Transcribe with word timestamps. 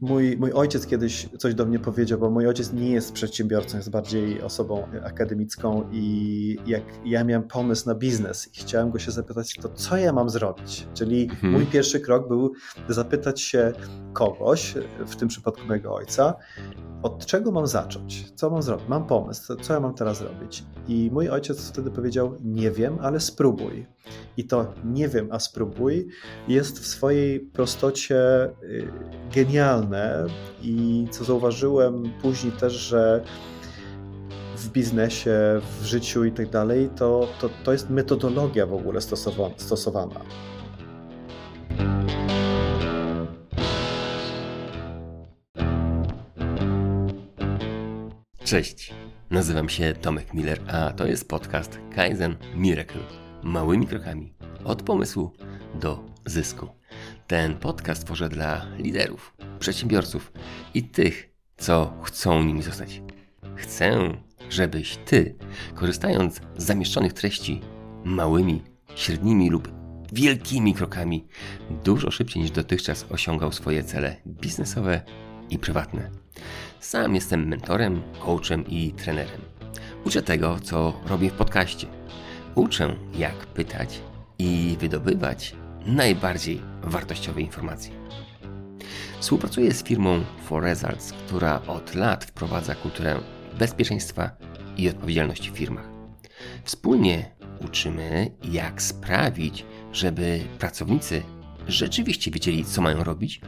mój, 0.00 0.36
mój 0.36 0.52
ojciec 0.52 0.86
kiedyś 0.86 1.28
coś 1.38 1.54
do 1.54 1.66
mnie 1.66 1.78
powiedział, 1.78 2.18
bo 2.18 2.30
mój 2.30 2.46
ojciec 2.46 2.72
nie 2.72 2.90
jest 2.90 3.12
przedsiębiorcą, 3.12 3.76
jest 3.76 3.90
bardziej 3.90 4.42
osobą 4.42 4.86
akademicką 5.04 5.88
i 5.92 6.56
jak 6.66 6.82
ja 7.04 7.24
miałem 7.24 7.48
pomysł 7.48 7.88
na 7.88 7.94
biznes 7.94 8.48
i 8.54 8.60
chciałem 8.60 8.90
go 8.90 8.98
się 8.98 9.10
zapytać, 9.10 9.54
to 9.54 9.68
co 9.68 9.96
ja 9.96 10.12
mam 10.12 10.30
zrobić? 10.30 10.86
Czyli 10.94 11.22
mhm. 11.22 11.52
mój 11.52 11.66
pierwszy 11.66 12.00
krok 12.00 12.28
był 12.28 12.52
zapytać 12.88 13.40
się 13.40 13.72
kogoś, 14.12 14.74
w 15.06 15.16
tym 15.16 15.28
przypadku 15.28 15.66
mojego 15.66 15.94
ojca, 15.94 16.34
od 17.02 17.26
czego 17.26 17.52
mam 17.52 17.66
zacząć? 17.66 18.32
Co 18.34 18.50
mam 18.50 18.62
zrobić? 18.62 18.88
Mam 18.88 19.06
pomysł, 19.06 19.56
co 19.56 19.72
ja 19.72 19.80
mam 19.80 19.94
teraz 19.94 20.18
zrobić? 20.18 20.64
I 20.88 21.10
mój 21.12 21.28
ojciec 21.28 21.68
wtedy 21.68 21.90
powiedział: 21.90 22.34
Nie 22.44 22.70
wiem, 22.70 22.98
ale 23.00 23.20
spróbuj. 23.20 23.86
I 24.36 24.44
to 24.44 24.74
nie 24.84 25.08
wiem, 25.08 25.28
a 25.32 25.38
spróbuj 25.38 26.08
jest 26.48 26.78
w 26.78 26.86
swojej 26.86 27.40
prostocie 27.40 28.44
y, 28.62 28.88
genialne. 29.34 30.26
I 30.62 31.06
co 31.10 31.24
zauważyłem 31.24 32.12
później 32.22 32.52
też, 32.52 32.72
że 32.72 33.24
w 34.56 34.68
biznesie, 34.68 35.60
w 35.80 35.84
życiu 35.84 36.24
i 36.24 36.32
tak 36.32 36.50
dalej, 36.50 36.90
to, 36.96 37.28
to, 37.40 37.50
to 37.64 37.72
jest 37.72 37.90
metodologia 37.90 38.66
w 38.66 38.74
ogóle 38.74 39.00
stosowana. 39.56 40.20
Cześć, 48.44 48.94
nazywam 49.30 49.68
się 49.68 49.94
Tomek 50.00 50.34
Miller, 50.34 50.60
a 50.68 50.92
to 50.92 51.06
jest 51.06 51.28
podcast 51.28 51.78
Kaizen 51.94 52.36
Miracle. 52.54 53.27
Małymi 53.42 53.86
krokami 53.86 54.32
od 54.64 54.82
pomysłu 54.82 55.32
do 55.74 56.04
zysku. 56.26 56.68
Ten 57.26 57.54
podcast 57.54 58.04
tworzę 58.04 58.28
dla 58.28 58.66
liderów, 58.78 59.34
przedsiębiorców 59.58 60.32
i 60.74 60.82
tych, 60.82 61.28
co 61.56 61.92
chcą 62.02 62.44
nimi 62.44 62.62
zostać. 62.62 63.02
Chcę, 63.56 63.98
żebyś 64.50 64.96
ty, 64.96 65.34
korzystając 65.74 66.40
z 66.56 66.64
zamieszczonych 66.64 67.12
treści 67.12 67.60
małymi, 68.04 68.62
średnimi 68.94 69.50
lub 69.50 69.72
wielkimi 70.12 70.74
krokami, 70.74 71.26
dużo 71.84 72.10
szybciej 72.10 72.42
niż 72.42 72.50
dotychczas 72.50 73.06
osiągał 73.10 73.52
swoje 73.52 73.84
cele 73.84 74.16
biznesowe 74.26 75.00
i 75.50 75.58
prywatne. 75.58 76.10
Sam 76.80 77.14
jestem 77.14 77.48
mentorem, 77.48 78.02
coachem 78.24 78.66
i 78.66 78.92
trenerem. 78.92 79.40
Uczę 80.04 80.22
tego, 80.22 80.58
co 80.62 81.00
robię 81.06 81.30
w 81.30 81.34
podcaście. 81.34 81.97
Uczę, 82.58 82.96
jak 83.14 83.46
pytać 83.46 84.00
i 84.38 84.76
wydobywać 84.80 85.54
najbardziej 85.86 86.60
wartościowe 86.82 87.40
informacje. 87.40 87.92
Współpracuję 89.20 89.74
z 89.74 89.82
firmą 89.82 90.24
For 90.44 90.62
Results, 90.62 91.12
która 91.12 91.62
od 91.66 91.94
lat 91.94 92.24
wprowadza 92.24 92.74
kulturę 92.74 93.20
bezpieczeństwa 93.58 94.30
i 94.76 94.88
odpowiedzialności 94.88 95.50
w 95.50 95.56
firmach. 95.56 95.88
Wspólnie 96.64 97.30
uczymy, 97.64 98.30
jak 98.44 98.82
sprawić, 98.82 99.64
żeby 99.92 100.40
pracownicy 100.58 101.22
rzeczywiście 101.68 102.30
wiedzieli, 102.30 102.64
co 102.64 102.82
mają 102.82 103.04
robić 103.04 103.40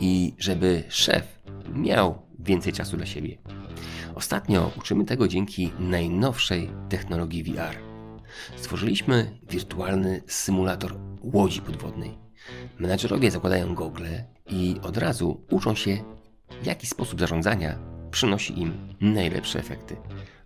i 0.00 0.34
żeby 0.38 0.84
szef 0.88 1.42
miał 1.74 2.22
więcej 2.38 2.72
czasu 2.72 2.96
dla 2.96 3.06
siebie. 3.06 3.38
Ostatnio 4.14 4.70
uczymy 4.78 5.04
tego 5.04 5.28
dzięki 5.28 5.72
najnowszej 5.78 6.70
technologii 6.88 7.42
VR. 7.44 7.95
Stworzyliśmy 8.56 9.38
wirtualny 9.50 10.22
symulator 10.26 10.94
łodzi 11.22 11.60
podwodnej. 11.62 12.18
Menadżerowie 12.78 13.30
zakładają 13.30 13.74
gogle 13.74 14.24
i 14.50 14.76
od 14.82 14.96
razu 14.96 15.40
uczą 15.50 15.74
się, 15.74 15.98
jaki 16.64 16.86
sposób 16.86 17.20
zarządzania 17.20 17.78
przynosi 18.10 18.60
im 18.60 18.94
najlepsze 19.00 19.58
efekty. 19.58 19.96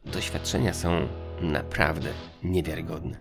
Doświadczenia 0.04 0.74
są 0.74 1.08
naprawdę 1.40 2.08
niewiarygodne. 2.42 3.18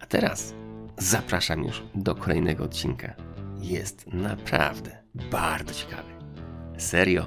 A 0.00 0.06
teraz 0.06 0.54
zapraszam 0.98 1.64
już 1.64 1.82
do 1.94 2.14
kolejnego 2.14 2.64
odcinka. 2.64 3.14
Jest 3.60 4.06
naprawdę 4.06 5.02
bardzo 5.30 5.74
ciekawy. 5.74 6.12
Serio. 6.78 7.26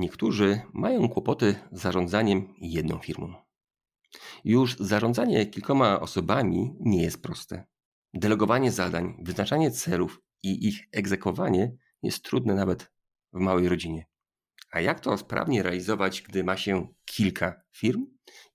Niektórzy 0.00 0.60
mają 0.72 1.08
kłopoty 1.08 1.54
z 1.72 1.80
zarządzaniem 1.80 2.54
jedną 2.60 2.98
firmą. 2.98 3.34
Już 4.44 4.76
zarządzanie 4.76 5.46
kilkoma 5.46 6.00
osobami 6.00 6.74
nie 6.80 7.02
jest 7.02 7.22
proste. 7.22 7.64
Delegowanie 8.14 8.72
zadań, 8.72 9.16
wyznaczanie 9.22 9.70
celów 9.70 10.20
i 10.42 10.68
ich 10.68 10.88
egzekwowanie 10.92 11.76
jest 12.02 12.24
trudne 12.24 12.54
nawet 12.54 12.92
w 13.32 13.38
małej 13.38 13.68
rodzinie. 13.68 14.06
A 14.72 14.80
jak 14.80 15.00
to 15.00 15.18
sprawnie 15.18 15.62
realizować, 15.62 16.22
gdy 16.22 16.44
ma 16.44 16.56
się 16.56 16.88
kilka 17.04 17.62
firm 17.76 18.06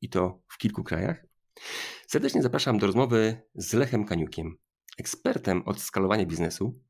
i 0.01 0.09
to 0.09 0.41
w 0.47 0.57
kilku 0.57 0.84
krajach? 0.84 1.25
Serdecznie 2.07 2.41
zapraszam 2.41 2.78
do 2.78 2.88
rozmowy 2.88 3.41
z 3.55 3.73
Lechem 3.73 4.05
Kaniukiem, 4.05 4.57
ekspertem 4.97 5.63
od 5.66 5.81
skalowania 5.81 6.25
biznesu, 6.25 6.81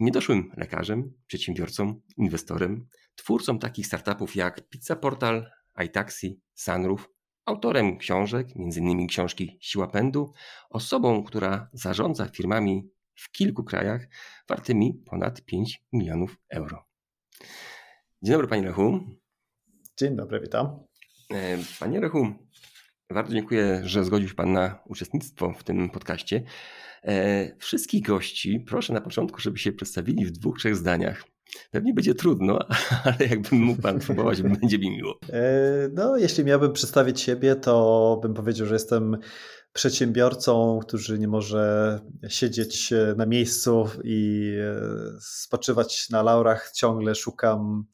niedoszłym 0.00 0.52
lekarzem, 0.56 1.12
przedsiębiorcą, 1.26 2.00
inwestorem, 2.16 2.88
twórcą 3.16 3.58
takich 3.58 3.86
startupów 3.86 4.36
jak 4.36 4.68
Pizza 4.68 4.96
Portal, 4.96 5.50
iTaxi, 5.84 6.40
Sunroof, 6.54 7.08
autorem 7.44 7.98
książek, 7.98 8.48
m.in. 8.56 9.06
książki 9.06 9.58
Siła 9.60 9.86
Pędu, 9.86 10.32
osobą, 10.70 11.24
która 11.24 11.70
zarządza 11.72 12.26
firmami 12.26 12.90
w 13.14 13.32
kilku 13.32 13.64
krajach 13.64 14.06
wartymi 14.48 14.94
ponad 14.94 15.42
5 15.42 15.84
milionów 15.92 16.38
euro. 16.48 16.84
Dzień 18.22 18.32
dobry 18.32 18.48
Panie 18.48 18.62
Lechu. 18.62 19.00
Dzień 19.96 20.16
dobry, 20.16 20.40
witam. 20.40 20.86
E, 21.30 21.58
panie 21.80 22.00
Lechu, 22.00 22.32
bardzo 23.10 23.32
dziękuję, 23.32 23.80
że 23.84 24.04
zgodził 24.04 24.28
się 24.28 24.34
Pan 24.34 24.52
na 24.52 24.82
uczestnictwo 24.86 25.52
w 25.58 25.64
tym 25.64 25.90
podcaście. 25.90 26.42
E, 27.02 27.56
wszystkich 27.58 28.02
gości 28.02 28.60
proszę 28.60 28.92
na 28.92 29.00
początku, 29.00 29.40
żeby 29.40 29.58
się 29.58 29.72
przedstawili 29.72 30.26
w 30.26 30.30
dwóch, 30.30 30.58
trzech 30.58 30.76
zdaniach. 30.76 31.35
Pewnie 31.70 31.94
będzie 31.94 32.14
trudno, 32.14 32.58
ale 33.04 33.16
jakbym 33.30 33.60
mógł 33.60 33.82
Pan 33.82 34.00
próbować, 34.00 34.42
będzie 34.60 34.78
mi 34.78 34.90
miło. 34.90 35.18
E, 35.32 35.42
no, 35.92 36.16
jeśli 36.16 36.44
miałbym 36.44 36.72
przedstawić 36.72 37.20
siebie, 37.20 37.56
to 37.56 38.18
bym 38.22 38.34
powiedział, 38.34 38.66
że 38.66 38.74
jestem 38.74 39.16
przedsiębiorcą, 39.72 40.80
który 40.82 41.18
nie 41.18 41.28
może 41.28 42.00
siedzieć 42.28 42.92
na 43.16 43.26
miejscu 43.26 43.88
i 44.04 44.52
spoczywać 45.20 46.10
na 46.10 46.22
laurach. 46.22 46.72
Ciągle 46.74 47.14
szukam 47.14 47.86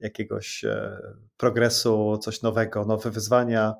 jakiegoś 0.00 0.64
e, 0.64 0.98
progresu, 1.36 2.18
coś 2.22 2.42
nowego, 2.42 2.84
nowe 2.84 3.10
wyzwania 3.10 3.74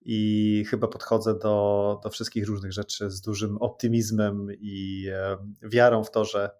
i 0.00 0.64
chyba 0.70 0.88
podchodzę 0.88 1.38
do, 1.38 2.00
do 2.02 2.10
wszystkich 2.10 2.46
różnych 2.46 2.72
rzeczy 2.72 3.10
z 3.10 3.20
dużym 3.20 3.56
optymizmem 3.56 4.46
i 4.60 5.06
e, 5.12 5.36
wiarą 5.62 6.04
w 6.04 6.10
to, 6.10 6.24
że 6.24 6.50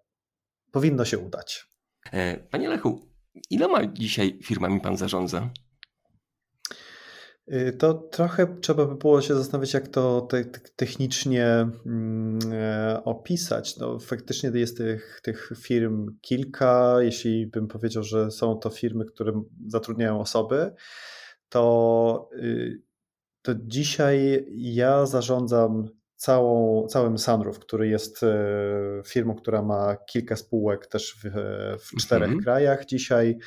powinno 0.71 1.05
się 1.05 1.19
udać. 1.19 1.72
E, 2.11 2.37
panie 2.37 2.69
Lechu, 2.69 3.01
iloma 3.49 3.85
dzisiaj 3.85 4.39
firmami 4.43 4.81
pan 4.81 4.97
zarządza? 4.97 5.49
Y, 7.51 7.73
to 7.79 7.93
trochę 7.93 8.57
trzeba 8.61 8.85
by 8.85 8.95
było 8.95 9.21
się 9.21 9.35
zastanowić, 9.35 9.73
jak 9.73 9.87
to 9.87 10.21
te, 10.21 10.45
technicznie 10.75 11.45
mm, 11.85 12.39
opisać. 13.03 13.77
No, 13.77 13.99
faktycznie 13.99 14.51
jest 14.53 14.77
tych, 14.77 15.19
tych 15.23 15.51
firm 15.57 16.17
kilka. 16.21 16.95
Jeśli 16.99 17.47
bym 17.47 17.67
powiedział, 17.67 18.03
że 18.03 18.31
są 18.31 18.55
to 18.55 18.69
firmy, 18.69 19.05
które 19.05 19.43
zatrudniają 19.67 20.19
osoby, 20.19 20.73
to 21.49 22.29
y, 22.33 22.81
to 23.41 23.55
dzisiaj 23.55 24.45
ja 24.51 25.05
zarządzam 25.05 25.89
całą, 26.23 26.87
całym 26.87 27.17
Sunroof, 27.17 27.59
który 27.59 27.87
jest 27.87 28.23
e, 28.23 28.35
firmą, 29.05 29.35
która 29.35 29.61
ma 29.61 29.95
kilka 29.95 30.35
spółek 30.35 30.87
też 30.87 31.15
w, 31.23 31.29
w 31.79 32.01
czterech 32.01 32.27
mhm. 32.27 32.43
krajach 32.43 32.85
dzisiaj. 32.85 33.37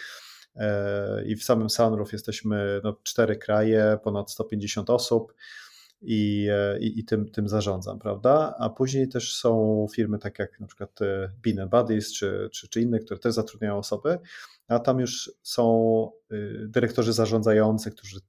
E, 0.57 1.25
I 1.27 1.37
w 1.37 1.45
samym 1.45 1.71
Sunroof 1.71 2.13
jesteśmy 2.13 2.81
no, 2.85 2.97
cztery 3.03 3.37
kraje, 3.37 3.99
ponad 4.05 4.31
150 4.31 4.91
osób 4.91 5.35
i, 6.03 6.49
e, 6.51 6.79
i, 6.79 7.01
i, 7.01 7.05
tym, 7.05 7.31
tym 7.31 7.49
zarządzam, 7.49 7.99
prawda? 7.99 8.55
A 8.59 8.71
później 8.71 9.09
też 9.09 9.35
są 9.35 9.87
firmy 9.95 10.19
takie 10.19 10.43
jak 10.43 10.61
na 10.61 10.67
przykład 10.67 10.99
Bean 11.45 11.69
Buddies 11.69 12.13
czy, 12.13 12.49
czy, 12.53 12.69
czy 12.69 12.81
inne, 12.81 12.99
które 12.99 13.21
też 13.21 13.35
zatrudniają 13.35 13.77
osoby, 13.77 14.19
a 14.69 14.79
tam 14.79 15.01
już 15.01 15.33
są 15.43 16.11
dyrektorzy 16.67 17.13
zarządzający, 17.13 17.91
którzy 17.91 18.21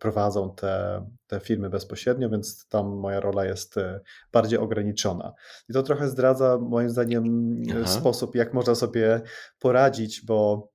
prowadzą 0.00 0.54
te, 0.54 1.04
te 1.26 1.40
firmy 1.40 1.70
bezpośrednio, 1.70 2.30
więc 2.30 2.68
tam 2.68 2.86
moja 2.86 3.20
rola 3.20 3.44
jest 3.44 3.76
y, 3.76 4.00
bardziej 4.32 4.58
ograniczona. 4.58 5.32
I 5.68 5.72
to 5.72 5.82
trochę 5.82 6.08
zdradza 6.08 6.58
moim 6.58 6.90
zdaniem 6.90 7.52
y, 7.62 7.72
Aha. 7.80 7.86
sposób, 7.86 8.34
jak 8.34 8.54
można 8.54 8.74
sobie 8.74 9.20
poradzić, 9.58 10.24
bo 10.24 10.68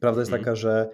prawda 0.00 0.20
jest 0.20 0.32
mhm. 0.32 0.44
taka, 0.44 0.56
że 0.56 0.90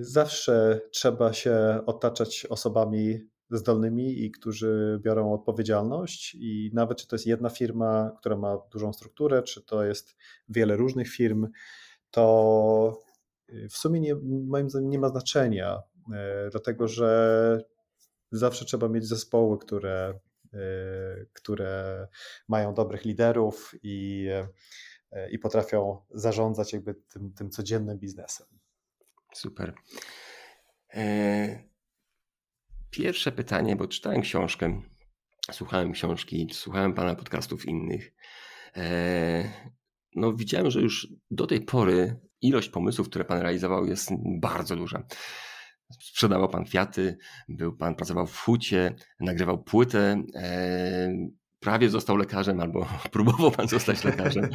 zawsze 0.00 0.80
trzeba 0.92 1.32
się 1.32 1.80
otaczać 1.86 2.46
osobami 2.50 3.30
zdolnymi 3.50 4.24
i 4.24 4.30
którzy 4.30 5.00
biorą 5.04 5.32
odpowiedzialność. 5.32 6.34
I 6.34 6.70
nawet 6.74 6.98
czy 6.98 7.06
to 7.08 7.16
jest 7.16 7.26
jedna 7.26 7.48
firma, 7.48 8.12
która 8.18 8.36
ma 8.36 8.58
dużą 8.72 8.92
strukturę, 8.92 9.42
czy 9.42 9.62
to 9.62 9.84
jest 9.84 10.16
wiele 10.48 10.76
różnych 10.76 11.08
firm, 11.08 11.48
to 12.10 13.02
w 13.70 13.76
sumie 13.76 14.00
nie, 14.00 14.14
moim 14.46 14.70
zdaniem 14.70 14.90
nie 14.90 14.98
ma 14.98 15.08
znaczenia, 15.08 15.82
dlatego 16.50 16.88
że 16.88 17.58
zawsze 18.32 18.64
trzeba 18.64 18.88
mieć 18.88 19.06
zespoły, 19.06 19.58
które, 19.58 20.18
które 21.32 22.06
mają 22.48 22.74
dobrych 22.74 23.04
liderów 23.04 23.74
i, 23.82 24.28
i 25.30 25.38
potrafią 25.38 26.02
zarządzać 26.10 26.72
jakby 26.72 26.94
tym, 26.94 27.32
tym 27.32 27.50
codziennym 27.50 27.98
biznesem. 27.98 28.46
Super. 29.34 29.74
E, 30.94 31.62
pierwsze 32.90 33.32
pytanie, 33.32 33.76
bo 33.76 33.88
czytałem 33.88 34.20
książkę, 34.20 34.82
słuchałem 35.52 35.92
książki, 35.92 36.48
słuchałem 36.52 36.94
pana 36.94 37.14
podcastów 37.14 37.66
innych. 37.66 38.12
E, 38.76 39.52
no, 40.14 40.32
widziałem, 40.32 40.70
że 40.70 40.80
już 40.80 41.08
do 41.30 41.46
tej 41.46 41.60
pory 41.60 42.16
ilość 42.42 42.68
pomysłów, 42.68 43.08
które 43.08 43.24
pan 43.24 43.40
realizował, 43.40 43.86
jest 43.86 44.10
bardzo 44.40 44.76
duża. 44.76 45.06
Sprzedawał 46.00 46.48
pan 46.48 46.64
kwiaty, 46.64 47.18
był 47.48 47.76
pan, 47.76 47.94
pracował 47.94 48.26
w 48.26 48.38
hucie, 48.38 48.94
nagrywał 49.20 49.62
płytę, 49.62 50.22
e, 50.34 51.30
prawie 51.60 51.90
został 51.90 52.16
lekarzem, 52.16 52.60
albo 52.60 52.86
próbował 53.12 53.50
pan 53.50 53.68
zostać 53.68 54.04
lekarzem. 54.04 54.48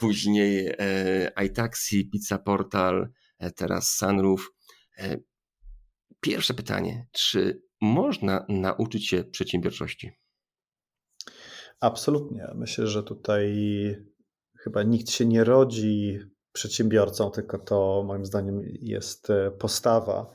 Później 0.00 0.74
e, 0.78 1.44
iTaxi, 1.46 2.10
Pizza 2.10 2.38
Portal, 2.38 3.08
e, 3.38 3.50
teraz 3.50 3.96
Sunroof. 3.96 4.50
E, 4.98 5.16
pierwsze 6.20 6.54
pytanie, 6.54 7.06
czy 7.12 7.62
można 7.80 8.46
nauczyć 8.48 9.08
się 9.08 9.24
przedsiębiorczości? 9.24 10.10
Absolutnie. 11.80 12.46
Myślę, 12.54 12.86
że 12.86 13.02
tutaj 13.02 13.56
chyba 14.58 14.82
nikt 14.82 15.10
się 15.10 15.26
nie 15.26 15.44
rodzi 15.44 16.18
przedsiębiorcą, 16.56 17.30
tylko 17.30 17.58
to 17.58 18.04
moim 18.06 18.26
zdaniem 18.26 18.62
jest 18.64 19.30
e, 19.30 19.50
postawa. 19.50 20.32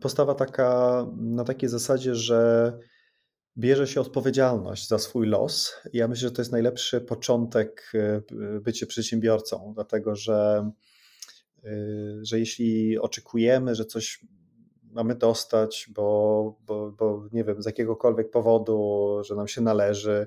Postawa 0.00 0.34
taka 0.34 1.06
na 1.16 1.44
takiej 1.44 1.68
zasadzie, 1.68 2.14
że 2.14 2.72
bierze 3.56 3.86
się 3.86 4.00
odpowiedzialność 4.00 4.88
za 4.88 4.98
swój 4.98 5.26
los. 5.26 5.72
Ja 5.92 6.08
myślę, 6.08 6.28
że 6.28 6.34
to 6.34 6.42
jest 6.42 6.52
najlepszy 6.52 7.00
początek 7.00 7.92
e, 7.94 8.22
bycie 8.60 8.86
przedsiębiorcą, 8.86 9.72
dlatego 9.74 10.16
że, 10.16 10.70
e, 11.64 11.70
że 12.22 12.38
jeśli 12.38 12.98
oczekujemy, 12.98 13.74
że 13.74 13.84
coś 13.84 14.26
mamy 14.82 15.14
dostać, 15.14 15.90
bo, 15.94 16.58
bo, 16.66 16.92
bo 16.92 17.28
nie 17.32 17.44
wiem, 17.44 17.62
z 17.62 17.66
jakiegokolwiek 17.66 18.30
powodu, 18.30 19.16
że 19.24 19.34
nam 19.34 19.48
się 19.48 19.60
należy, 19.60 20.26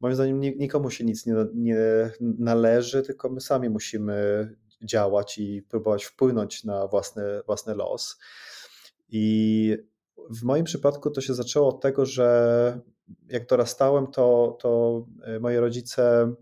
moim 0.00 0.14
zdaniem 0.14 0.40
nikomu 0.40 0.90
się 0.90 1.04
nic 1.04 1.26
nie, 1.26 1.34
nie 1.54 2.10
należy, 2.20 3.02
tylko 3.02 3.28
my 3.28 3.40
sami 3.40 3.68
musimy 3.68 4.48
działać 4.82 5.38
i 5.38 5.62
próbować 5.62 6.04
wpłynąć 6.04 6.64
na 6.64 6.86
własny, 6.86 7.22
własny 7.46 7.74
los. 7.74 8.18
I 9.08 9.76
w 10.30 10.42
moim 10.42 10.64
przypadku 10.64 11.10
to 11.10 11.20
się 11.20 11.34
zaczęło 11.34 11.68
od 11.68 11.80
tego, 11.80 12.06
że 12.06 12.80
jak 13.28 13.46
dorastałem, 13.46 14.06
to, 14.06 14.58
to 14.60 15.04
e, 15.22 15.40
moi 15.40 15.56
rodzice 15.56 16.22
e, 16.22 16.36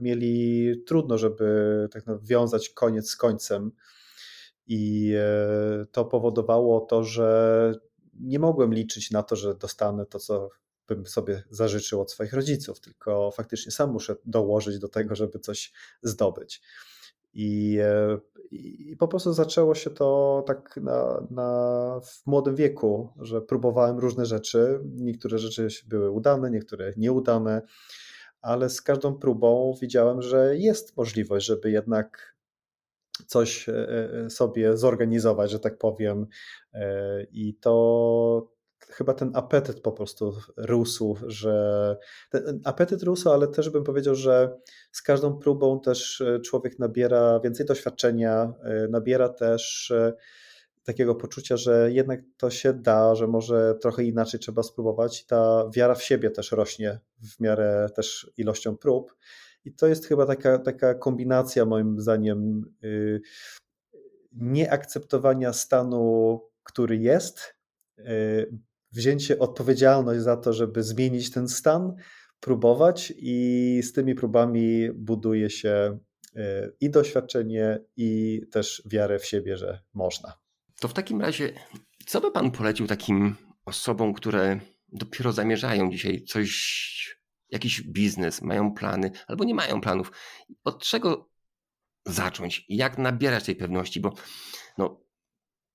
mieli 0.00 0.74
trudno, 0.86 1.18
żeby 1.18 1.88
tak 1.92 2.04
wiązać 2.22 2.68
koniec 2.68 3.08
z 3.08 3.16
końcem. 3.16 3.72
I 4.66 5.12
e, 5.16 5.86
to 5.92 6.04
powodowało 6.04 6.80
to, 6.80 7.04
że 7.04 7.72
nie 8.14 8.38
mogłem 8.38 8.74
liczyć 8.74 9.10
na 9.10 9.22
to, 9.22 9.36
że 9.36 9.54
dostanę 9.54 10.06
to, 10.06 10.18
co 10.18 10.48
bym 10.96 11.06
sobie 11.06 11.42
zażyczył 11.50 12.00
od 12.00 12.12
swoich 12.12 12.32
rodziców, 12.32 12.80
tylko 12.80 13.30
faktycznie 13.30 13.72
sam 13.72 13.90
muszę 13.92 14.16
dołożyć 14.24 14.78
do 14.78 14.88
tego, 14.88 15.14
żeby 15.14 15.38
coś 15.38 15.72
zdobyć. 16.02 16.62
I, 17.34 17.78
e, 17.82 18.18
I, 18.50 18.96
po 18.98 19.08
prostu 19.08 19.32
zaczęło 19.32 19.74
się 19.74 19.90
to 19.90 20.44
tak 20.46 20.76
na, 20.76 21.26
na, 21.30 22.00
w 22.04 22.26
młodym 22.26 22.56
wieku, 22.56 23.12
że 23.20 23.42
próbowałem 23.42 23.98
różne 23.98 24.26
rzeczy. 24.26 24.80
Niektóre 24.84 25.38
rzeczy 25.38 25.68
były 25.88 26.10
udane, 26.10 26.50
niektóre 26.50 26.92
nieudane, 26.96 27.62
ale 28.40 28.70
z 28.70 28.82
każdą 28.82 29.14
próbą 29.14 29.74
widziałem, 29.80 30.22
że 30.22 30.56
jest 30.56 30.96
możliwość, 30.96 31.46
żeby 31.46 31.70
jednak 31.70 32.36
coś 33.26 33.68
e, 33.68 33.72
e, 34.24 34.30
sobie 34.30 34.76
zorganizować, 34.76 35.50
że 35.50 35.60
tak 35.60 35.78
powiem. 35.78 36.26
I 37.32 37.54
to, 37.54 38.52
chyba 38.92 39.14
ten 39.14 39.30
apetyt 39.34 39.80
po 39.80 39.92
prostu 39.92 40.34
rósł, 40.56 41.16
że 41.26 41.96
ten 42.30 42.60
apetyt 42.64 43.02
rósł, 43.02 43.30
ale 43.30 43.48
też 43.48 43.70
bym 43.70 43.84
powiedział, 43.84 44.14
że 44.14 44.58
z 44.92 45.02
każdą 45.02 45.38
próbą 45.38 45.80
też 45.80 46.20
e, 46.20 46.40
człowiek 46.40 46.78
nabiera 46.78 47.40
więcej 47.40 47.66
doświadczenia, 47.66 48.52
e, 48.62 48.88
nabiera 48.88 49.28
też 49.28 49.90
e, 49.90 50.12
takiego 50.84 51.14
poczucia, 51.14 51.56
że 51.56 51.92
jednak 51.92 52.20
to 52.36 52.50
się 52.50 52.72
da, 52.72 53.14
że 53.14 53.26
może 53.26 53.74
trochę 53.80 54.04
inaczej 54.04 54.40
trzeba 54.40 54.62
spróbować 54.62 55.26
ta 55.26 55.70
wiara 55.74 55.94
w 55.94 56.02
siebie 56.02 56.30
też 56.30 56.52
rośnie 56.52 57.00
w 57.18 57.40
miarę 57.40 57.88
też 57.96 58.32
ilością 58.36 58.76
prób. 58.76 59.16
I 59.64 59.72
to 59.72 59.86
jest 59.86 60.06
chyba 60.06 60.26
taka, 60.26 60.58
taka 60.58 60.94
kombinacja 60.94 61.64
moim 61.64 62.00
zdaniem 62.00 62.64
y, 62.84 63.20
nieakceptowania 64.32 65.52
stanu, 65.52 66.40
który 66.62 66.96
jest, 66.96 67.54
y, 67.98 68.52
wzięcie 68.92 69.38
odpowiedzialność 69.38 70.20
za 70.20 70.36
to, 70.36 70.52
żeby 70.52 70.82
zmienić 70.82 71.30
ten 71.30 71.48
stan, 71.48 71.94
próbować 72.40 73.12
i 73.16 73.80
z 73.82 73.92
tymi 73.92 74.14
próbami 74.14 74.90
buduje 74.94 75.50
się 75.50 75.98
e, 76.36 76.70
i 76.80 76.90
doświadczenie, 76.90 77.78
i 77.96 78.40
też 78.52 78.82
wiarę 78.86 79.18
w 79.18 79.26
siebie, 79.26 79.56
że 79.56 79.82
można. 79.94 80.38
To 80.80 80.88
w 80.88 80.92
takim 80.92 81.20
razie, 81.20 81.52
co 82.06 82.20
by 82.20 82.30
Pan 82.30 82.50
polecił 82.50 82.86
takim 82.86 83.36
osobom, 83.64 84.14
które 84.14 84.60
dopiero 84.92 85.32
zamierzają 85.32 85.90
dzisiaj 85.90 86.22
coś, 86.22 87.20
jakiś 87.50 87.82
biznes, 87.82 88.42
mają 88.42 88.74
plany 88.74 89.10
albo 89.26 89.44
nie 89.44 89.54
mają 89.54 89.80
planów? 89.80 90.12
Od 90.64 90.82
czego 90.84 91.30
zacząć? 92.06 92.64
Jak 92.68 92.98
nabierać 92.98 93.44
tej 93.44 93.56
pewności? 93.56 94.00
Bo 94.00 94.14
no, 94.78 95.00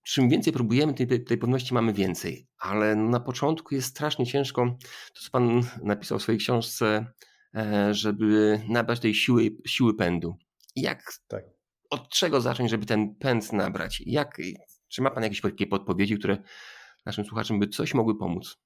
czym 0.06 0.30
więcej 0.30 0.54
próbujemy, 0.54 0.94
tej, 0.94 1.24
tej 1.24 1.38
pewności 1.38 1.74
mamy 1.74 1.94
więcej. 1.94 2.48
Ale 2.58 2.96
na 2.96 3.20
początku 3.20 3.76
jest 3.76 3.88
strasznie 3.88 4.26
ciężko, 4.26 4.78
to 5.14 5.22
co 5.22 5.32
Pan 5.32 5.62
napisał 5.84 6.20
w 6.20 6.22
swojej 6.22 6.40
książce, 6.40 7.06
e, 7.56 7.94
żeby 7.94 8.62
nabrać 8.70 9.00
tej 9.00 9.16
siły, 9.16 9.52
siły 9.68 9.96
pędu. 9.96 10.36
Jak, 10.76 11.14
tak. 11.28 11.44
od 11.90 12.10
czego 12.10 12.42
zacząć, 12.42 12.72
żeby 12.72 12.86
ten 12.86 13.16
pęd 13.16 13.54
nabrać? 13.54 14.04
Jak, 14.06 14.38
czy 14.88 15.02
ma 15.02 15.12
Pan 15.12 15.24
jakieś 15.24 15.42
takie 15.42 15.68
podpowiedzi, 15.68 16.18
które 16.18 16.38
naszym 17.06 17.26
słuchaczom 17.26 17.60
by 17.60 17.68
coś 17.68 17.94
mogły 17.94 18.18
pomóc? 18.18 18.58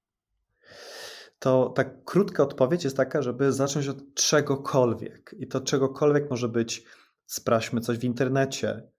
To 1.40 1.70
tak 1.70 2.04
krótka 2.04 2.44
odpowiedź 2.44 2.84
jest 2.84 2.98
taka, 2.98 3.22
żeby 3.22 3.52
zacząć 3.52 3.88
od 3.88 4.14
czegokolwiek. 4.14 5.36
I 5.40 5.48
to 5.48 5.62
czegokolwiek 5.62 6.30
może 6.30 6.50
być 6.50 6.84
sprawdźmy 7.26 7.82
coś 7.82 7.98
w 7.98 8.04
internecie, 8.04 8.90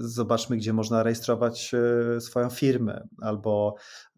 zobaczmy, 0.00 0.56
gdzie 0.56 0.72
można 0.72 1.02
rejestrować 1.02 1.74
e, 1.74 2.20
swoją 2.20 2.50
firmę, 2.50 3.08
albo 3.20 3.74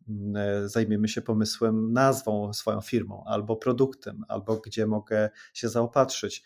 mm, 0.09 0.37
e, 0.37 0.69
zajmiemy 0.69 1.09
się 1.09 1.23
pomysłem, 1.23 1.93
nazwą 1.93 2.53
swoją 2.53 2.81
firmą, 2.81 3.25
albo 3.27 3.57
produktem, 3.57 4.25
albo 4.29 4.57
gdzie 4.57 4.87
mogę 4.87 5.31
się 5.55 5.69
zaopatrzyć, 5.69 6.45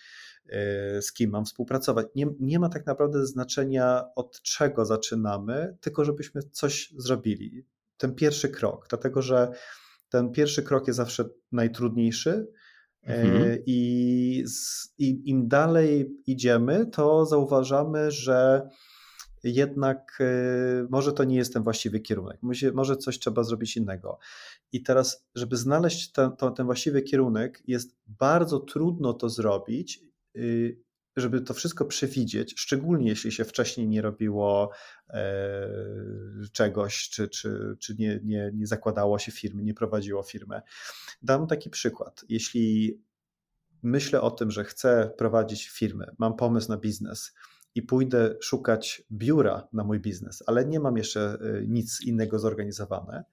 z 1.00 1.12
kim 1.12 1.30
mam 1.30 1.44
współpracować. 1.44 2.06
Nie, 2.14 2.26
nie 2.40 2.58
ma 2.58 2.68
tak 2.68 2.86
naprawdę 2.86 3.26
znaczenia, 3.26 4.04
od 4.16 4.42
czego 4.42 4.84
zaczynamy, 4.84 5.76
tylko 5.80 6.04
żebyśmy 6.04 6.42
coś 6.42 6.94
zrobili. 6.96 7.66
Ten 7.96 8.14
pierwszy 8.14 8.48
krok, 8.48 8.86
dlatego 8.88 9.22
że 9.22 9.50
ten 10.08 10.32
pierwszy 10.32 10.62
krok 10.62 10.86
jest 10.86 10.96
zawsze 10.96 11.24
najtrudniejszy, 11.52 12.46
Mhm. 13.06 13.42
E, 13.42 13.58
I, 13.66 14.44
I 14.98 15.30
im 15.30 15.48
dalej 15.48 16.16
idziemy, 16.26 16.86
to 16.86 17.26
zauważamy, 17.26 18.10
że 18.10 18.68
jednak 19.44 20.18
e, 20.20 20.86
może 20.90 21.12
to 21.12 21.24
nie 21.24 21.36
jest 21.36 21.52
ten 21.52 21.62
właściwy 21.62 22.00
kierunek, 22.00 22.40
może 22.74 22.96
coś 22.96 23.18
trzeba 23.18 23.42
zrobić 23.42 23.76
innego. 23.76 24.18
I 24.72 24.82
teraz, 24.82 25.26
żeby 25.34 25.56
znaleźć 25.56 26.12
ten, 26.12 26.30
ten 26.56 26.66
właściwy 26.66 27.02
kierunek, 27.02 27.62
jest 27.66 27.96
bardzo 28.06 28.60
trudno 28.60 29.12
to 29.12 29.28
zrobić, 29.28 30.00
y, 30.36 30.85
żeby 31.16 31.40
to 31.40 31.54
wszystko 31.54 31.84
przewidzieć, 31.84 32.54
szczególnie 32.56 33.08
jeśli 33.08 33.32
się 33.32 33.44
wcześniej 33.44 33.88
nie 33.88 34.02
robiło 34.02 34.70
e, 35.10 35.68
czegoś, 36.52 37.08
czy, 37.08 37.28
czy, 37.28 37.76
czy 37.80 37.94
nie, 37.98 38.20
nie, 38.24 38.50
nie 38.54 38.66
zakładało 38.66 39.18
się 39.18 39.32
firmy, 39.32 39.62
nie 39.62 39.74
prowadziło 39.74 40.22
firmy. 40.22 40.60
Dam 41.22 41.46
taki 41.46 41.70
przykład. 41.70 42.24
Jeśli 42.28 42.98
myślę 43.82 44.20
o 44.20 44.30
tym, 44.30 44.50
że 44.50 44.64
chcę 44.64 45.10
prowadzić 45.18 45.68
firmę, 45.68 46.14
mam 46.18 46.36
pomysł 46.36 46.68
na 46.68 46.76
biznes 46.76 47.34
i 47.74 47.82
pójdę 47.82 48.34
szukać 48.40 49.02
biura 49.12 49.68
na 49.72 49.84
mój 49.84 50.00
biznes, 50.00 50.42
ale 50.46 50.64
nie 50.64 50.80
mam 50.80 50.96
jeszcze 50.96 51.38
e, 51.40 51.66
nic 51.66 52.00
innego 52.00 52.38
zorganizowane, 52.38 53.24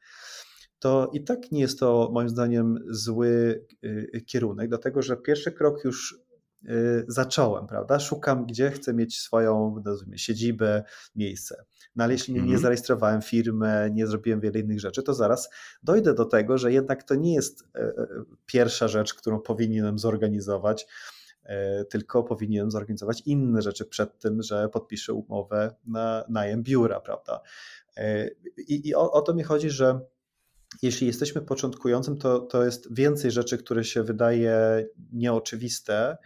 to 0.80 1.12
i 1.14 1.24
tak 1.24 1.52
nie 1.52 1.62
jest 1.62 1.80
to 1.80 2.10
moim 2.14 2.30
zdaniem 2.30 2.80
zły 2.90 3.66
kierunek, 4.26 4.70
dlatego 4.70 5.02
że 5.02 5.18
pierwszy 5.18 5.52
krok 5.52 5.84
już 5.84 6.24
zacząłem, 7.08 7.68
prawda? 7.68 8.00
Szukam, 8.00 8.46
gdzie 8.46 8.72
chcę 8.72 8.94
mieć 8.94 9.20
swoją 9.20 9.82
nazwijmy, 9.86 10.18
siedzibę, 10.18 10.84
miejsce. 11.16 11.66
No 11.96 12.04
ale 12.04 12.14
jeśli 12.14 12.34
nie, 12.34 12.40
nie 12.40 12.44
mhm. 12.44 12.62
zarejestrowałem 12.62 13.22
firmę, 13.22 13.90
nie 13.92 14.08
zrobiłem 14.08 14.40
wiele 14.40 14.60
innych 14.60 14.80
rzeczy, 14.80 15.04
to 15.04 15.14
zaraz 15.14 15.50
dojdę 15.84 16.14
do 16.14 16.26
tego, 16.26 16.58
że 16.58 16.74
jednak 16.74 17.04
to 17.04 17.16
nie 17.16 17.34
jest 17.34 17.64
pierwsza 18.46 18.88
rzecz, 18.88 19.14
którą 19.14 19.40
powinienem 19.40 20.00
zorganizować 20.00 20.88
E, 21.44 21.86
tylko 21.86 22.24
powinienem 22.24 22.72
zorganizować 22.72 23.22
inne 23.26 23.62
rzeczy 23.62 23.86
przed 23.86 24.20
tym, 24.20 24.42
że 24.42 24.70
podpiszę 24.70 25.14
umowę 25.14 25.76
na 25.86 26.24
najem 26.30 26.64
biura, 26.64 27.00
prawda? 27.00 27.42
E, 27.98 28.30
I, 28.58 28.88
i 28.88 28.96
o, 28.96 29.12
o 29.12 29.22
to 29.22 29.34
mi 29.34 29.44
chodzi, 29.44 29.70
że 29.70 30.00
jeśli 30.82 31.08
jesteśmy 31.08 31.42
początkującym, 31.42 32.18
to, 32.18 32.40
to 32.40 32.66
jest 32.66 32.94
więcej 32.94 33.32
rzeczy, 33.32 33.58
które 33.58 33.84
się 33.84 34.04
wydaje 34.04 34.86
nieoczywiste, 35.14 36.18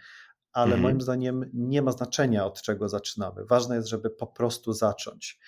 ale 0.52 0.74
mhm. 0.74 0.82
moim 0.82 1.00
zdaniem 1.00 1.50
nie 1.54 1.82
ma 1.82 1.92
znaczenia, 1.92 2.46
od 2.46 2.62
czego 2.62 2.88
zaczynamy. 2.88 3.44
Ważne 3.44 3.76
jest, 3.76 3.88
żeby 3.88 4.10
po 4.10 4.26
prostu 4.26 4.72
zacząć. 4.72 5.38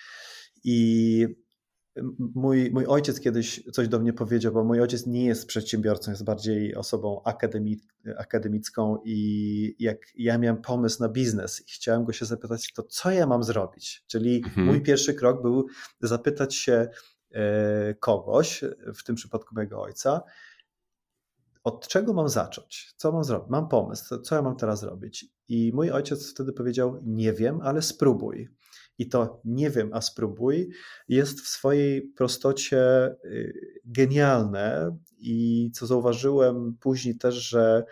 I 0.64 1.26
Mój, 2.35 2.71
mój 2.71 2.87
ojciec 2.87 3.21
kiedyś 3.21 3.62
coś 3.73 3.88
do 3.88 3.99
mnie 3.99 4.12
powiedział, 4.12 4.52
bo 4.52 4.64
mój 4.64 4.80
ojciec 4.80 5.07
nie 5.07 5.25
jest 5.25 5.47
przedsiębiorcą, 5.47 6.11
jest 6.11 6.25
bardziej 6.25 6.75
osobą 6.75 7.23
akademi, 7.25 7.80
akademicką 8.19 8.99
i 9.04 9.76
jak 9.78 9.99
ja 10.14 10.38
miałem 10.38 10.62
pomysł 10.62 11.02
na 11.02 11.09
biznes 11.09 11.61
i 11.61 11.73
chciałem 11.73 12.04
go 12.04 12.12
się 12.12 12.25
zapytać, 12.25 12.73
to 12.73 12.83
co 12.83 13.11
ja 13.11 13.26
mam 13.26 13.42
zrobić? 13.42 14.04
Czyli 14.07 14.37
mhm. 14.37 14.66
mój 14.66 14.83
pierwszy 14.83 15.14
krok 15.14 15.42
był 15.42 15.66
zapytać 16.00 16.54
się 16.54 16.88
e, 17.30 17.95
kogoś, 17.95 18.64
w 18.95 19.02
tym 19.02 19.16
przypadku 19.16 19.54
mojego 19.54 19.83
ojca, 19.83 20.23
od 21.64 21.88
czego 21.88 22.12
mam 22.12 22.28
zacząć? 22.28 22.94
Co 22.96 23.12
mam 23.12 23.24
zrobić? 23.24 23.50
Mam 23.50 23.68
pomysł, 23.68 24.20
co 24.20 24.34
ja 24.34 24.42
mam 24.42 24.56
teraz 24.56 24.80
zrobić? 24.80 25.26
I 25.48 25.72
mój 25.74 25.90
ojciec 25.90 26.30
wtedy 26.30 26.52
powiedział: 26.52 27.00
Nie 27.02 27.32
wiem, 27.32 27.60
ale 27.62 27.82
spróbuj 27.82 28.48
i 29.00 29.08
to 29.08 29.40
nie 29.44 29.70
wiem, 29.70 29.90
a 29.92 30.00
spróbuj, 30.00 30.70
jest 31.08 31.40
w 31.40 31.48
swojej 31.48 32.02
prostocie 32.02 33.10
y, 33.24 33.80
genialne 33.84 34.96
i 35.18 35.70
co 35.74 35.86
zauważyłem 35.86 36.76
później 36.80 37.18
też, 37.18 37.34
że 37.34 37.84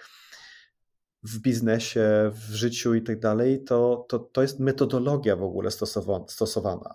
w 1.22 1.38
biznesie, 1.38 2.30
w 2.32 2.54
życiu 2.54 2.94
i 2.94 3.02
tak 3.02 3.20
dalej, 3.20 3.64
to, 3.64 4.06
to, 4.08 4.18
to 4.18 4.42
jest 4.42 4.60
metodologia 4.60 5.36
w 5.36 5.42
ogóle 5.42 5.70
stosowana. 6.26 6.94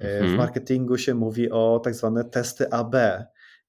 Y, 0.00 0.04
mhm. 0.04 0.34
W 0.34 0.36
marketingu 0.36 0.98
się 0.98 1.14
mówi 1.14 1.50
o 1.50 1.80
tak 1.84 1.94
zwane 1.94 2.24
testy 2.24 2.70
AB, 2.70 2.94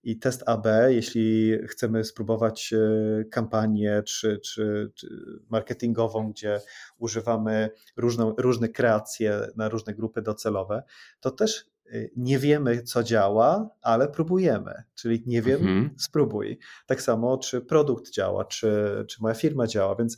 i 0.04 0.20
test 0.20 0.44
AB, 0.46 0.66
jeśli 0.88 1.58
chcemy 1.68 2.04
spróbować 2.04 2.74
e, 2.74 3.24
kampanię 3.26 4.04
czy, 4.06 4.40
czy, 4.40 4.92
czy 4.96 5.08
marketingową, 5.50 6.32
gdzie 6.32 6.62
używamy 6.98 7.70
różną, 7.98 8.36
różne 8.38 8.70
kreacje 8.70 9.48
na 9.56 9.70
różne 9.70 9.94
grupy 9.94 10.22
docelowe, 10.22 10.84
to 11.20 11.32
też 11.32 11.66
e, 11.92 12.08
nie 12.18 12.40
wiemy, 12.40 12.84
co 12.84 13.04
działa, 13.04 13.70
ale 13.82 14.08
próbujemy. 14.08 14.84
Czyli 14.96 15.24
nie 15.26 15.42
wiem, 15.42 15.62
mhm. 15.62 15.90
spróbuj. 15.98 16.60
Tak 16.86 17.02
samo, 17.02 17.38
czy 17.38 17.62
produkt 17.62 18.12
działa, 18.12 18.46
czy, 18.46 19.06
czy 19.10 19.22
moja 19.22 19.36
firma 19.36 19.68
działa, 19.68 19.96
więc 19.96 20.18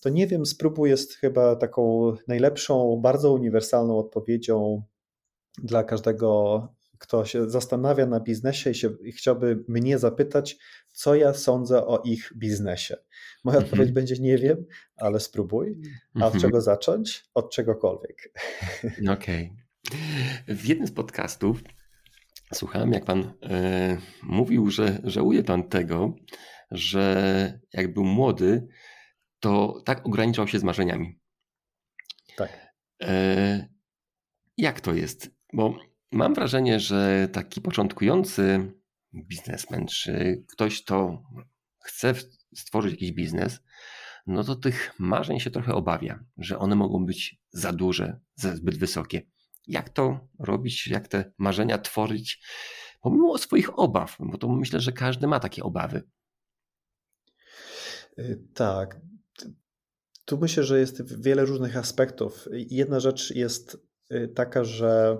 to 0.00 0.08
nie 0.08 0.26
wiem, 0.26 0.46
spróbuj 0.46 0.90
jest 0.90 1.14
chyba 1.14 1.56
taką 1.56 2.12
najlepszą, 2.28 3.00
bardzo 3.02 3.32
uniwersalną 3.32 3.98
odpowiedzią 3.98 4.82
dla 5.58 5.84
każdego 5.84 6.68
kto 7.02 7.24
się 7.24 7.50
zastanawia 7.50 8.06
na 8.06 8.20
biznesie 8.20 8.70
i, 8.70 8.74
się, 8.74 8.90
i 9.04 9.12
chciałby 9.12 9.64
mnie 9.68 9.98
zapytać, 9.98 10.56
co 10.88 11.14
ja 11.14 11.34
sądzę 11.34 11.86
o 11.86 12.02
ich 12.04 12.32
biznesie. 12.36 12.96
Moja 13.44 13.58
mhm. 13.58 13.64
odpowiedź 13.64 13.92
będzie 13.92 14.16
nie 14.20 14.38
wiem, 14.38 14.64
ale 14.96 15.20
spróbuj. 15.20 15.80
A 16.14 16.18
od 16.18 16.34
mhm. 16.34 16.40
czego 16.40 16.60
zacząć? 16.60 17.24
Od 17.34 17.50
czegokolwiek. 17.52 18.32
Okej. 19.16 19.52
Okay. 19.88 20.56
W 20.56 20.66
jednym 20.66 20.86
z 20.86 20.92
podcastów 20.92 21.62
słuchałem, 22.54 22.92
jak 22.92 23.04
pan 23.04 23.32
e, 23.42 23.98
mówił, 24.22 24.70
że 24.70 24.98
żałuje 25.04 25.44
pan 25.44 25.68
tego, 25.68 26.14
że 26.70 27.60
jak 27.72 27.94
był 27.94 28.04
młody, 28.04 28.68
to 29.40 29.82
tak 29.84 30.06
ograniczał 30.06 30.48
się 30.48 30.58
z 30.58 30.64
marzeniami. 30.64 31.18
Tak. 32.36 32.74
E, 33.02 33.68
jak 34.56 34.80
to 34.80 34.94
jest? 34.94 35.30
Bo 35.52 35.91
Mam 36.12 36.34
wrażenie, 36.34 36.80
że 36.80 37.28
taki 37.32 37.60
początkujący 37.60 38.72
biznesmen, 39.14 39.86
czy 39.86 40.44
ktoś, 40.48 40.82
kto 40.82 41.22
chce 41.84 42.14
stworzyć 42.54 42.92
jakiś 42.92 43.12
biznes, 43.12 43.60
no 44.26 44.44
to 44.44 44.56
tych 44.56 44.94
marzeń 44.98 45.40
się 45.40 45.50
trochę 45.50 45.74
obawia, 45.74 46.24
że 46.38 46.58
one 46.58 46.74
mogą 46.74 47.06
być 47.06 47.40
za 47.52 47.72
duże, 47.72 48.20
zbyt 48.36 48.78
wysokie. 48.78 49.22
Jak 49.66 49.90
to 49.90 50.28
robić, 50.38 50.86
jak 50.86 51.08
te 51.08 51.32
marzenia 51.38 51.78
tworzyć, 51.78 52.42
pomimo 53.00 53.38
swoich 53.38 53.78
obaw, 53.78 54.16
bo 54.20 54.38
to 54.38 54.48
myślę, 54.48 54.80
że 54.80 54.92
każdy 54.92 55.26
ma 55.26 55.40
takie 55.40 55.62
obawy. 55.62 56.02
Y, 58.18 58.42
tak. 58.54 59.00
Tu 60.24 60.38
myślę, 60.38 60.64
że 60.64 60.78
jest 60.78 61.22
wiele 61.22 61.44
różnych 61.44 61.76
aspektów. 61.76 62.48
Jedna 62.52 63.00
rzecz 63.00 63.30
jest 63.30 63.76
y, 64.12 64.28
taka, 64.28 64.64
że 64.64 65.18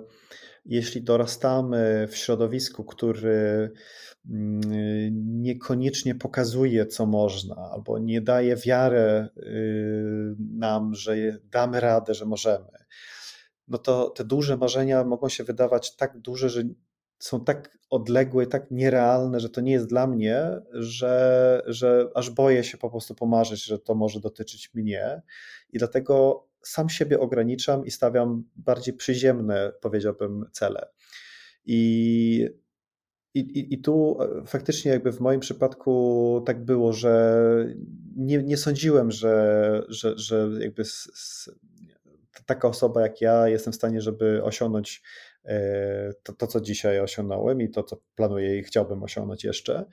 jeśli 0.65 1.01
dorastamy 1.01 2.07
w 2.09 2.17
środowisku, 2.17 2.83
który 2.83 3.71
mm, 4.29 4.61
niekoniecznie 5.41 6.15
pokazuje, 6.15 6.85
co 6.85 7.05
można, 7.05 7.55
albo 7.55 7.99
nie 7.99 8.21
daje 8.21 8.55
wiarę 8.55 9.29
y, 9.37 10.35
nam, 10.39 10.93
że 10.95 11.15
damy 11.51 11.79
radę, 11.79 12.13
że 12.13 12.25
możemy, 12.25 12.83
no 13.67 13.77
to 13.77 14.09
te 14.09 14.23
duże 14.23 14.57
marzenia 14.57 15.03
mogą 15.03 15.29
się 15.29 15.43
wydawać 15.43 15.95
tak 15.95 16.19
duże, 16.19 16.49
że 16.49 16.63
są 17.19 17.43
tak 17.43 17.77
odległe, 17.89 18.47
tak 18.47 18.71
nierealne, 18.71 19.39
że 19.39 19.49
to 19.49 19.61
nie 19.61 19.71
jest 19.71 19.87
dla 19.87 20.07
mnie, 20.07 20.45
że, 20.71 21.61
że 21.65 22.09
aż 22.15 22.29
boję 22.29 22.63
się 22.63 22.77
po 22.77 22.89
prostu 22.89 23.15
pomarzyć, 23.15 23.65
że 23.65 23.79
to 23.79 23.95
może 23.95 24.19
dotyczyć 24.19 24.73
mnie. 24.73 25.21
I 25.69 25.77
dlatego 25.77 26.47
sam 26.63 26.89
siebie 26.89 27.19
ograniczam 27.19 27.85
i 27.85 27.91
stawiam 27.91 28.43
bardziej 28.55 28.93
przyziemne, 28.93 29.71
powiedziałbym, 29.81 30.45
cele. 30.51 30.87
I, 31.65 32.49
i, 33.33 33.73
i 33.73 33.81
tu 33.81 34.17
e, 34.21 34.45
faktycznie 34.45 34.91
jakby 34.91 35.11
w 35.11 35.19
moim 35.19 35.39
przypadku 35.39 36.43
tak 36.45 36.65
było, 36.65 36.93
że 36.93 37.45
nie, 38.15 38.43
nie 38.43 38.57
sądziłem, 38.57 39.11
że, 39.11 39.83
że, 39.87 40.17
że 40.17 40.49
jakby 40.59 40.85
z, 40.85 41.09
z, 41.13 41.49
taka 42.45 42.67
osoba 42.67 43.01
jak 43.01 43.21
ja 43.21 43.47
jestem 43.47 43.73
w 43.73 43.75
stanie, 43.75 44.01
żeby 44.01 44.43
osiągnąć 44.43 45.03
e, 45.45 46.13
to, 46.23 46.33
to, 46.33 46.47
co 46.47 46.61
dzisiaj 46.61 46.99
osiągnąłem 46.99 47.61
i 47.61 47.69
to, 47.69 47.83
co 47.83 47.97
planuję 48.15 48.57
i 48.57 48.63
chciałbym 48.63 49.03
osiągnąć 49.03 49.43
jeszcze. 49.43 49.85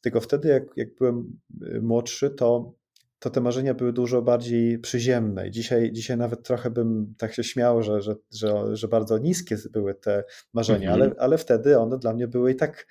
Tylko 0.00 0.20
wtedy, 0.20 0.48
jak, 0.48 0.62
jak 0.76 0.94
byłem 0.94 1.40
e, 1.62 1.80
młodszy, 1.80 2.30
to 2.30 2.72
to 3.24 3.30
te 3.30 3.40
marzenia 3.40 3.74
były 3.74 3.92
dużo 3.92 4.22
bardziej 4.22 4.78
przyziemne. 4.78 5.50
Dzisiaj, 5.50 5.92
dzisiaj 5.92 6.16
nawet 6.16 6.42
trochę 6.42 6.70
bym 6.70 7.14
tak 7.18 7.34
się 7.34 7.44
śmiał, 7.44 7.82
że, 7.82 8.02
że, 8.02 8.14
że, 8.32 8.76
że 8.76 8.88
bardzo 8.88 9.18
niskie 9.18 9.56
były 9.72 9.94
te 9.94 10.24
marzenia, 10.52 10.92
mhm. 10.92 11.02
ale, 11.02 11.14
ale 11.18 11.38
wtedy 11.38 11.78
one 11.78 11.98
dla 11.98 12.12
mnie 12.14 12.28
były 12.28 12.52
i 12.52 12.56
tak 12.56 12.86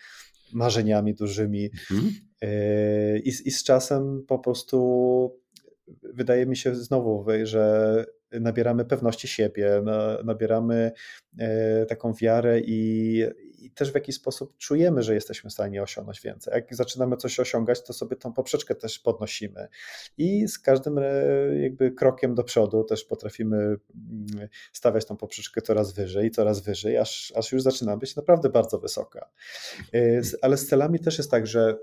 marzeniami 0.54 1.14
dużymi. 1.14 1.70
Mhm. 1.92 2.12
E, 2.42 3.18
I, 3.18 3.30
I 3.30 3.52
z 3.52 3.64
czasem 3.64 4.24
po 4.28 4.40
prostu 4.40 5.40
wydaje 6.04 6.46
mi 6.46 6.58
się 6.58 6.76
znowu, 6.76 7.26
że 7.44 8.06
nabieramy 8.32 8.86
pewności 8.86 9.28
siebie, 9.28 9.84
nabieramy 10.24 10.92
e, 11.40 11.86
taką 11.86 12.14
wiarę 12.14 12.60
i, 12.60 13.24
i 13.66 13.72
też 13.72 13.92
w 13.92 13.96
jakiś 13.96 14.16
sposób 14.16 14.58
czujemy, 14.58 15.04
że 15.04 15.14
jesteśmy 15.14 15.50
w 15.50 15.54
stanie 15.54 15.84
osiągnąć 15.84 16.22
więcej. 16.22 16.54
Jak 16.54 16.76
zaczynamy 16.76 17.18
coś 17.18 17.40
osiągać, 17.40 17.84
to 17.84 17.94
sobie 17.94 18.16
tą 18.16 18.34
poprzeczkę 18.34 18.76
też 18.76 19.00
podnosimy 19.00 19.68
i 20.18 20.48
z 20.48 20.60
każdym 20.60 20.98
e, 20.98 21.04
jakby 21.62 21.92
krokiem 21.92 22.36
do 22.36 22.44
przodu 22.44 22.84
też 22.84 23.04
potrafimy 23.04 23.58
mm, 23.58 23.80
stawiać 24.74 25.06
tą 25.06 25.18
poprzeczkę 25.18 25.62
coraz 25.62 25.94
wyżej, 25.94 26.32
coraz 26.32 26.62
wyżej, 26.62 26.98
aż, 26.98 27.34
aż 27.36 27.52
już 27.52 27.62
zaczyna 27.62 27.98
być 27.98 28.16
naprawdę 28.16 28.50
bardzo 28.50 28.80
wysoka. 28.80 29.30
E, 29.94 30.22
ale 30.42 30.58
z 30.58 30.68
celami 30.68 31.00
też 31.00 31.18
jest 31.18 31.32
tak, 31.32 31.48
że 31.48 31.78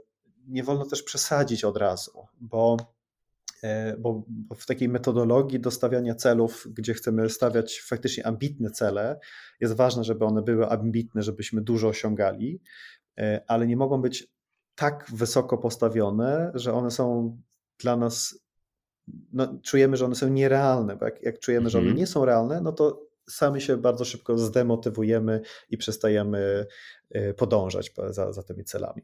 nie 0.48 0.64
wolno 0.64 0.86
też 0.86 1.02
przesadzić 1.02 1.64
od 1.64 1.76
razu, 1.76 2.26
bo 2.40 2.76
E, 3.62 3.96
bo 3.96 4.24
w 4.56 4.66
takiej 4.66 4.88
metodologii 4.88 5.60
dostawiania 5.60 6.14
celów, 6.14 6.66
gdzie 6.70 6.94
chcemy 6.94 7.30
stawiać 7.30 7.80
faktycznie 7.80 8.26
ambitne 8.26 8.70
cele, 8.70 9.20
jest 9.60 9.76
ważne, 9.76 10.04
żeby 10.04 10.24
one 10.24 10.42
były 10.42 10.68
ambitne, 10.68 11.22
żebyśmy 11.22 11.60
dużo 11.60 11.88
osiągali, 11.88 12.60
e, 13.18 13.44
ale 13.46 13.66
nie 13.66 13.76
mogą 13.76 14.02
być 14.02 14.28
tak 14.74 15.06
wysoko 15.14 15.58
postawione, 15.58 16.52
że 16.54 16.72
one 16.72 16.90
są 16.90 17.36
dla 17.78 17.96
nas, 17.96 18.38
no, 19.32 19.58
czujemy, 19.62 19.96
że 19.96 20.04
one 20.04 20.14
są 20.14 20.28
nierealne, 20.28 20.96
bo 20.96 21.04
jak, 21.04 21.22
jak 21.22 21.38
czujemy, 21.38 21.70
że 21.70 21.78
one 21.78 21.86
mhm. 21.86 21.98
nie 21.98 22.06
są 22.06 22.24
realne, 22.24 22.60
no 22.60 22.72
to 22.72 23.10
sami 23.30 23.60
się 23.60 23.76
bardzo 23.76 24.04
szybko 24.04 24.38
zdemotywujemy 24.38 25.40
i 25.68 25.76
przestajemy 25.76 26.66
podążać 27.36 27.92
za, 28.10 28.32
za 28.32 28.42
tymi 28.42 28.64
celami. 28.64 29.02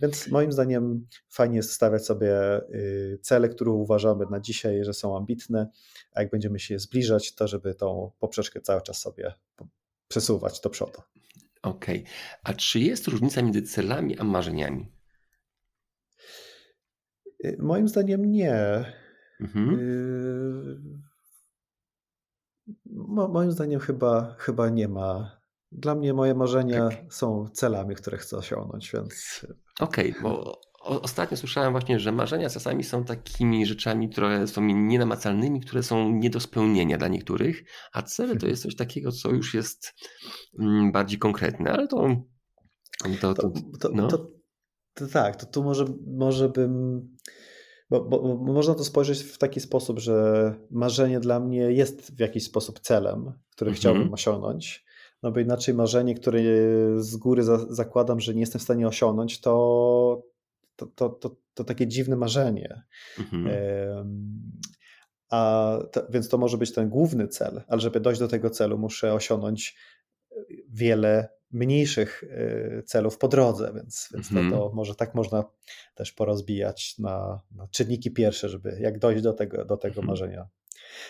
Więc 0.00 0.28
moim 0.28 0.52
zdaniem 0.52 1.06
fajnie 1.28 1.56
jest 1.56 1.72
stawiać 1.72 2.06
sobie 2.06 2.60
y, 2.74 3.18
cele, 3.22 3.48
które 3.48 3.70
uważamy 3.70 4.26
na 4.30 4.40
dzisiaj, 4.40 4.84
że 4.84 4.94
są 4.94 5.16
ambitne, 5.16 5.70
a 6.12 6.22
jak 6.22 6.30
będziemy 6.30 6.58
się 6.58 6.74
je 6.74 6.80
zbliżać, 6.80 7.34
to 7.34 7.48
żeby 7.48 7.74
tą 7.74 8.10
poprzeczkę 8.18 8.60
cały 8.60 8.82
czas 8.82 9.00
sobie 9.00 9.34
przesuwać 10.08 10.60
do 10.60 10.70
przodu. 10.70 11.02
Okej. 11.62 12.00
Okay. 12.00 12.12
A 12.42 12.54
czy 12.54 12.80
jest 12.80 13.08
różnica 13.08 13.42
między 13.42 13.62
celami 13.62 14.18
a 14.18 14.24
marzeniami? 14.24 14.92
Y, 17.44 17.56
moim 17.58 17.88
zdaniem 17.88 18.24
nie. 18.24 18.84
Mhm. 19.40 19.78
Y, 19.78 20.78
moim 23.28 23.52
zdaniem 23.52 23.80
chyba, 23.80 24.36
chyba 24.38 24.68
nie 24.68 24.88
ma. 24.88 25.38
Dla 25.72 25.94
mnie 25.94 26.14
moje 26.14 26.34
marzenia 26.34 26.88
tak. 26.88 27.14
są 27.14 27.48
celami, 27.48 27.94
które 27.94 28.18
chcę 28.18 28.36
osiągnąć, 28.36 28.92
więc. 28.92 29.46
Okej, 29.80 30.10
okay, 30.10 30.22
bo 30.22 30.60
ostatnio 30.80 31.36
słyszałem 31.36 31.72
właśnie, 31.72 32.00
że 32.00 32.12
marzenia 32.12 32.50
czasami 32.50 32.84
są 32.84 33.04
takimi 33.04 33.66
rzeczami, 33.66 34.08
które 34.08 34.46
są 34.46 34.62
nienamacalnymi, 34.64 35.60
które 35.60 35.82
są 35.82 36.12
nie 36.12 36.30
do 36.30 36.40
spełnienia 36.40 36.98
dla 36.98 37.08
niektórych, 37.08 37.64
a 37.92 38.02
cele 38.02 38.36
to 38.36 38.46
jest 38.46 38.62
coś 38.62 38.76
takiego, 38.76 39.12
co 39.12 39.30
już 39.30 39.54
jest 39.54 39.94
mm, 40.58 40.92
bardziej 40.92 41.18
konkretne, 41.18 41.72
ale 41.72 41.88
to. 41.88 42.08
To, 43.20 43.34
to, 43.34 43.50
to, 43.80 43.90
no. 43.94 44.08
to, 44.08 44.30
to 44.94 45.06
tak, 45.06 45.36
to 45.36 45.46
tu 45.46 45.62
może, 45.62 45.84
może 46.06 46.48
bym. 46.48 47.02
Bo, 47.90 48.04
bo, 48.04 48.36
bo, 48.36 48.52
można 48.52 48.74
to 48.74 48.84
spojrzeć 48.84 49.22
w 49.22 49.38
taki 49.38 49.60
sposób, 49.60 49.98
że 49.98 50.54
marzenie 50.70 51.20
dla 51.20 51.40
mnie 51.40 51.60
jest 51.60 52.16
w 52.16 52.20
jakiś 52.20 52.44
sposób 52.44 52.80
celem, 52.80 53.32
który 53.50 53.70
mhm. 53.70 53.76
chciałbym 53.76 54.12
osiągnąć. 54.14 54.84
No 55.22 55.32
bo 55.32 55.40
inaczej 55.40 55.74
marzenie, 55.74 56.14
które 56.14 56.40
z 56.96 57.16
góry 57.16 57.42
za, 57.42 57.74
zakładam, 57.74 58.20
że 58.20 58.34
nie 58.34 58.40
jestem 58.40 58.58
w 58.58 58.64
stanie 58.64 58.88
osiągnąć, 58.88 59.40
to, 59.40 60.22
to, 60.76 60.86
to, 60.86 61.08
to, 61.08 61.36
to 61.54 61.64
takie 61.64 61.86
dziwne 61.86 62.16
marzenie. 62.16 62.82
Mhm. 63.18 63.48
A 65.30 65.72
to, 65.92 66.06
więc 66.10 66.28
to 66.28 66.38
może 66.38 66.58
być 66.58 66.72
ten 66.72 66.88
główny 66.88 67.28
cel, 67.28 67.62
ale 67.68 67.80
żeby 67.80 68.00
dojść 68.00 68.20
do 68.20 68.28
tego 68.28 68.50
celu, 68.50 68.78
muszę 68.78 69.14
osiągnąć 69.14 69.76
wiele 70.68 71.28
mniejszych 71.50 72.24
e, 72.30 72.82
celów 72.82 73.18
po 73.18 73.28
drodze, 73.28 73.72
więc, 73.74 74.08
więc 74.14 74.28
to, 74.28 74.34
to, 74.34 74.40
mhm. 74.40 74.74
może 74.74 74.94
tak 74.94 75.14
można 75.14 75.44
też 75.94 76.12
porozbijać 76.12 76.98
na, 76.98 77.40
na 77.50 77.68
czynniki 77.68 78.10
pierwsze, 78.10 78.48
żeby 78.48 78.78
jak 78.80 78.98
dojść 78.98 79.22
do 79.22 79.32
tego, 79.32 79.64
do 79.64 79.76
tego 79.76 80.00
mhm. 80.00 80.06
marzenia. 80.06 80.48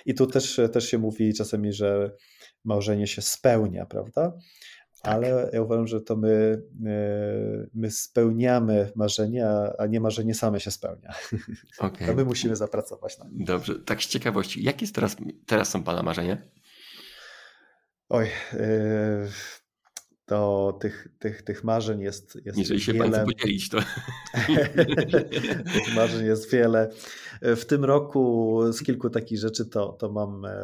I 0.06 0.14
tu 0.14 0.26
też, 0.26 0.60
też 0.72 0.88
się 0.90 0.98
mówi 0.98 1.34
czasami, 1.34 1.72
że 1.72 2.10
marzenie 2.64 3.06
się 3.06 3.22
spełnia, 3.22 3.86
prawda? 3.86 4.32
Tak. 5.02 5.14
Ale 5.14 5.50
ja 5.52 5.62
uważam, 5.62 5.86
że 5.86 6.00
to 6.00 6.16
my, 6.16 6.62
e, 6.86 7.66
my 7.74 7.90
spełniamy 7.90 8.92
marzenia, 8.96 9.72
a 9.78 9.86
nie 9.86 10.00
marzenie 10.00 10.34
same 10.34 10.60
się 10.60 10.70
spełnia. 10.70 11.14
Okay. 11.78 12.06
To 12.08 12.14
my 12.14 12.24
musimy 12.24 12.56
zapracować 12.56 13.18
na 13.18 13.28
nim. 13.28 13.44
Dobrze, 13.44 13.74
tak 13.74 14.02
z 14.02 14.08
ciekawości, 14.08 14.62
jakie 14.62 14.88
teraz, 14.88 15.16
teraz 15.46 15.68
są 15.68 15.82
Pana 15.82 16.02
marzenia? 16.02 16.42
Oj, 18.08 18.26
e, 18.52 19.28
to 20.28 20.72
tych, 20.80 21.08
tych, 21.18 21.42
tych 21.42 21.64
marzeń 21.64 22.00
jest, 22.00 22.38
jest 22.44 22.58
Jeżeli 22.58 22.80
się 22.80 22.92
wiele. 22.92 23.10
Pan 23.10 23.26
podzielić, 23.26 23.68
to... 23.68 23.78
tych 25.74 25.94
marzeń 25.94 26.26
jest 26.26 26.50
wiele. 26.50 26.90
W 27.42 27.64
tym 27.64 27.84
roku 27.84 28.60
z 28.72 28.82
kilku 28.82 29.10
takich 29.10 29.38
rzeczy 29.38 29.66
to, 29.66 29.92
to 29.92 30.12
mam 30.12 30.44
e, 30.44 30.58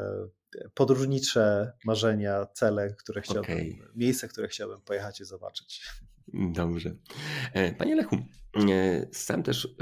podróżnicze 0.74 1.72
marzenia, 1.84 2.46
cele, 2.46 2.94
które 2.98 3.22
chciałbym, 3.22 3.52
okay. 3.52 3.78
miejsca, 3.96 4.28
które 4.28 4.48
chciałbym 4.48 4.80
pojechać 4.80 5.20
i 5.20 5.24
zobaczyć. 5.24 5.82
Dobrze. 6.34 6.96
E, 7.52 7.72
panie 7.74 7.96
Lechu, 7.96 8.16
e, 8.16 9.06
sam 9.12 9.42
też 9.42 9.76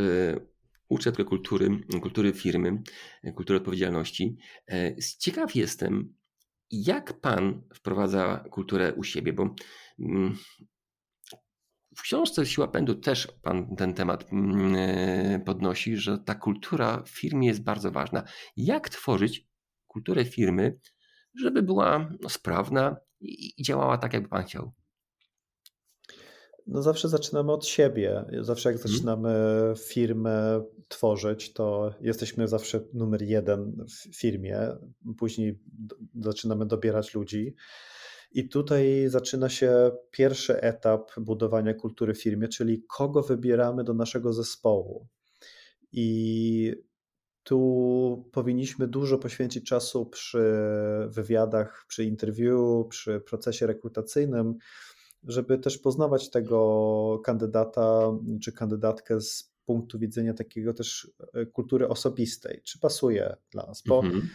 uczę 0.88 1.12
kultury, 1.12 1.68
kultury 2.02 2.32
firmy, 2.32 2.82
kultury 3.34 3.56
odpowiedzialności. 3.56 4.36
Ciekaw 5.18 5.56
jestem, 5.56 6.14
jak 6.72 7.20
Pan 7.20 7.62
wprowadza 7.74 8.44
kulturę 8.50 8.94
u 8.94 9.04
siebie? 9.04 9.32
Bo 9.32 9.54
mm, 9.98 10.36
w 11.96 12.02
książce 12.02 12.46
Siła 12.46 12.68
Pędu 12.68 12.94
też 12.94 13.28
Pan 13.42 13.76
ten 13.76 13.94
temat 13.94 14.32
mm, 14.32 14.74
e, 14.76 15.40
podnosi, 15.40 15.96
że 15.96 16.18
ta 16.18 16.34
kultura 16.34 17.02
w 17.02 17.08
firmie 17.08 17.48
jest 17.48 17.62
bardzo 17.62 17.90
ważna. 17.90 18.22
Jak 18.56 18.88
tworzyć 18.88 19.46
kulturę 19.86 20.24
firmy, 20.24 20.78
żeby 21.40 21.62
była 21.62 22.10
sprawna 22.28 22.96
i 23.20 23.62
działała 23.62 23.98
tak, 23.98 24.12
jakby 24.12 24.28
Pan 24.28 24.44
chciał? 24.44 24.72
No 26.66 26.82
zawsze 26.82 27.08
zaczynamy 27.08 27.52
od 27.52 27.66
siebie. 27.66 28.24
Zawsze 28.40 28.68
jak 28.68 28.76
mhm. 28.76 28.94
zaczynamy 28.94 29.34
firmę 29.78 30.64
tworzyć, 30.88 31.52
to 31.52 31.94
jesteśmy 32.00 32.48
zawsze 32.48 32.80
numer 32.94 33.22
jeden 33.22 33.84
w 33.88 34.16
firmie. 34.16 34.58
Później 35.18 35.58
zaczynamy 36.20 36.66
dobierać 36.66 37.14
ludzi. 37.14 37.54
I 38.32 38.48
tutaj 38.48 39.04
zaczyna 39.08 39.48
się 39.48 39.90
pierwszy 40.10 40.60
etap 40.60 41.12
budowania 41.20 41.74
kultury 41.74 42.14
w 42.14 42.22
firmie, 42.22 42.48
czyli 42.48 42.84
kogo 42.88 43.22
wybieramy 43.22 43.84
do 43.84 43.94
naszego 43.94 44.32
zespołu. 44.32 45.06
I 45.92 46.74
tu 47.42 48.30
powinniśmy 48.32 48.88
dużo 48.88 49.18
poświęcić 49.18 49.68
czasu 49.68 50.06
przy 50.06 50.44
wywiadach, 51.08 51.84
przy 51.88 52.04
interwiu, 52.04 52.86
przy 52.90 53.20
procesie 53.20 53.66
rekrutacyjnym, 53.66 54.54
żeby 55.24 55.58
też 55.58 55.78
poznawać 55.78 56.30
tego 56.30 57.20
kandydata 57.24 58.12
czy 58.42 58.52
kandydatkę 58.52 59.20
z 59.20 59.52
punktu 59.64 59.98
widzenia 59.98 60.34
takiego 60.34 60.74
też 60.74 61.10
e, 61.34 61.46
kultury 61.46 61.88
osobistej, 61.88 62.60
czy 62.64 62.78
pasuje 62.78 63.36
dla 63.50 63.66
nas, 63.66 63.82
bo 63.86 64.00
mhm. 64.00 64.28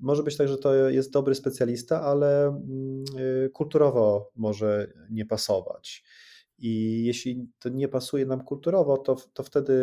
może 0.00 0.22
być 0.22 0.36
tak, 0.36 0.48
że 0.48 0.58
to 0.58 0.74
jest 0.74 1.12
dobry 1.12 1.34
specjalista, 1.34 2.02
ale 2.02 2.46
mm, 2.46 3.04
e, 3.44 3.48
kulturowo 3.48 4.30
może 4.36 4.92
nie 5.10 5.26
pasować. 5.26 6.04
I 6.58 7.04
jeśli 7.04 7.48
to 7.58 7.68
nie 7.68 7.88
pasuje 7.88 8.26
nam 8.26 8.44
kulturowo, 8.44 8.98
to, 8.98 9.16
to 9.32 9.42
wtedy 9.42 9.74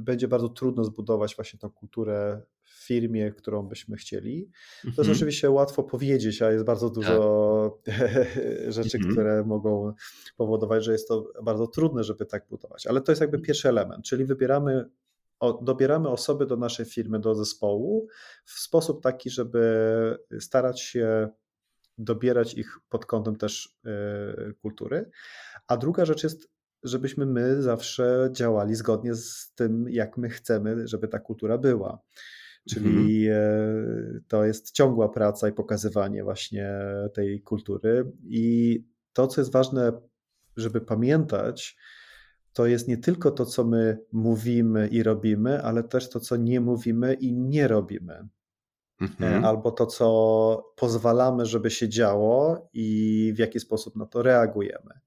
będzie 0.00 0.28
bardzo 0.28 0.48
trudno 0.48 0.84
zbudować 0.84 1.36
właśnie 1.36 1.58
tą 1.58 1.70
kulturę 1.70 2.42
firmie, 2.86 3.32
którą 3.32 3.62
byśmy 3.62 3.96
chcieli. 3.96 4.50
To 4.82 4.86
jest 4.88 4.98
mhm. 4.98 5.16
oczywiście 5.16 5.50
łatwo 5.50 5.82
powiedzieć, 5.82 6.42
a 6.42 6.52
jest 6.52 6.64
bardzo 6.64 6.90
dużo 6.90 7.80
tak. 7.84 7.94
rzeczy, 8.68 8.96
mhm. 8.96 9.12
które 9.12 9.44
mogą 9.44 9.92
powodować, 10.36 10.84
że 10.84 10.92
jest 10.92 11.08
to 11.08 11.32
bardzo 11.42 11.66
trudne, 11.66 12.04
żeby 12.04 12.26
tak 12.26 12.46
budować. 12.50 12.86
Ale 12.86 13.00
to 13.00 13.12
jest 13.12 13.20
jakby 13.20 13.38
pierwszy 13.38 13.68
element, 13.68 14.04
czyli 14.04 14.24
wybieramy 14.24 14.90
dobieramy 15.62 16.08
osoby 16.08 16.46
do 16.46 16.56
naszej 16.56 16.86
firmy, 16.86 17.20
do 17.20 17.34
zespołu 17.34 18.08
w 18.44 18.58
sposób 18.58 19.02
taki, 19.02 19.30
żeby 19.30 20.18
starać 20.40 20.80
się 20.80 21.28
dobierać 21.98 22.54
ich 22.54 22.78
pod 22.88 23.06
kątem 23.06 23.36
też 23.36 23.78
e, 23.84 24.52
kultury. 24.62 25.10
A 25.68 25.76
druga 25.76 26.04
rzecz 26.04 26.22
jest 26.22 26.48
żebyśmy 26.82 27.26
my 27.26 27.62
zawsze 27.62 28.28
działali 28.32 28.74
zgodnie 28.74 29.14
z 29.14 29.52
tym, 29.54 29.86
jak 29.88 30.16
my 30.16 30.28
chcemy, 30.28 30.88
żeby 30.88 31.08
ta 31.08 31.18
kultura 31.18 31.58
była. 31.58 31.98
Czyli 32.68 33.28
mhm. 33.28 34.24
to 34.28 34.44
jest 34.44 34.70
ciągła 34.70 35.08
praca 35.08 35.48
i 35.48 35.52
pokazywanie 35.52 36.24
właśnie 36.24 36.70
tej 37.14 37.42
kultury. 37.42 38.12
I 38.24 38.84
to, 39.12 39.26
co 39.26 39.40
jest 39.40 39.52
ważne, 39.52 39.92
żeby 40.56 40.80
pamiętać, 40.80 41.76
to 42.52 42.66
jest 42.66 42.88
nie 42.88 42.96
tylko 42.96 43.30
to, 43.30 43.46
co 43.46 43.64
my 43.64 43.98
mówimy 44.12 44.88
i 44.88 45.02
robimy, 45.02 45.62
ale 45.62 45.82
też 45.82 46.10
to, 46.10 46.20
co 46.20 46.36
nie 46.36 46.60
mówimy 46.60 47.14
i 47.14 47.32
nie 47.32 47.68
robimy. 47.68 48.28
Mhm. 49.00 49.44
Albo 49.44 49.70
to, 49.70 49.86
co 49.86 50.72
pozwalamy, 50.76 51.46
żeby 51.46 51.70
się 51.70 51.88
działo 51.88 52.68
i 52.72 53.32
w 53.36 53.38
jaki 53.38 53.60
sposób 53.60 53.96
na 53.96 54.06
to 54.06 54.22
reagujemy 54.22 55.00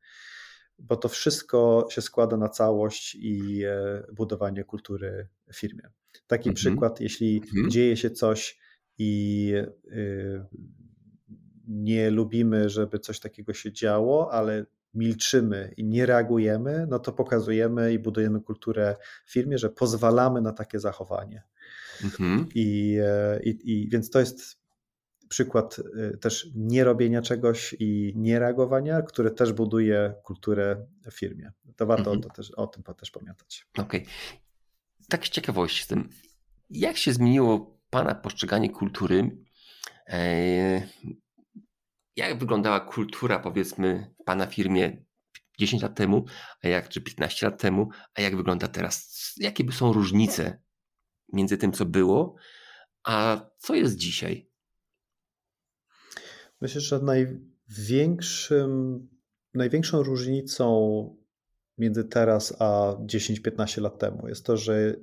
bo 0.80 0.96
to 0.96 1.10
wszystko 1.10 1.88
się 1.90 2.02
składa 2.02 2.38
na 2.38 2.50
całość 2.50 3.16
i 3.16 3.64
e, 3.64 4.04
budowanie 4.14 4.64
kultury 4.64 5.28
w 5.52 5.56
firmie. 5.56 5.84
Taki 6.28 6.50
mhm. 6.50 6.56
przykład, 6.56 7.02
jeśli 7.02 7.38
mhm. 7.38 7.70
dzieje 7.70 7.98
się 7.98 8.12
coś 8.12 8.60
i 8.98 9.54
y, 9.92 10.46
nie 11.68 12.10
lubimy, 12.10 12.70
żeby 12.70 13.00
coś 13.00 13.20
takiego 13.20 13.54
się 13.54 13.72
działo, 13.72 14.32
ale 14.32 14.66
milczymy 14.94 15.74
i 15.78 15.84
nie 15.84 16.06
reagujemy, 16.06 16.88
no 16.90 17.00
to 17.00 17.14
pokazujemy 17.14 17.94
i 17.94 18.00
budujemy 18.00 18.42
kulturę 18.42 18.96
w 19.26 19.32
firmie, 19.32 19.58
że 19.58 19.70
pozwalamy 19.70 20.42
na 20.42 20.54
takie 20.54 20.80
zachowanie. 20.80 21.44
Mhm. 22.04 22.46
I, 22.56 22.98
e, 23.04 23.40
i, 23.44 23.60
I 23.72 23.90
więc 23.90 24.10
to 24.10 24.20
jest 24.20 24.60
przykład 25.30 25.80
y, 25.80 26.18
też 26.18 26.48
nierobienia 26.56 27.22
czegoś 27.22 27.76
i 27.80 28.14
niereagowania, 28.16 29.02
które 29.02 29.32
też 29.32 29.54
buduje 29.54 30.14
kulturę 30.24 30.86
w 31.12 31.14
firmie. 31.14 31.52
To 31.76 31.86
warto 31.86 32.14
mhm. 32.14 32.22
to 32.22 32.30
też, 32.30 32.52
o 32.52 32.68
tym 32.68 32.84
też 32.84 33.12
pamiętać. 33.12 33.68
Okej. 33.78 34.02
Okay. 34.02 34.14
Tak 35.10 35.26
z 35.26 35.30
ciekawości 35.30 35.84
z 35.84 35.88
tym, 35.88 36.10
jak 36.70 36.98
się 36.98 37.14
zmieniło 37.14 37.80
Pana 37.90 38.16
postrzeganie 38.16 38.70
kultury? 38.70 39.38
E, 40.08 40.88
jak 42.16 42.40
wyglądała 42.40 42.80
kultura, 42.80 43.40
powiedzmy, 43.40 44.16
w 44.22 44.24
Pana 44.24 44.46
firmie 44.46 45.06
10 45.60 45.82
lat 45.82 45.96
temu, 45.96 46.26
a 46.64 46.68
jak 46.68 46.90
czy 46.90 47.02
15 47.02 47.46
lat 47.46 47.62
temu, 47.62 47.90
a 48.14 48.22
jak 48.22 48.36
wygląda 48.36 48.68
teraz? 48.68 49.34
Jakie 49.38 49.72
są 49.72 49.94
różnice 49.94 50.62
między 51.34 51.58
tym, 51.58 51.72
co 51.72 51.86
było, 51.86 52.36
a 53.04 53.42
co 53.58 53.76
jest 53.76 53.96
dzisiaj? 53.96 54.49
Myślę, 56.62 56.82
że 56.82 57.00
największym, 57.00 59.08
największą 59.54 60.04
różnicą 60.04 61.16
między 61.78 62.04
teraz 62.04 62.56
a 62.60 62.96
10-15 63.06 63.82
lat 63.82 64.00
temu 64.00 64.28
jest 64.28 64.46
to, 64.46 64.58
że 64.58 64.96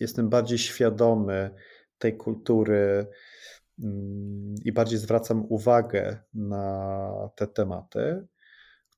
jestem 0.00 0.28
bardziej 0.28 0.58
świadomy 0.58 1.50
tej 1.98 2.16
kultury 2.16 3.06
mm, 3.78 4.54
i 4.64 4.72
bardziej 4.72 4.98
zwracam 4.98 5.46
uwagę 5.48 6.18
na 6.34 7.10
te 7.36 7.46
tematy 7.46 8.26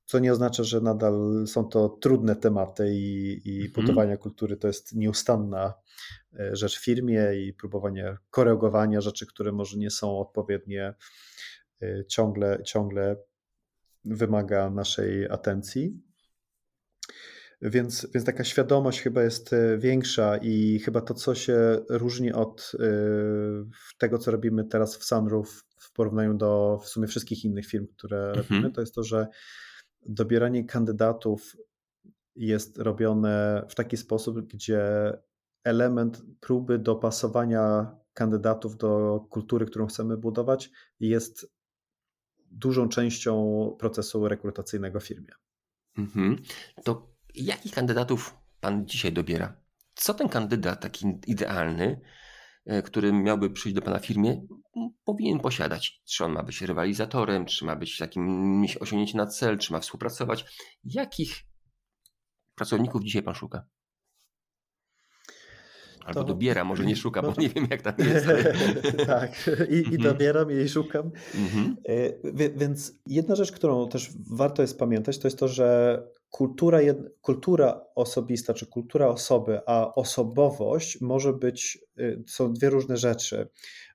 co 0.09 0.19
nie 0.19 0.31
oznacza, 0.31 0.63
że 0.63 0.81
nadal 0.81 1.43
są 1.47 1.65
to 1.65 1.89
trudne 1.89 2.35
tematy 2.35 2.93
i, 2.93 3.41
i 3.45 3.65
mhm. 3.65 3.73
budowanie 3.73 4.17
kultury 4.17 4.57
to 4.57 4.67
jest 4.67 4.95
nieustanna 4.95 5.73
e, 6.39 6.55
rzecz 6.55 6.79
w 6.79 6.83
firmie 6.83 7.21
i 7.35 7.53
próbowanie 7.53 8.17
korygowania 8.29 9.01
rzeczy, 9.01 9.27
które 9.27 9.51
może 9.51 9.77
nie 9.77 9.89
są 9.89 10.19
odpowiednie, 10.19 10.93
ciągle, 12.07 12.61
ciągle 12.63 13.15
wymaga 14.05 14.69
naszej 14.69 15.29
atencji. 15.29 16.01
Więc, 17.61 18.07
więc 18.13 18.25
taka 18.25 18.43
świadomość 18.43 19.01
chyba 19.01 19.23
jest 19.23 19.53
e, 19.53 19.77
większa 19.77 20.37
i 20.37 20.79
chyba 20.79 21.01
to, 21.01 21.13
co 21.13 21.35
się 21.35 21.79
różni 21.89 22.33
od 22.33 22.71
tego, 23.97 24.17
co 24.17 24.31
robimy 24.31 24.65
teraz 24.65 24.97
w 24.97 25.03
Sunroof 25.03 25.65
w 25.79 25.93
porównaniu 25.93 26.33
do 26.33 26.79
w 26.83 26.87
sumie 26.87 27.07
wszystkich 27.07 27.45
innych 27.45 27.67
firm, 27.67 27.87
które 27.87 28.27
mhm. 28.27 28.37
robimy, 28.37 28.71
to 28.71 28.81
jest 28.81 28.95
to, 28.95 29.03
że 29.03 29.27
dobieranie 30.05 30.65
kandydatów 30.65 31.57
jest 32.35 32.77
robione 32.77 33.65
w 33.69 33.75
taki 33.75 33.97
sposób, 33.97 34.39
gdzie 34.39 35.13
element 35.63 36.21
próby 36.39 36.79
dopasowania 36.79 37.95
kandydatów 38.13 38.77
do 38.77 39.19
kultury, 39.29 39.65
którą 39.65 39.87
chcemy 39.87 40.17
budować, 40.17 40.71
jest 40.99 41.58
dużą 42.51 42.89
częścią 42.89 43.75
procesu 43.79 44.27
rekrutacyjnego 44.27 44.99
w 44.99 45.07
firmie. 45.07 45.33
Mhm. 45.97 46.35
To 46.83 47.09
jakich 47.35 47.73
kandydatów 47.73 48.37
pan 48.59 48.85
dzisiaj 48.87 49.13
dobiera? 49.13 49.61
Co 49.95 50.13
ten 50.13 50.29
kandydat 50.29 50.81
taki 50.81 51.07
idealny 51.27 52.01
E, 52.69 52.81
który 52.81 53.13
miałby 53.13 53.49
przyjść 53.49 53.75
do 53.75 53.81
Pana 53.81 53.99
firmie, 53.99 54.47
powinien 55.03 55.39
posiadać. 55.39 56.01
Czy 56.05 56.25
on 56.25 56.31
ma 56.31 56.43
być 56.43 56.61
rywalizatorem, 56.61 57.45
czy 57.45 57.65
ma 57.65 57.75
być 57.75 57.97
takim 57.97 58.61
mieć 58.93 59.13
na 59.13 59.27
cel, 59.27 59.57
czy 59.57 59.73
ma 59.73 59.79
współpracować. 59.79 60.45
Jakich 60.83 61.35
pracowników 62.55 63.03
dzisiaj 63.03 63.23
Pan 63.23 63.35
szuka? 63.35 63.65
Albo 66.09 66.21
to... 66.21 66.27
dobiera, 66.27 66.63
może 66.63 66.85
nie 66.85 66.95
szuka, 66.95 67.21
bo 67.21 67.33
nie 67.37 67.49
wiem 67.49 67.67
jak 67.69 67.81
tam 67.81 67.93
jest. 67.99 68.25
tak, 69.07 69.49
i, 69.69 69.73
i 69.73 69.77
mhm. 69.77 70.01
dobieram 70.01 70.51
i 70.51 70.69
szukam. 70.69 71.11
Mhm. 71.35 71.75
E, 71.85 72.49
więc 72.57 72.93
jedna 73.07 73.35
rzecz, 73.35 73.51
którą 73.51 73.89
też 73.89 74.09
warto 74.31 74.61
jest 74.61 74.79
pamiętać, 74.79 75.19
to 75.19 75.27
jest 75.27 75.39
to, 75.39 75.47
że 75.47 76.01
kultura, 76.29 76.79
kultura 77.21 77.85
osobista 77.95 78.53
czy 78.53 78.65
kultura 78.65 79.07
osoby, 79.07 79.59
a 79.65 79.95
osobowość 79.95 81.01
może 81.01 81.33
być, 81.33 81.79
y, 81.99 82.23
są 82.27 82.53
dwie 82.53 82.69
różne 82.69 82.97
rzeczy, 82.97 83.47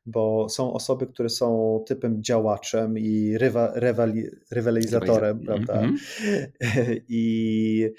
bo 0.07 0.48
są 0.48 0.72
osoby, 0.72 1.07
które 1.07 1.29
są 1.29 1.81
typem 1.87 2.22
działaczem 2.22 2.98
i 2.98 3.38
rywa, 3.38 3.72
rywali, 3.74 4.24
rywalizatorem, 4.50 5.40
prawda? 5.40 5.83
-hmm. 5.83 5.92
I 7.09 7.90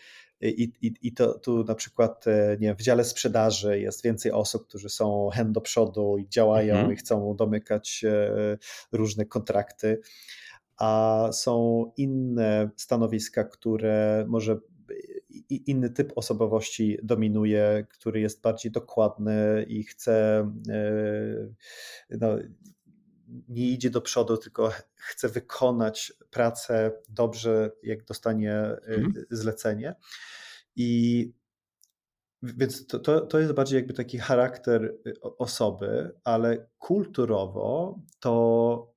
i, 0.41 0.71
i, 0.82 0.93
I 1.02 1.13
to 1.13 1.39
tu 1.39 1.63
na 1.63 1.76
przykład 1.76 2.28
e, 2.28 2.58
nie, 2.60 2.76
w 2.76 2.82
dziale 2.82 3.04
sprzedaży 3.04 3.80
jest 3.80 4.04
więcej 4.04 4.32
osób, 4.32 4.67
którzy 4.67 4.89
są 4.89 5.30
hen 5.34 5.54
do 5.54 5.62
przodu 5.62 6.17
i 6.17 6.30
działają 6.30 6.74
mhm. 6.76 6.93
i 6.93 6.95
chcą 6.95 7.36
domykać 7.36 8.06
e, 8.08 8.58
różne 8.91 9.26
kontrakty, 9.26 10.02
a 10.78 11.30
są 11.32 11.86
inne 11.98 12.69
stanowiska, 12.76 13.43
które 13.43 14.26
może 14.28 14.60
inny 15.50 15.89
typ 15.89 16.13
osobowości 16.15 16.98
dominuje, 17.04 17.88
który 17.89 18.19
jest 18.19 18.41
bardziej 18.41 18.71
dokładny 18.71 19.65
i 19.67 19.84
chce 19.84 20.39
e, 20.69 22.17
no, 22.21 22.38
nie 23.48 23.69
idzie 23.69 23.89
do 23.89 24.02
przodu, 24.02 24.38
tylko 24.38 24.71
chce 24.95 25.30
wykonać 25.30 26.13
pracę 26.30 26.91
dobrze, 27.10 27.71
jak 27.84 28.06
dostanie 28.06 28.56
mhm. 28.88 29.13
zlecenie. 29.30 29.95
I 30.76 31.32
więc 32.43 32.88
to, 32.88 33.00
to, 33.00 33.21
to 33.21 33.39
jest 33.39 33.54
bardziej 33.54 33.78
jakby 33.78 33.93
taki 33.93 34.17
charakter 34.17 34.84
y, 34.84 35.13
osoby, 35.21 36.12
ale 36.24 36.67
kulturowo 36.78 38.00
to 38.19 38.95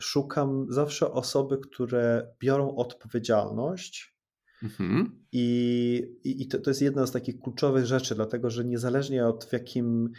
szukam 0.00 0.66
zawsze 0.68 1.12
osoby, 1.12 1.58
które 1.58 2.34
biorą 2.38 2.76
odpowiedzialność. 2.76 4.19
Mhm. 4.62 5.20
I, 5.32 6.18
i 6.24 6.48
to, 6.48 6.58
to 6.58 6.70
jest 6.70 6.82
jedna 6.82 7.06
z 7.06 7.12
takich 7.12 7.40
kluczowych 7.40 7.86
rzeczy, 7.86 8.14
dlatego 8.14 8.50
że 8.50 8.64
niezależnie 8.64 9.26
od 9.26 9.44
w, 9.44 9.52
jakim, 9.52 10.10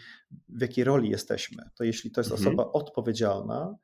w 0.49 0.61
jakiej 0.61 0.83
roli 0.83 1.09
jesteśmy, 1.09 1.63
to 1.75 1.83
jeśli 1.83 2.11
to 2.11 2.21
jest 2.21 2.31
mhm. 2.31 2.47
osoba 2.47 2.71
odpowiedzialna, 2.71 3.75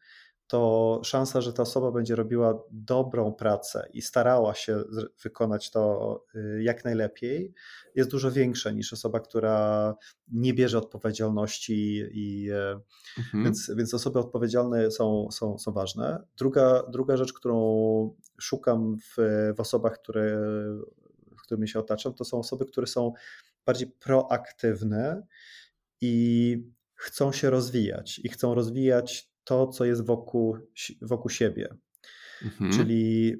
to 0.47 1.01
szansa, 1.03 1.41
że 1.41 1.53
ta 1.53 1.63
osoba 1.63 1.91
będzie 1.91 2.15
robiła 2.15 2.63
dobrą 2.71 3.33
pracę 3.33 3.89
i 3.93 4.01
starała 4.01 4.55
się 4.55 4.83
wykonać 5.23 5.71
to 5.71 6.23
y, 6.35 6.63
jak 6.63 6.85
najlepiej, 6.85 7.53
jest 7.95 8.09
dużo 8.09 8.31
większa 8.31 8.71
niż 8.71 8.93
osoba, 8.93 9.19
która 9.19 9.95
nie 10.27 10.53
bierze 10.53 10.77
odpowiedzialności. 10.77 12.03
I, 12.11 12.49
e, 12.51 12.79
mhm. 13.17 13.43
więc, 13.43 13.71
więc 13.77 13.93
osoby 13.93 14.19
odpowiedzialne 14.19 14.91
są, 14.91 15.27
są, 15.31 15.57
są 15.57 15.71
ważne. 15.71 16.23
Druga, 16.37 16.83
druga 16.91 17.17
rzecz, 17.17 17.33
którą 17.33 18.15
szukam 18.39 18.97
w, 18.97 19.15
w 19.57 19.59
osobach, 19.59 19.93
które, 19.93 20.41
którymi 21.37 21.67
się 21.67 21.79
otaczam, 21.79 22.13
to 22.13 22.25
są 22.25 22.39
osoby, 22.39 22.65
które 22.65 22.87
są 22.87 23.13
bardziej 23.65 23.87
proaktywne 23.87 25.27
i 26.01 26.63
chcą 26.93 27.31
się 27.31 27.49
rozwijać 27.49 28.19
i 28.23 28.29
chcą 28.29 28.53
rozwijać 28.53 29.36
to, 29.47 29.67
co 29.67 29.85
jest 29.85 30.05
wokół, 30.05 30.57
wokół 31.01 31.29
siebie. 31.29 31.75
Mhm. 32.43 32.71
Czyli 32.71 33.35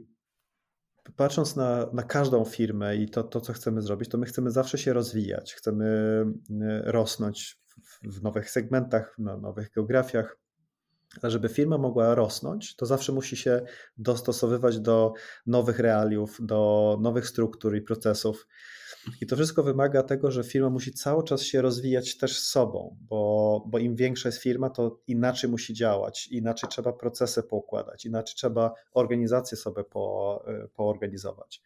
patrząc 1.16 1.56
na, 1.56 1.90
na 1.94 2.04
każdą 2.04 2.46
firmę 2.46 2.96
i 2.96 3.10
to, 3.10 3.24
to, 3.24 3.42
co 3.42 3.54
chcemy 3.54 3.82
zrobić, 3.82 4.10
to 4.10 4.18
my 4.18 4.26
chcemy 4.26 4.52
zawsze 4.52 4.78
się 4.78 4.94
rozwijać, 4.94 5.54
chcemy 5.54 5.86
e, 6.62 6.92
rosnąć 6.92 7.60
w, 7.84 8.20
w 8.20 8.24
nowych 8.24 8.50
segmentach, 8.50 9.16
na 9.20 9.38
nowych 9.38 9.72
geografiach. 9.72 10.38
A 11.22 11.30
żeby 11.30 11.50
firma 11.50 11.78
mogła 11.78 12.16
rosnąć, 12.16 12.76
to 12.76 12.86
zawsze 12.86 13.12
musi 13.12 13.38
się 13.38 13.62
dostosowywać 13.98 14.80
do 14.80 15.14
nowych 15.46 15.80
realiów, 15.80 16.38
do 16.40 16.98
nowych 17.02 17.28
struktur 17.28 17.76
i 17.76 17.82
procesów. 17.82 18.48
I 19.22 19.26
to 19.28 19.36
wszystko 19.36 19.64
wymaga 19.64 20.04
tego, 20.04 20.32
że 20.32 20.44
firma 20.44 20.70
musi 20.70 20.94
cały 20.94 21.24
czas 21.24 21.42
się 21.42 21.62
rozwijać 21.62 22.18
też 22.18 22.40
sobą, 22.40 22.98
bo, 23.02 23.64
bo 23.68 23.80
im 23.80 23.96
większa 23.96 24.30
jest 24.30 24.42
firma, 24.42 24.70
to 24.70 25.02
inaczej 25.08 25.50
musi 25.50 25.74
działać, 25.74 26.28
inaczej 26.28 26.70
trzeba 26.70 26.94
procesy 26.94 27.44
poukładać, 27.44 28.06
inaczej 28.06 28.36
trzeba 28.36 28.74
organizację 28.94 29.58
sobie 29.58 29.84
po, 29.84 30.44
e, 30.48 30.68
poorganizować. 30.68 31.62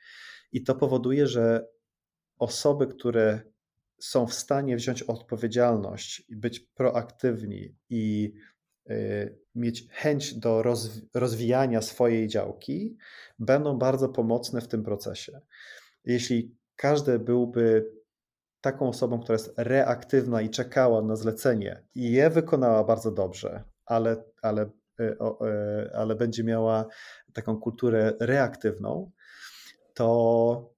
I 0.52 0.64
to 0.64 0.76
powoduje, 0.76 1.28
że 1.28 1.68
osoby, 2.40 2.88
które 2.88 3.42
są 4.00 4.28
w 4.28 4.34
stanie 4.34 4.76
wziąć 4.76 5.04
odpowiedzialność 5.04 6.24
być 6.30 6.60
proaktywni 6.60 7.76
i 7.90 8.34
y, 8.90 9.38
mieć 9.56 9.88
chęć 9.90 10.34
do 10.34 10.64
rozwijania 11.14 11.82
swojej 11.82 12.28
działki, 12.28 12.98
będą 13.40 13.78
bardzo 13.78 14.10
pomocne 14.10 14.62
w 14.62 14.68
tym 14.68 14.84
procesie. 14.84 15.42
Jeśli 16.06 16.56
każdy 16.82 17.20
byłby 17.20 17.92
taką 18.62 18.90
osobą, 18.90 19.20
która 19.20 19.34
jest 19.34 19.54
reaktywna 19.58 20.42
i 20.42 20.50
czekała 20.50 21.02
na 21.02 21.16
zlecenie 21.16 21.84
i 21.96 22.12
je 22.12 22.30
wykonała 22.30 22.84
bardzo 22.84 23.12
dobrze, 23.12 23.64
ale, 23.86 24.24
ale, 24.42 24.70
e, 25.00 25.16
e, 25.20 25.96
ale 25.96 26.16
będzie 26.16 26.44
miała 26.44 26.86
taką 27.34 27.58
kulturę 27.58 28.14
reaktywną, 28.20 29.12
to 29.94 30.74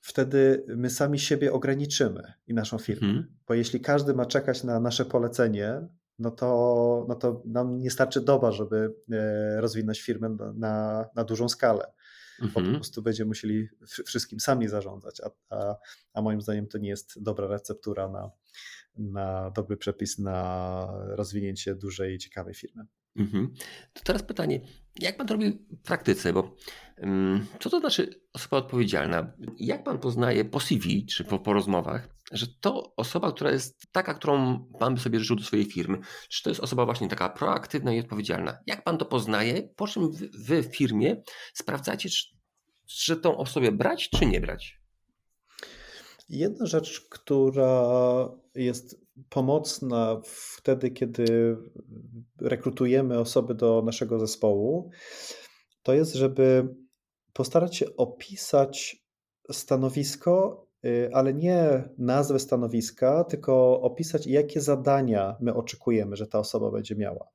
wtedy 0.00 0.64
my 0.68 0.90
sami 0.90 1.18
siebie 1.18 1.52
ograniczymy 1.52 2.32
i 2.46 2.54
naszą 2.54 2.78
firmę. 2.78 3.08
Mhm. 3.08 3.34
Bo 3.48 3.54
jeśli 3.54 3.80
każdy 3.80 4.14
ma 4.14 4.26
czekać 4.26 4.64
na 4.64 4.80
nasze 4.80 5.04
polecenie, 5.04 5.88
no 6.18 6.30
to, 6.30 7.06
no 7.08 7.14
to 7.14 7.42
nam 7.44 7.78
nie 7.78 7.90
starczy 7.90 8.20
doba, 8.20 8.52
żeby 8.52 8.94
e, 9.12 9.60
rozwinąć 9.60 10.00
firmę 10.02 10.36
na, 10.54 11.06
na 11.14 11.24
dużą 11.24 11.48
skalę 11.48 11.92
bo 12.40 12.48
po 12.48 12.60
mhm. 12.60 12.74
prostu 12.74 13.02
będziemy 13.02 13.28
musieli 13.28 13.68
wszystkim 14.06 14.40
sami 14.40 14.68
zarządzać, 14.68 15.20
a, 15.20 15.56
a, 15.56 15.76
a 16.14 16.22
moim 16.22 16.40
zdaniem 16.40 16.66
to 16.66 16.78
nie 16.78 16.88
jest 16.88 17.22
dobra 17.22 17.46
receptura 17.46 18.08
na, 18.08 18.30
na 18.96 19.50
dobry 19.50 19.76
przepis 19.76 20.18
na 20.18 20.88
rozwinięcie 21.06 21.74
dużej, 21.74 22.18
ciekawej 22.18 22.54
firmy. 22.54 22.86
Mhm. 23.16 23.54
To 23.92 24.02
teraz 24.04 24.22
pytanie, 24.22 24.60
jak 25.00 25.16
pan 25.16 25.26
to 25.26 25.34
robi 25.34 25.50
w 25.50 25.82
praktyce? 25.82 26.32
Bo 26.32 26.56
um, 26.98 27.46
co 27.60 27.70
to 27.70 27.80
znaczy 27.80 28.20
osoba 28.32 28.56
odpowiedzialna? 28.56 29.32
Jak 29.58 29.84
pan 29.84 29.98
poznaje 29.98 30.44
po 30.44 30.60
CV 30.60 31.06
czy 31.06 31.24
po, 31.24 31.38
po 31.38 31.52
rozmowach, 31.52 32.08
że 32.32 32.46
to 32.60 32.94
osoba, 32.96 33.32
która 33.32 33.50
jest 33.50 33.92
taka, 33.92 34.14
którą 34.14 34.64
pan 34.78 34.94
by 34.94 35.00
sobie 35.00 35.20
życzył 35.20 35.36
do 35.36 35.44
swojej 35.44 35.64
firmy, 35.64 35.98
czy 36.28 36.42
to 36.42 36.50
jest 36.50 36.60
osoba 36.60 36.84
właśnie 36.84 37.08
taka 37.08 37.28
proaktywna 37.28 37.94
i 37.94 38.00
odpowiedzialna? 38.00 38.58
Jak 38.66 38.84
pan 38.84 38.98
to 38.98 39.04
poznaje? 39.04 39.68
Po 39.76 39.86
czym 39.86 40.10
wy, 40.32 40.62
w 40.62 40.76
firmie 40.76 41.22
sprawdzacie, 41.54 42.08
czy, 42.08 42.26
czy 42.86 43.16
tą 43.16 43.36
osobę 43.36 43.72
brać, 43.72 44.10
czy 44.10 44.26
nie 44.26 44.40
brać? 44.40 44.82
Jedna 46.28 46.66
rzecz, 46.66 47.00
która 47.10 48.28
jest 48.54 49.02
pomocna 49.28 50.20
wtedy, 50.24 50.90
kiedy 50.90 51.56
rekrutujemy 52.40 53.18
osoby 53.18 53.54
do 53.54 53.82
naszego 53.82 54.18
zespołu, 54.18 54.90
to 55.82 55.94
jest, 55.94 56.14
żeby 56.14 56.74
postarać 57.32 57.76
się 57.76 57.96
opisać 57.96 59.02
stanowisko, 59.50 60.66
ale 61.12 61.34
nie 61.34 61.88
nazwę 61.98 62.38
stanowiska, 62.38 63.24
tylko 63.24 63.80
opisać, 63.80 64.26
jakie 64.26 64.60
zadania 64.60 65.36
my 65.40 65.54
oczekujemy, 65.54 66.16
że 66.16 66.26
ta 66.26 66.38
osoba 66.38 66.70
będzie 66.70 66.96
miała. 66.96 67.28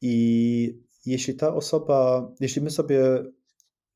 I 0.00 0.86
jeśli 1.06 1.34
ta 1.34 1.54
osoba, 1.54 2.30
jeśli 2.40 2.62
my 2.62 2.70
sobie 2.70 3.24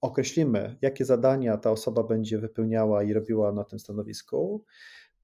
określimy, 0.01 0.77
jakie 0.83 1.05
zadania 1.05 1.57
ta 1.57 1.71
osoba 1.71 2.03
będzie 2.03 2.39
wypełniała 2.39 3.03
i 3.03 3.13
robiła 3.13 3.53
na 3.53 3.65
tym 3.65 3.79
stanowisku, 3.79 4.65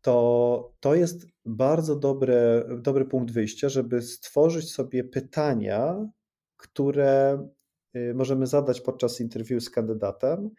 to 0.01 0.75
to 0.81 0.95
jest 0.95 1.27
bardzo 1.45 1.97
dobre, 1.97 2.65
dobry 2.79 3.05
punkt 3.05 3.33
wyjścia, 3.33 3.69
żeby 3.69 4.03
stworzyć 4.03 4.73
sobie 4.73 5.05
pytania, 5.05 6.09
które 6.57 7.49
y, 7.97 8.15
możemy 8.15 8.47
zadać 8.47 8.81
podczas 8.81 9.21
interwiu 9.21 9.61
z 9.61 9.71
kandydatem 9.71 10.51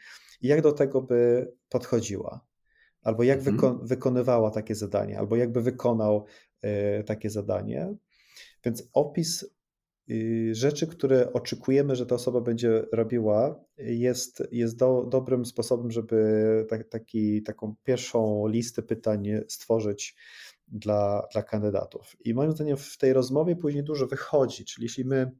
i 0.42 0.48
jak 0.48 0.62
do 0.62 0.72
tego 0.72 1.02
by 1.02 1.52
podchodziła, 1.70 2.46
albo 3.08 3.24
jak 3.24 3.40
mhm. 3.40 3.56
wyko 3.56 3.80
wykonywała 3.84 4.52
takie 4.52 4.76
zadanie, 4.76 5.20
albo 5.20 5.36
jakby 5.36 5.62
wykonał 5.62 6.26
y, 7.00 7.04
takie 7.04 7.30
zadanie. 7.30 7.96
Więc 8.66 8.90
opis 8.94 9.46
Y, 10.10 10.56
rzeczy, 10.56 10.88
które 10.88 11.34
oczekujemy, 11.34 11.96
że 11.96 12.06
ta 12.06 12.16
osoba 12.16 12.42
będzie 12.42 12.84
robiła, 12.92 13.64
jest, 13.78 14.44
jest 14.52 14.78
do, 14.78 15.06
dobrym 15.10 15.46
sposobem, 15.46 15.92
żeby 15.92 16.66
tak, 16.70 16.90
taki, 16.90 17.44
taką 17.44 17.76
pierwszą 17.84 18.48
listę 18.48 18.84
pytań 18.84 19.28
stworzyć 19.48 20.16
dla, 20.68 21.28
dla 21.34 21.44
kandydatów. 21.44 22.16
I 22.26 22.34
moim 22.34 22.52
zdaniem 22.52 22.78
w 22.78 22.98
tej 22.98 23.14
rozmowie 23.14 23.56
później 23.56 23.84
dużo 23.84 24.08
wychodzi, 24.08 24.66
czyli 24.66 24.86
jeśli 24.86 25.06
my 25.06 25.32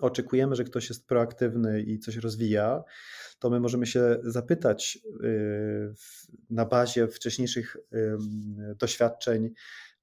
oczekujemy, 0.00 0.56
że 0.56 0.64
ktoś 0.64 0.88
jest 0.88 1.06
proaktywny 1.06 1.82
i 1.82 1.98
coś 1.98 2.16
rozwija, 2.16 2.84
to 3.38 3.50
my 3.50 3.60
możemy 3.60 3.86
się 3.86 4.16
zapytać 4.22 4.98
y, 5.24 5.94
na 6.50 6.64
bazie 6.64 7.08
wcześniejszych 7.08 7.76
doświadczeń, 8.78 9.50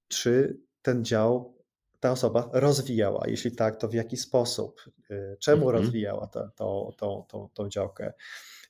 czy 0.07 0.57
ten 0.81 1.05
dział 1.05 1.57
ta 1.99 2.11
osoba 2.11 2.49
rozwijała? 2.53 3.23
Jeśli 3.27 3.51
tak, 3.51 3.75
to 3.75 3.87
w 3.87 3.93
jaki 3.93 4.17
sposób? 4.17 4.81
Y, 5.11 5.37
czemu 5.39 5.69
mhm. 5.69 5.83
rozwijała 5.83 6.27
tę 6.27 6.49
to, 6.55 6.93
to, 6.97 7.25
to, 7.29 7.49
tą 7.53 7.69
działkę? 7.69 8.13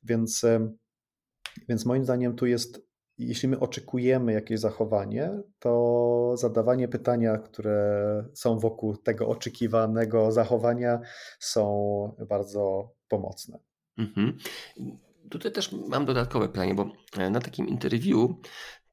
Więc, 0.03 0.45
więc 1.69 1.85
moim 1.85 2.03
zdaniem 2.03 2.35
tu 2.35 2.45
jest, 2.45 2.81
jeśli 3.17 3.49
my 3.49 3.59
oczekujemy 3.59 4.33
jakieś 4.33 4.59
zachowanie, 4.59 5.29
to 5.59 6.33
zadawanie 6.37 6.87
pytania, 6.87 7.37
które 7.37 8.25
są 8.33 8.59
wokół 8.59 8.97
tego 8.97 9.27
oczekiwanego 9.27 10.31
zachowania, 10.31 10.99
są 11.39 12.15
bardzo 12.29 12.93
pomocne. 13.07 13.59
Mhm. 13.97 14.37
Tutaj 15.29 15.51
też 15.51 15.71
mam 15.71 16.05
dodatkowe 16.05 16.49
pytanie, 16.49 16.75
bo 16.75 16.91
e, 17.17 17.29
na 17.29 17.39
takim 17.39 17.67
interwiu 17.67 18.41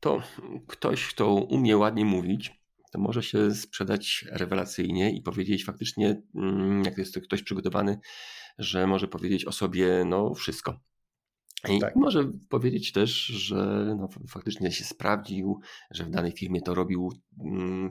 to 0.00 0.22
ktoś, 0.66 1.08
kto 1.08 1.34
umie 1.34 1.76
ładnie 1.76 2.04
mówić, 2.04 2.60
to 2.92 2.98
może 2.98 3.22
się 3.22 3.54
sprzedać 3.54 4.24
rewelacyjnie 4.32 5.10
i 5.10 5.22
powiedzieć 5.22 5.64
faktycznie, 5.64 6.22
mm, 6.34 6.84
jak 6.84 6.98
jest 6.98 7.14
to 7.14 7.20
ktoś 7.20 7.42
przygotowany, 7.42 7.98
że 8.58 8.86
może 8.86 9.08
powiedzieć 9.08 9.44
o 9.44 9.52
sobie 9.52 10.04
no, 10.04 10.34
wszystko. 10.34 10.80
I 11.68 11.80
tak. 11.80 11.96
może 11.96 12.32
powiedzieć 12.48 12.92
też, 12.92 13.10
że 13.26 13.56
no, 13.98 14.08
faktycznie 14.28 14.72
się 14.72 14.84
sprawdził, 14.84 15.60
że 15.90 16.04
w 16.04 16.10
danej 16.10 16.32
firmie 16.32 16.62
to 16.62 16.74
robił 16.74 17.12
mm, 17.44 17.90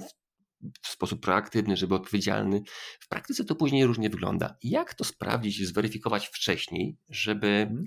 w 0.82 0.88
sposób 0.88 1.22
proaktywny, 1.22 1.78
żeby 1.78 1.96
odpowiedzialny. 1.96 2.62
W 3.00 3.10
praktyce 3.10 3.46
to 3.46 3.56
później 3.56 3.86
różnie 3.86 4.10
wygląda. 4.10 4.58
Jak 4.64 4.94
to 4.94 5.04
sprawdzić, 5.04 5.68
zweryfikować 5.68 6.28
wcześniej, 6.28 6.98
żeby, 7.10 7.48
mhm. 7.48 7.86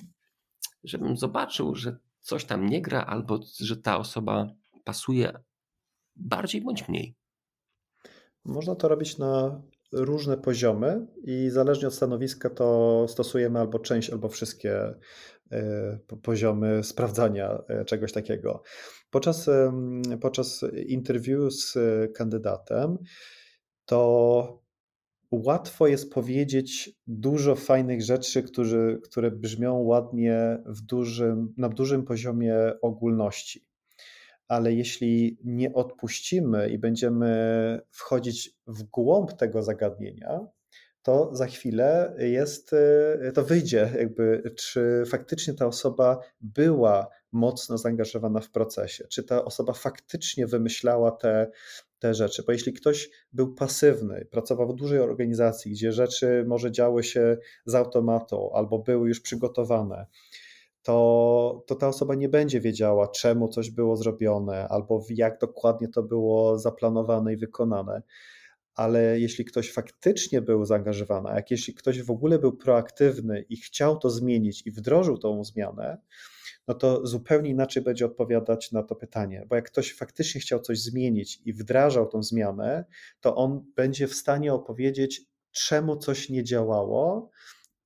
żebym 0.85 1.17
zobaczył, 1.17 1.75
że 1.75 1.97
coś 2.21 2.45
tam 2.45 2.67
nie 2.67 2.83
gra, 2.83 3.05
albo 3.05 3.41
że 3.61 3.77
ta 3.77 3.99
osoba 3.99 4.47
pasuje 4.85 5.33
bardziej 6.17 6.61
bądź 6.61 6.89
mniej. 6.89 7.17
Można 8.45 8.75
to 8.75 8.89
robić 8.89 9.19
na 9.19 9.63
różne 9.93 10.37
poziomy 10.37 11.07
i 11.25 11.51
zależnie 11.51 11.89
od 11.89 11.95
stanowiska 11.95 12.51
to 12.51 13.07
stosujemy 13.09 13.61
albo 13.61 13.79
część, 13.79 14.11
albo 14.11 14.29
wszystkie 14.29 14.95
poziomy 16.23 16.85
sprawdzania 16.85 17.63
e, 17.69 17.85
czegoś 17.85 18.13
takiego. 18.13 18.63
Podczas, 19.11 19.51
podczas 20.21 20.65
interwiu 20.87 21.51
z 21.51 21.75
kandydatem 22.15 22.99
to 23.85 24.63
łatwo 25.31 25.87
jest 25.87 26.13
powiedzieć 26.13 26.91
dużo 27.07 27.55
fajnych 27.55 28.03
rzeczy, 28.03 28.43
które, 28.43 28.99
które 29.05 29.31
brzmią 29.31 29.79
ładnie 29.79 30.59
w 30.67 30.81
dużym, 30.81 31.55
na 31.57 31.69
dużym 31.69 32.05
poziomie 32.05 32.57
ogólności 32.83 33.73
ale 34.53 34.73
jeśli 34.73 35.39
nie 35.45 35.73
odpuścimy 35.73 36.69
i 36.69 36.79
będziemy 36.79 37.81
wchodzić 37.91 38.59
w 38.67 38.83
głąb 38.83 39.33
tego 39.33 39.63
zagadnienia, 39.63 40.41
to 41.03 41.31
za 41.33 41.47
chwilę 41.47 42.15
jest, 42.19 42.73
e, 42.73 43.33
to 43.35 43.45
wyjdzie, 43.45 43.93
jakby, 43.99 44.55
czy 44.57 45.03
faktycznie 45.07 45.55
ta 45.55 45.67
osoba 45.67 46.19
była 46.41 47.09
mocno 47.33 47.79
zaangażowana 47.79 48.41
w 48.41 48.51
procesie, 48.51 49.05
czy 49.09 49.23
ta 49.23 49.45
osoba 49.45 49.73
faktycznie 49.73 50.47
wymyślała 50.47 51.11
te, 51.11 51.51
te 51.99 52.15
rzeczy. 52.15 52.43
Bo 52.47 52.53
jeśli 52.53 52.73
ktoś 52.73 53.11
był 53.33 53.55
pasywny, 53.55 54.27
pracował 54.31 54.69
w 54.69 54.75
dużej 54.75 55.01
organizacji, 55.01 55.73
gdzie 55.73 55.93
rzeczy 55.93 56.45
może 56.47 56.73
działy 56.73 57.03
się 57.03 57.37
z 57.67 57.75
automatu 57.75 58.51
albo 58.55 58.79
były 58.79 59.09
już 59.09 59.21
przygotowane, 59.21 60.07
to, 60.83 61.65
to 61.67 61.75
ta 61.75 61.89
osoba 61.89 62.15
nie 62.15 62.29
będzie 62.29 62.61
wiedziała, 62.61 63.09
czemu 63.09 63.49
coś 63.49 63.71
było 63.71 63.97
zrobione, 63.97 64.69
albo 64.69 65.05
jak 65.11 65.41
dokładnie 65.41 65.89
to 65.89 66.03
było 66.03 66.59
zaplanowane 66.59 67.33
i 67.33 67.37
wykonane. 67.37 68.03
Ale 68.75 69.21
jeśli 69.21 69.45
ktoś 69.45 69.73
faktycznie 69.73 70.43
był 70.43 70.65
zaangażowany, 70.65 71.29
a 71.29 71.37
jak 71.37 71.51
jeśli 71.51 71.75
ktoś 71.75 72.03
w 72.03 72.11
ogóle 72.11 72.39
był 72.39 72.57
proaktywny 72.57 73.45
i 73.49 73.57
chciał 73.57 73.99
to 73.99 74.11
zmienić 74.11 74.67
i 74.67 74.71
wdrożył 74.71 75.19
tą 75.19 75.45
zmianę, 75.45 75.99
no 76.69 76.75
to 76.75 77.07
zupełnie 77.07 77.51
inaczej 77.51 77.83
będzie 77.83 78.07
odpowiadać 78.07 78.73
na 78.73 78.83
to 78.83 78.97
pytanie. 78.97 79.47
Bo 79.49 79.57
jak 79.57 79.67
ktoś 79.67 79.95
faktycznie 79.95 80.41
chciał 80.41 80.61
coś 80.61 80.81
zmienić 80.81 81.41
i 81.45 81.53
wdrażał 81.53 82.09
tą 82.09 82.23
zmianę, 82.23 82.85
to 83.21 83.37
on 83.37 83.65
będzie 83.77 84.07
w 84.07 84.15
stanie 84.15 84.55
opowiedzieć, 84.55 85.23
czemu 85.53 85.97
coś 85.97 86.29
nie 86.29 86.45
działało, 86.45 87.31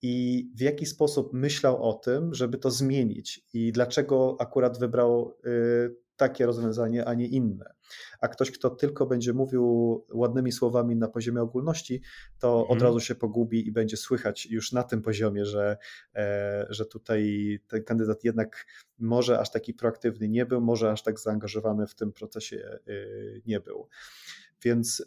i 0.03 0.49
w 0.55 0.61
jaki 0.61 0.87
sposób 0.87 1.33
myślał 1.33 1.83
o 1.83 1.93
tym, 1.93 2.35
żeby 2.35 2.59
to 2.59 2.71
zmienić 2.71 3.45
i 3.55 3.73
dlaczego 3.73 4.37
akurat 4.41 4.79
wybrał 4.79 5.35
y, 5.47 6.06
takie 6.17 6.47
rozwiązanie, 6.47 7.05
a 7.05 7.15
nie 7.15 7.27
inne. 7.27 7.75
A 8.21 8.29
ktoś, 8.29 8.51
kto 8.51 8.71
tylko 8.71 9.07
będzie 9.07 9.33
mówił 9.33 10.05
ładnymi 10.13 10.53
słowami 10.53 10.97
na 10.97 11.09
poziomie 11.09 11.43
ogólności, 11.43 12.03
to 12.39 12.61
mhm. 12.61 12.79
od 12.79 12.83
razu 12.83 13.01
się 13.01 13.15
pogubi 13.15 13.69
i 13.69 13.73
będzie 13.73 13.97
słychać 13.97 14.47
już 14.47 14.73
na 14.73 14.83
tym 14.83 15.03
poziomie, 15.03 15.45
że, 15.45 15.77
e, 16.15 16.67
że 16.71 16.87
tutaj 16.87 17.59
ten 17.69 17.85
kandydat 17.85 18.25
jednak 18.25 18.67
może 18.99 19.39
aż 19.39 19.51
taki 19.51 19.75
proaktywny 19.75 20.29
nie 20.29 20.47
był, 20.47 20.61
może 20.61 20.93
aż 20.93 21.03
tak 21.03 21.21
zaangażowany 21.21 21.87
w 21.87 21.95
tym 21.95 22.13
procesie 22.13 22.79
y, 22.89 23.43
nie 23.47 23.61
był. 23.61 23.89
Więc, 24.63 25.07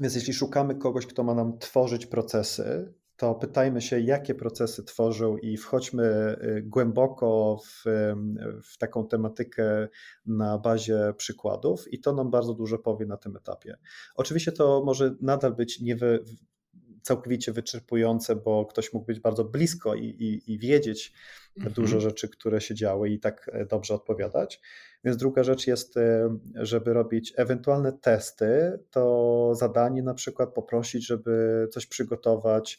więc 0.00 0.14
jeśli 0.14 0.34
szukamy 0.34 0.74
kogoś, 0.74 1.06
kto 1.06 1.22
ma 1.22 1.34
nam 1.34 1.58
tworzyć 1.58 2.06
procesy, 2.06 2.92
to 3.18 3.34
pytajmy 3.34 3.80
się, 3.80 4.00
jakie 4.00 4.34
procesy 4.34 4.84
tworzył 4.84 5.38
i 5.38 5.56
wchodźmy 5.56 6.36
y, 6.42 6.62
głęboko 6.62 7.58
w, 7.66 7.84
w, 8.62 8.78
taką 8.78 9.06
tematykę 9.06 9.88
na 10.26 10.58
bazie 10.58 11.14
przykładów, 11.16 11.92
i 11.92 12.00
to 12.00 12.12
nam 12.12 12.30
bardzo 12.30 12.54
dużo 12.54 12.78
powie 12.78 13.06
na 13.06 13.16
tym 13.16 13.36
etapie. 13.36 13.76
Oczywiście 14.14 14.52
to 14.52 14.82
może 14.84 15.14
nadal 15.20 15.54
być 15.54 15.80
niewy, 15.80 16.24
całkowicie 17.02 17.52
wyczerpujące, 17.52 18.36
bo 18.36 18.66
ktoś 18.66 18.92
mógł 18.92 19.06
być 19.06 19.20
bardzo 19.20 19.44
blisko 19.44 19.94
i, 19.94 20.04
i, 20.04 20.52
i 20.52 20.58
wiedzieć 20.58 21.12
mhm. 21.56 21.74
dużo 21.74 22.00
rzeczy, 22.00 22.28
które 22.28 22.60
się 22.60 22.74
działy 22.74 23.10
i 23.10 23.20
tak 23.20 23.50
dobrze 23.68 23.94
odpowiadać. 23.94 24.60
Więc 25.04 25.16
druga 25.16 25.44
rzecz 25.44 25.66
jest, 25.66 25.94
żeby 26.54 26.92
robić 26.92 27.32
ewentualne 27.36 27.92
testy, 27.92 28.78
to 28.90 29.52
zadanie 29.54 30.02
na 30.02 30.14
przykład 30.14 30.54
poprosić, 30.54 31.06
żeby 31.06 31.66
coś 31.72 31.86
przygotować. 31.86 32.78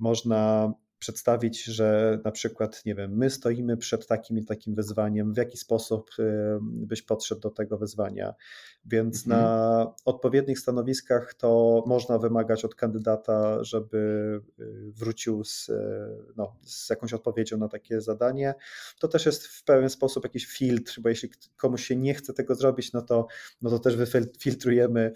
Można 0.00 0.72
przedstawić, 1.00 1.64
że 1.64 2.18
na 2.24 2.30
przykład, 2.30 2.84
nie 2.86 2.94
wiem, 2.94 3.16
my 3.16 3.30
stoimy 3.30 3.76
przed 3.76 4.06
takim 4.06 4.38
i 4.38 4.44
takim 4.44 4.74
wyzwaniem, 4.74 5.34
w 5.34 5.36
jaki 5.36 5.58
sposób 5.58 6.10
y, 6.18 6.22
byś 6.62 7.02
podszedł 7.02 7.40
do 7.40 7.50
tego 7.50 7.78
wyzwania. 7.78 8.34
Więc 8.84 9.26
mhm. 9.26 9.42
na 9.42 9.94
odpowiednich 10.04 10.58
stanowiskach 10.58 11.34
to 11.34 11.82
można 11.86 12.18
wymagać 12.18 12.64
od 12.64 12.74
kandydata, 12.74 13.64
żeby 13.64 13.98
y, 14.60 14.92
wrócił 14.92 15.44
z, 15.44 15.68
y, 15.68 15.74
no, 16.36 16.56
z 16.62 16.90
jakąś 16.90 17.12
odpowiedzią 17.12 17.58
na 17.58 17.68
takie 17.68 18.00
zadanie. 18.00 18.54
To 18.98 19.08
też 19.08 19.26
jest 19.26 19.46
w 19.46 19.64
pewien 19.64 19.90
sposób 19.90 20.24
jakiś 20.24 20.46
filtr, 20.46 21.00
bo 21.00 21.08
jeśli 21.08 21.30
komuś 21.56 21.86
się 21.86 21.96
nie 21.96 22.14
chce 22.14 22.32
tego 22.32 22.54
zrobić, 22.54 22.92
no 22.92 23.02
to, 23.02 23.26
no 23.62 23.70
to 23.70 23.78
też 23.78 23.96
wyfiltrujemy 23.96 25.14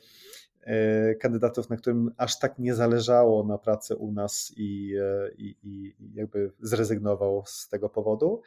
kandydatów, 1.21 1.71
na 1.71 1.77
którym 1.77 2.11
aż 2.17 2.39
tak 2.39 2.59
nie 2.59 2.75
zależało 2.75 3.45
na 3.45 3.59
pracy 3.59 3.97
u 3.97 4.13
nas 4.13 4.53
i, 4.57 4.95
e, 5.01 5.31
i, 5.39 5.57
i 5.63 5.95
jakby 6.15 6.53
zrezygnował 6.61 7.43
z 7.47 7.69
tego 7.69 7.89
powodu. 7.89 8.43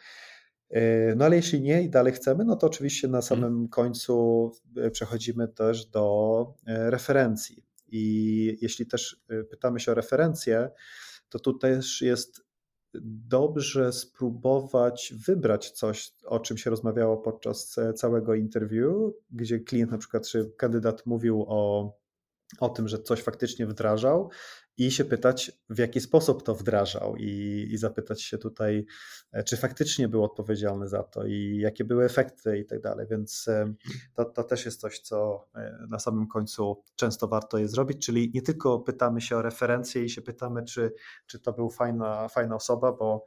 E, 0.69 1.15
no 1.15 1.25
ale 1.25 1.35
jeśli 1.35 1.61
nie 1.61 1.83
i 1.83 1.89
dalej 1.89 2.13
chcemy, 2.13 2.45
no 2.45 2.55
to 2.55 2.67
oczywiście 2.67 3.07
na 3.07 3.21
samym 3.21 3.43
hmm. 3.43 3.67
końcu 3.67 4.51
przechodzimy 4.91 5.47
też 5.47 5.85
do 5.85 6.53
referencji. 6.65 7.63
I 7.87 8.57
jeśli 8.61 8.85
też 8.85 9.23
pytamy 9.49 9.79
się 9.79 9.91
o 9.91 9.95
referencje, 9.95 10.69
to 11.29 11.39
tu 11.39 11.53
też 11.53 12.01
jest 12.01 12.47
dobrze 13.27 13.93
spróbować 13.93 15.13
wybrać 15.27 15.71
coś, 15.71 16.13
o 16.25 16.39
czym 16.39 16.57
się 16.57 16.69
rozmawiało 16.69 17.17
podczas 17.17 17.75
całego 17.95 18.35
interview, 18.35 18.93
gdzie 19.31 19.59
klient 19.59 19.91
na 19.91 19.97
przykład 19.97 20.27
czy 20.27 20.51
kandydat 20.57 21.05
mówił 21.05 21.45
o 21.47 21.91
o 22.59 22.69
tym, 22.69 22.87
że 22.87 22.99
coś 22.99 23.21
faktycznie 23.21 23.67
wdrażał 23.67 24.29
i 24.77 24.91
się 24.91 25.05
pytać, 25.05 25.51
w 25.69 25.77
jaki 25.77 26.01
sposób 26.01 26.43
to 26.43 26.55
wdrażał, 26.55 27.15
i, 27.15 27.67
i, 27.71 27.77
zapytać 27.77 28.21
się 28.21 28.37
tutaj, 28.37 28.85
e, 29.31 29.43
czy 29.43 29.57
faktycznie 29.57 30.07
był 30.07 30.23
odpowiedzialny 30.23 30.87
za 30.87 31.03
to 31.03 31.25
i 31.25 31.57
jakie 31.61 31.83
były 31.83 32.05
efekty 32.05 32.57
i 32.57 32.65
tak 32.65 32.81
dalej. 32.81 33.07
Więc 33.11 33.47
e, 33.47 33.73
to, 34.13 34.25
to 34.25 34.43
też 34.43 34.65
jest 34.65 34.81
coś, 34.81 34.99
co 34.99 35.47
e, 35.55 35.87
na 35.89 35.99
samym 35.99 36.27
końcu 36.27 36.83
często 36.95 37.27
warto 37.27 37.57
jest 37.57 37.73
zrobić, 37.73 38.05
czyli 38.05 38.31
nie 38.33 38.41
tylko 38.41 38.79
pytamy 38.79 39.21
się 39.21 39.37
o 39.37 39.41
referencje 39.41 40.03
i 40.03 40.09
się 40.09 40.21
pytamy, 40.21 40.63
czy, 40.63 40.93
czy 41.27 41.39
to 41.39 41.53
był 41.53 41.69
fajna, 41.69 42.27
fajna 42.27 42.55
osoba, 42.55 42.91
bo 42.91 43.25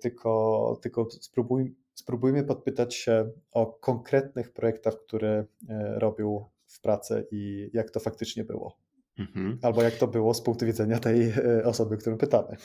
tylko, 0.00 0.78
tylko 0.82 1.10
spróbuj, 1.10 1.76
spróbujmy 1.94 2.44
podpytać 2.44 2.94
się 2.94 3.30
o 3.50 3.66
konkretnych 3.66 4.52
projektach, 4.52 4.94
które 5.06 5.44
robił 5.96 6.50
w 6.68 6.80
pracę 6.80 7.24
i 7.30 7.70
jak 7.72 7.90
to 7.90 8.00
faktycznie 8.00 8.44
było. 8.44 8.80
Mhm. 9.18 9.58
Albo 9.62 9.82
jak 9.82 9.96
to 9.96 10.06
było 10.06 10.34
z 10.34 10.42
punktu 10.42 10.66
widzenia 10.66 10.98
tej 10.98 11.30
e, 11.30 11.64
osoby, 11.64 11.96
którą 11.96 12.18
pytamy. 12.18 12.56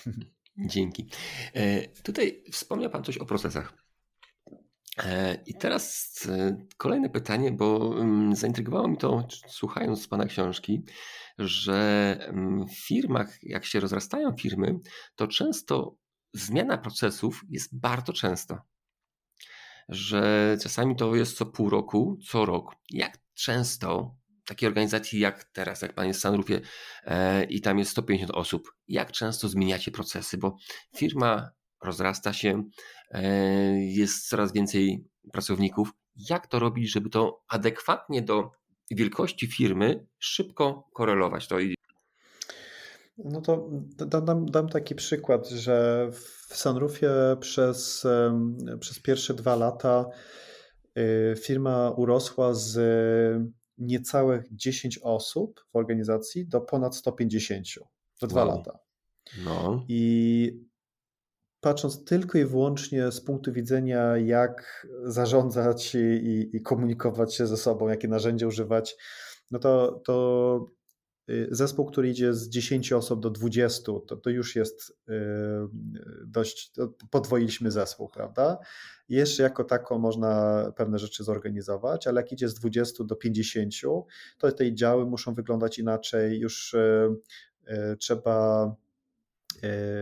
Dzięki. 0.58 1.10
E, 1.54 1.88
tutaj 1.88 2.44
wspomniał 2.52 2.92
Pan 2.92 3.04
coś 3.04 3.18
o 3.18 3.26
procesach. 3.26 3.74
E, 5.04 5.44
I 5.46 5.54
teraz 5.54 6.14
kolejne 6.78 7.10
pytanie, 7.10 7.52
bo 7.52 7.96
mm, 8.00 8.36
zaintrygowało 8.36 8.88
mi 8.88 8.98
to, 8.98 9.28
słuchając 9.48 10.02
z 10.02 10.08
Pana 10.08 10.26
książki, 10.26 10.86
że 11.38 12.18
mm, 12.20 12.68
w 12.68 12.88
firmach, 12.88 13.44
jak 13.44 13.66
się 13.66 13.80
rozrastają 13.80 14.32
firmy, 14.38 14.80
to 15.16 15.28
często 15.28 15.96
zmiana 16.34 16.78
procesów 16.78 17.42
jest 17.50 17.80
bardzo 17.80 18.14
częsta. 18.14 18.64
Że 19.90 20.58
czasami 20.62 20.96
to 20.96 21.16
jest 21.16 21.38
co 21.38 21.46
pół 21.46 21.70
roku, 21.70 22.18
co 22.30 22.46
rok. 22.46 22.76
Jak 22.90 23.18
często 23.34 24.16
takiej 24.46 24.68
organizacji 24.68 25.20
jak 25.20 25.44
teraz, 25.44 25.82
jak 25.82 25.94
Pan 25.94 26.08
jest 26.08 26.20
w 26.20 26.24
Sunroofie 26.24 26.62
e, 27.04 27.44
i 27.44 27.62
tam 27.62 27.80
jest 27.80 27.92
150 27.92 28.32
osób, 28.32 28.74
jak 28.88 29.12
często 29.12 29.48
zmieniacie 29.48 29.92
procesy, 29.92 30.38
bo 30.38 30.56
firma 30.96 31.52
rozrasta 31.84 32.34
się, 32.34 32.64
e, 33.12 33.24
jest 33.80 34.30
coraz 34.30 34.54
więcej 34.54 35.06
pracowników. 35.32 35.90
Jak 36.30 36.48
to 36.48 36.60
robić, 36.60 36.92
żeby 36.92 37.10
to 37.10 37.44
adekwatnie 37.48 38.22
do 38.22 38.52
wielkości 38.92 39.48
firmy 39.48 40.06
szybko 40.20 40.90
korelować? 40.94 41.48
To 41.48 41.56
no 43.18 43.42
to 43.42 43.70
dam, 44.22 44.46
dam, 44.46 44.70
taki 44.70 44.96
przykład, 44.96 45.50
że 45.50 46.08
w 46.50 46.58
Sunroofie 46.58 47.12
przez, 47.40 48.08
przez 48.80 49.00
pierwsze 49.00 49.34
dwa 49.34 49.56
lata 49.56 50.06
firma 51.40 51.92
urosła 51.92 52.54
z 52.54 52.80
niecałych 53.78 54.56
10 54.56 55.00
osób 55.04 55.66
w 55.74 55.76
organizacji 55.76 56.48
do 56.48 56.62
ponad 56.62 56.96
150 56.96 57.68
w 58.22 58.28
dwa 58.28 58.46
wow. 58.46 58.58
lata. 58.58 58.80
No. 59.46 59.86
I 59.88 60.64
patrząc 61.60 62.04
tylko 62.04 62.38
i 62.38 62.46
wyłącznie 62.46 63.12
z 63.12 63.22
punktu 63.22 63.54
widzenia, 63.54 64.18
jak 64.18 64.88
zarządzać 65.04 65.96
i, 65.96 66.50
i, 66.54 66.62
komunikować 66.62 67.36
się 67.36 67.48
ze 67.48 67.58
sobą, 67.58 67.88
jakie 67.88 68.08
narzędzia 68.08 68.48
używać, 68.48 68.96
no 69.52 69.60
to, 69.60 70.02
to 70.06 70.60
Y, 70.66 70.83
zespół, 71.52 71.86
który 71.86 72.10
idzie 72.10 72.34
z 72.34 72.50
10 72.50 72.94
osób 72.94 73.22
do 73.22 73.30
20, 73.30 73.92
to, 74.08 74.18
to 74.18 74.30
już 74.30 74.56
jest 74.56 74.98
y, 75.10 75.14
dość, 76.26 76.72
podwoiliśmy 77.10 77.72
zespół, 77.72 78.10
prawda? 78.10 78.58
Jeszcze 79.10 79.44
jako 79.44 79.64
tako 79.64 80.00
można 80.00 80.64
pewne 80.76 81.00
rzeczy 81.00 81.24
zorganizować, 81.24 82.08
ale 82.08 82.22
jak 82.22 82.32
idzie 82.32 82.50
z 82.50 82.54
20 82.54 83.04
do 83.04 83.16
50, 83.16 83.74
to 84.38 84.52
te 84.52 84.74
działy 84.74 85.06
muszą 85.06 85.34
wyglądać 85.34 85.80
inaczej, 85.80 86.40
już 86.40 86.74
y, 86.74 87.10
trzeba 88.00 88.76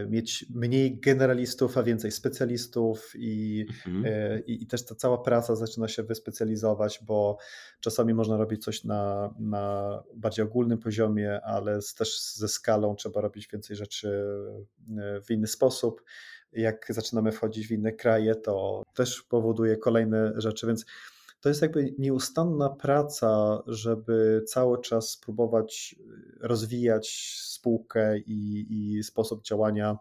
mieć 0.09 0.45
mniej 0.49 0.99
generalistów, 0.99 1.77
a 1.77 1.83
więcej 1.83 2.11
specjalistów 2.11 3.11
i, 3.15 3.65
mhm. 3.69 4.05
E, 4.05 4.39
i, 4.39 4.63
i, 4.63 4.67
też 4.67 4.85
ta 4.85 4.95
cała 4.95 5.17
praca 5.17 5.55
zaczyna 5.55 5.87
się 5.87 6.03
wyspecjalizować, 6.03 6.99
bo 7.03 7.37
czasami 7.79 8.13
można 8.13 8.37
robić 8.37 8.63
coś 8.63 8.83
na, 8.83 9.33
na 9.39 10.03
bardziej 10.15 10.45
ogólnym 10.45 10.77
poziomie, 10.77 11.41
ale 11.41 11.79
też 11.97 12.21
ze 12.21 12.47
skalą 12.47 12.95
trzeba 12.95 13.21
robić 13.21 13.47
więcej 13.47 13.75
rzeczy 13.75 14.25
e, 14.97 15.21
w 15.21 15.31
inny 15.31 15.47
sposób. 15.47 16.03
Jak 16.53 16.85
zaczynamy 16.89 17.31
wchodzić 17.31 17.67
w 17.67 17.71
inne 17.71 17.91
kraje, 17.91 18.35
to 18.35 18.83
też 18.93 19.21
powoduje 19.21 19.77
kolejne 19.77 20.33
rzeczy, 20.35 20.67
więc 20.67 20.85
to 21.41 21.49
jest 21.49 21.61
jakby 21.61 21.95
nieustanna 21.97 22.69
praca, 22.69 23.63
żeby 23.67 24.43
cały 24.47 24.81
czas 24.81 25.09
spróbować 25.09 25.95
rozwijać 26.39 27.35
spółkę 27.41 28.19
i, 28.19 28.65
i 28.69 29.03
sposób 29.03 29.43
działania. 29.43 29.97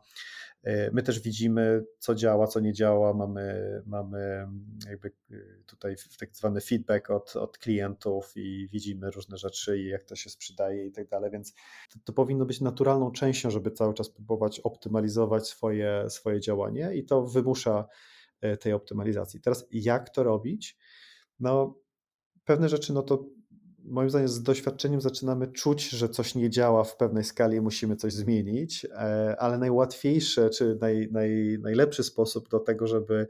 E, 0.63 0.91
my 0.91 1.03
też 1.03 1.21
widzimy, 1.21 1.85
co 1.99 2.15
działa, 2.15 2.47
co 2.47 2.61
nie 2.61 2.73
działa. 2.73 3.15
Mamy, 3.15 3.83
mamy 3.87 4.47
jakby 4.89 5.09
e, 5.09 5.35
tutaj 5.67 5.97
tak 6.19 6.37
zwany 6.37 6.61
feedback 6.61 7.11
od, 7.11 7.37
od 7.37 7.59
klientów 7.59 8.33
i 8.37 8.69
widzimy 8.73 9.11
różne 9.11 9.37
rzeczy 9.37 9.79
i 9.79 9.89
jak 9.89 10.05
to 10.05 10.17
się 10.17 10.31
sprzedaje 10.31 10.87
i 10.87 10.93
tak 10.93 11.09
dalej. 11.09 11.31
Więc 11.31 11.55
to, 11.93 11.99
to, 12.05 12.13
powinno 12.13 12.47
być 12.47 12.61
naturalną 12.61 13.11
częścią, 13.11 13.51
żeby 13.51 13.71
cały 13.71 13.95
czas 13.95 14.11
próbować 14.11 14.61
optymalizować 14.61 15.49
swoje, 15.49 16.05
swoje 16.11 16.41
działanie 16.41 16.95
i 16.95 17.05
to 17.05 17.27
wymusza 17.27 17.87
tej 18.61 18.73
optymalizacji. 18.73 19.41
Teraz 19.41 19.67
jak 19.71 20.11
to 20.11 20.23
robić? 20.23 20.79
No, 21.41 21.81
pewne 22.45 22.69
rzeczy, 22.69 22.93
no 22.93 23.03
to 23.03 23.25
moim 23.85 24.11
zdaniem 24.11 24.29
z 24.29 24.43
doświadczeniem 24.43 25.01
zaczynamy 25.01 25.47
czuć, 25.47 25.89
że 25.89 26.09
coś 26.09 26.35
nie 26.35 26.51
działa 26.51 26.85
w 26.85 26.97
pewnej 26.97 27.25
skali 27.25 27.61
musimy 27.61 27.97
coś 27.97 28.13
zmienić, 28.13 28.85
e, 28.85 29.37
ale 29.39 29.59
najłatwiejsze 29.59 30.51
czy 30.51 30.79
naj, 30.81 31.09
naj, 31.13 31.59
najlepszy 31.63 32.05
sposób 32.05 32.49
do 32.49 32.61
tego, 32.61 32.87
żeby 32.87 33.29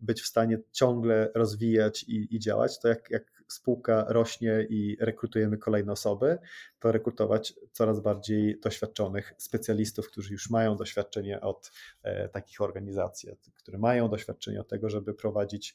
być 0.00 0.22
w 0.22 0.26
stanie 0.26 0.58
ciągle 0.72 1.30
rozwijać 1.34 2.02
i, 2.02 2.36
i 2.36 2.38
działać, 2.38 2.80
to 2.80 2.88
jak, 2.88 3.10
jak 3.10 3.35
spółka 3.48 4.04
rośnie 4.08 4.66
i 4.70 4.96
rekrutujemy 5.00 5.58
kolejne 5.58 5.92
osoby, 5.92 6.38
to 6.78 6.92
rekrutować 6.92 7.54
coraz 7.72 8.00
bardziej 8.00 8.60
doświadczonych 8.60 9.34
specjalistów, 9.38 10.10
którzy 10.10 10.32
już 10.32 10.50
mają 10.50 10.76
doświadczenie 10.76 11.40
od 11.40 11.72
e, 12.02 12.28
takich 12.28 12.60
organizacji, 12.60 13.30
które 13.54 13.78
mają 13.78 14.08
doświadczenie 14.08 14.60
od 14.60 14.68
tego, 14.68 14.90
żeby 14.90 15.14
prowadzić, 15.14 15.74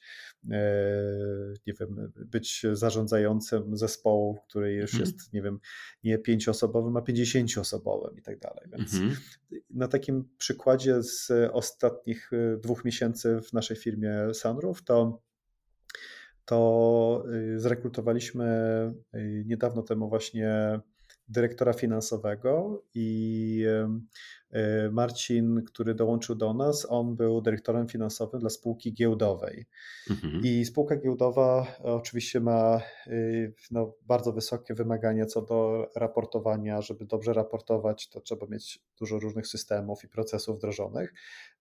e, 0.52 0.58
nie 1.68 1.74
wiem, 1.74 2.12
być 2.16 2.66
zarządzającym 2.74 3.78
zespołu, 3.78 4.40
który 4.48 4.74
już 4.74 4.94
mhm. 4.94 5.10
jest, 5.10 5.34
nie 5.34 5.42
wiem, 5.42 5.60
nie 6.04 6.18
pięcioosobowym, 6.18 6.98
a 6.98 7.02
pięćdziesięcioosobowym 7.02 8.18
i 8.18 8.22
tak 8.22 8.40
dalej. 8.40 8.66
Więc 8.72 8.94
mhm. 8.94 9.16
na 9.70 9.88
takim 9.88 10.30
przykładzie 10.38 11.04
z 11.04 11.32
ostatnich 11.52 12.34
e, 12.34 12.58
dwóch 12.58 12.86
miesięcy 12.86 13.42
w 13.42 13.54
naszej 13.54 13.78
firmie 13.78 14.34
Sunroof, 14.34 14.84
to 14.84 15.22
to 16.52 17.24
y, 17.56 17.60
zrekrutowaliśmy 17.60 18.46
y, 19.16 19.44
niedawno 19.48 19.82
temu 19.82 20.10
właśnie 20.10 20.80
dyrektora 21.28 21.74
finansowego 21.74 22.84
i 22.94 23.66
e, 24.52 24.90
Marcin, 24.92 25.64
który 25.68 25.96
dołączył 25.96 26.36
do 26.36 26.54
nas, 26.54 26.88
on 26.90 27.16
był 27.16 27.42
dyrektorem 27.42 27.88
finansowym 27.88 28.40
dla 28.40 28.50
spółki 28.50 28.94
giełdowej. 28.94 29.66
Mhm. 30.10 30.42
I 30.44 30.66
spółka 30.66 30.96
giełdowa 30.96 31.68
oczywiście 31.84 32.40
ma 32.40 32.82
no, 33.72 33.94
bardzo 34.02 34.34
wysokie 34.34 34.74
wymagania 34.74 35.26
co 35.26 35.42
do 35.42 35.90
raportowania. 35.96 36.82
Żeby 36.82 37.06
dobrze 37.06 37.34
raportować, 37.34 38.10
to 38.10 38.22
trzeba 38.22 38.48
mieć 38.48 38.80
dużo 39.00 39.20
różnych 39.20 39.48
systemów 39.48 40.04
i 40.04 40.08
procesów 40.08 40.58
wdrożonych. 40.58 41.14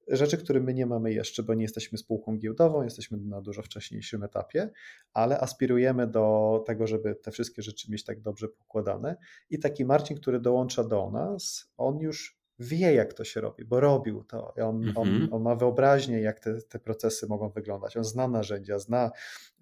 Rzeczy, 0.09 0.39
które 0.39 0.61
my 0.61 0.75
nie 0.75 0.87
mamy 0.87 1.13
jeszcze, 1.13 1.43
bo 1.43 1.55
nie 1.55 1.63
jesteśmy 1.63 1.99
spółką 1.99 2.39
giełdową, 2.39 2.83
jesteśmy 2.83 3.19
na 3.19 3.41
dużo 3.43 3.63
wcześniejszym 3.63 4.25
etapie, 4.25 4.71
ale 5.13 5.41
aspirujemy 5.41 6.07
do 6.07 6.65
tego, 6.67 6.87
żeby 6.87 7.15
te 7.15 7.31
wszystkie 7.31 7.63
rzeczy 7.63 7.91
mieć 7.91 8.05
tak 8.05 8.21
dobrze 8.21 8.49
pokładane. 8.49 9.17
I 9.51 9.59
taki 9.59 9.85
Marcin, 9.85 10.17
który 10.17 10.41
dołącza 10.41 10.85
do 10.85 11.11
nas, 11.11 11.73
on 11.77 11.99
już 11.99 12.40
wie, 12.61 12.95
jak 12.95 13.15
to 13.15 13.25
się 13.25 13.41
robi, 13.41 13.65
bo 13.65 13.81
robił 13.81 14.25
to. 14.25 14.55
On, 14.55 14.93
on, 14.95 15.09
mhm. 15.09 15.33
on 15.33 15.43
ma 15.43 15.55
wyobraźnię, 15.55 16.21
jak 16.21 16.41
te, 16.41 16.63
te 16.63 16.79
procesy 16.79 17.27
mogą 17.27 17.51
wyglądać. 17.51 17.97
On 17.97 18.05
zna 18.05 18.29
narzędzia, 18.29 18.79
zna 18.79 19.11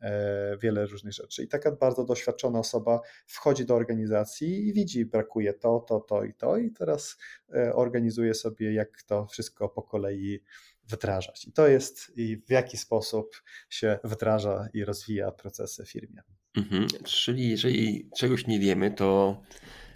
e, 0.01 0.57
wiele 0.57 0.86
różnych 0.86 1.12
rzeczy. 1.12 1.42
I 1.42 1.49
taka 1.49 1.72
bardzo 1.72 2.05
doświadczona 2.05 2.59
osoba 2.59 3.01
wchodzi 3.26 3.64
do 3.64 3.74
organizacji 3.74 4.68
i 4.68 4.72
widzi, 4.72 5.07
brakuje 5.07 5.55
to, 5.55 5.84
to, 5.88 6.01
to 6.01 6.24
i 6.24 6.34
to, 6.34 6.57
i 6.57 6.70
teraz 6.70 7.16
e, 7.55 7.74
organizuje 7.74 8.34
sobie, 8.34 8.72
jak 8.72 9.03
to 9.03 9.26
wszystko 9.26 9.68
po 9.68 9.82
kolei 9.82 10.40
wdrażać. 10.84 11.44
I 11.44 11.53
to 11.53 11.68
jest 11.68 12.12
i 12.16 12.42
w 12.49 12.51
jaki 12.51 12.76
sposób 12.76 13.42
się 13.70 13.99
wdraża 14.05 14.68
i 14.74 14.84
rozwija 14.84 15.32
procesy 15.32 15.84
w 15.84 15.90
firmie. 15.90 16.22
Mhm. 16.57 16.86
Czyli 17.05 17.51
jeżeli 17.51 18.11
czegoś 18.16 18.46
nie 18.46 18.59
wiemy, 18.59 18.90
to 18.90 19.40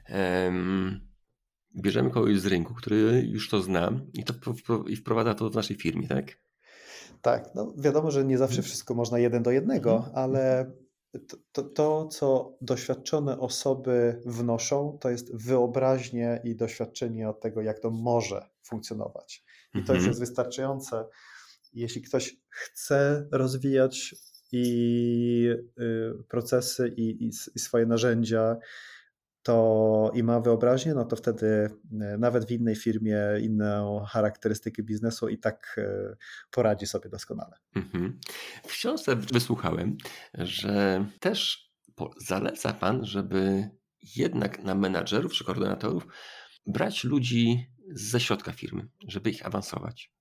um 0.08 1.11
bierzemy 1.76 2.10
kogoś 2.10 2.40
z 2.40 2.46
rynku, 2.46 2.74
który 2.74 3.28
już 3.28 3.48
to 3.48 3.62
zna 3.62 3.92
i, 4.14 4.24
to, 4.24 4.34
i 4.86 4.96
wprowadza 4.96 5.34
to 5.34 5.50
w 5.50 5.54
naszej 5.54 5.76
firmie, 5.76 6.08
tak? 6.08 6.26
Tak, 7.22 7.54
no 7.54 7.74
wiadomo, 7.78 8.10
że 8.10 8.24
nie 8.24 8.38
zawsze 8.38 8.62
wszystko 8.62 8.94
można 8.94 9.18
jeden 9.18 9.42
do 9.42 9.50
jednego, 9.50 9.96
mhm. 9.96 10.12
ale 10.14 10.72
to, 11.28 11.36
to, 11.52 11.62
to, 11.62 12.08
co 12.08 12.56
doświadczone 12.60 13.38
osoby 13.38 14.22
wnoszą, 14.26 14.98
to 15.00 15.10
jest 15.10 15.36
wyobraźnie 15.36 16.40
i 16.44 16.56
doświadczenie 16.56 17.28
od 17.28 17.40
tego, 17.40 17.62
jak 17.62 17.80
to 17.80 17.90
może 17.90 18.48
funkcjonować. 18.62 19.44
I 19.74 19.78
to 19.78 19.78
już 19.78 19.88
mhm. 19.88 20.06
jest 20.06 20.20
wystarczające. 20.20 21.04
Jeśli 21.72 22.02
ktoś 22.02 22.36
chce 22.48 23.28
rozwijać 23.32 24.14
i 24.52 25.48
y, 25.80 26.24
procesy 26.28 26.94
i, 26.96 27.24
i, 27.24 27.30
i 27.54 27.58
swoje 27.58 27.86
narzędzia, 27.86 28.56
to 29.42 30.10
i 30.14 30.22
ma 30.22 30.40
wyobraźnię, 30.40 30.94
no 30.94 31.04
to 31.04 31.16
wtedy 31.16 31.46
e, 31.46 32.18
nawet 32.18 32.44
w 32.44 32.50
innej 32.50 32.76
firmie, 32.76 33.18
inną 33.40 34.04
charakterystykę 34.08 34.82
biznesu 34.82 35.28
i 35.28 35.38
tak 35.38 35.76
e, 35.78 36.16
poradzi 36.50 36.86
sobie 36.86 37.10
doskonale. 37.10 37.56
Mhm. 37.76 38.20
W 38.62 38.72
książce 38.72 39.16
wysłuchałem, 39.16 39.96
że 40.34 41.06
też 41.20 41.70
zaleca 42.16 42.72
Pan, 42.72 43.04
żeby 43.04 43.70
jednak 44.16 44.62
na 44.62 44.74
menadżerów 44.74 45.32
czy 45.32 45.44
koordynatorów 45.44 46.06
brać 46.66 47.04
ludzi 47.04 47.66
ze 47.94 48.20
środka 48.20 48.52
firmy, 48.52 48.88
żeby 49.08 49.30
ich 49.30 49.46
awansować. 49.46 50.12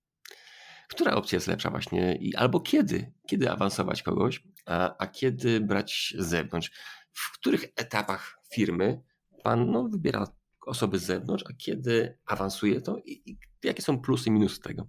Która 0.90 1.16
opcja 1.16 1.36
jest 1.36 1.48
lepsza 1.48 1.70
właśnie 1.70 2.16
i 2.16 2.36
albo 2.36 2.60
kiedy? 2.60 3.12
Kiedy 3.28 3.52
awansować 3.52 4.04
kogoś, 4.04 4.44
a, 4.66 4.98
a 4.98 5.08
kiedy 5.08 5.62
brać 5.62 6.14
z 6.20 6.28
zewnątrz? 6.28 6.72
W 7.12 7.34
których 7.40 7.66
etapach 7.76 8.40
firmy 8.54 9.02
pan 9.44 9.72
no, 9.72 9.90
wybiera 9.90 10.28
osoby 10.66 11.00
z 11.00 11.04
zewnątrz, 11.04 11.44
a 11.50 11.54
kiedy 11.58 12.18
awansuje 12.26 12.82
to 12.82 12.98
i, 12.98 13.22
i 13.26 13.38
jakie 13.64 13.82
są 13.82 14.00
plusy 14.00 14.30
i 14.30 14.32
minusy 14.32 14.62
tego? 14.62 14.88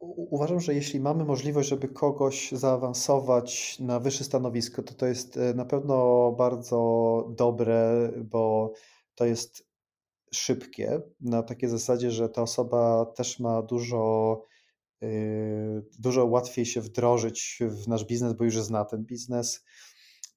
Uważam, 0.00 0.60
że 0.60 0.74
jeśli 0.74 1.00
mamy 1.00 1.24
możliwość, 1.24 1.68
żeby 1.68 1.88
kogoś 1.88 2.52
zaawansować 2.52 3.78
na 3.80 4.00
wyższe 4.00 4.24
stanowisko, 4.24 4.82
to 4.82 4.94
to 4.94 5.06
jest 5.06 5.36
e, 5.36 5.54
na 5.54 5.64
pewno 5.64 6.32
bardzo 6.32 6.78
dobre, 7.36 8.10
bo 8.24 8.72
to 9.14 9.24
jest 9.24 9.70
szybkie, 10.34 11.02
na 11.20 11.42
takiej 11.42 11.68
zasadzie, 11.68 12.10
że 12.10 12.28
ta 12.28 12.42
osoba 12.42 13.06
też 13.06 13.40
ma 13.40 13.62
dużo, 13.62 14.42
e, 15.02 15.08
dużo 15.98 16.26
łatwiej 16.26 16.66
się 16.66 16.80
wdrożyć 16.80 17.58
w 17.60 17.88
nasz 17.88 18.04
biznes, 18.04 18.32
bo 18.32 18.44
już 18.44 18.62
zna 18.62 18.84
ten 18.84 19.04
biznes 19.04 19.64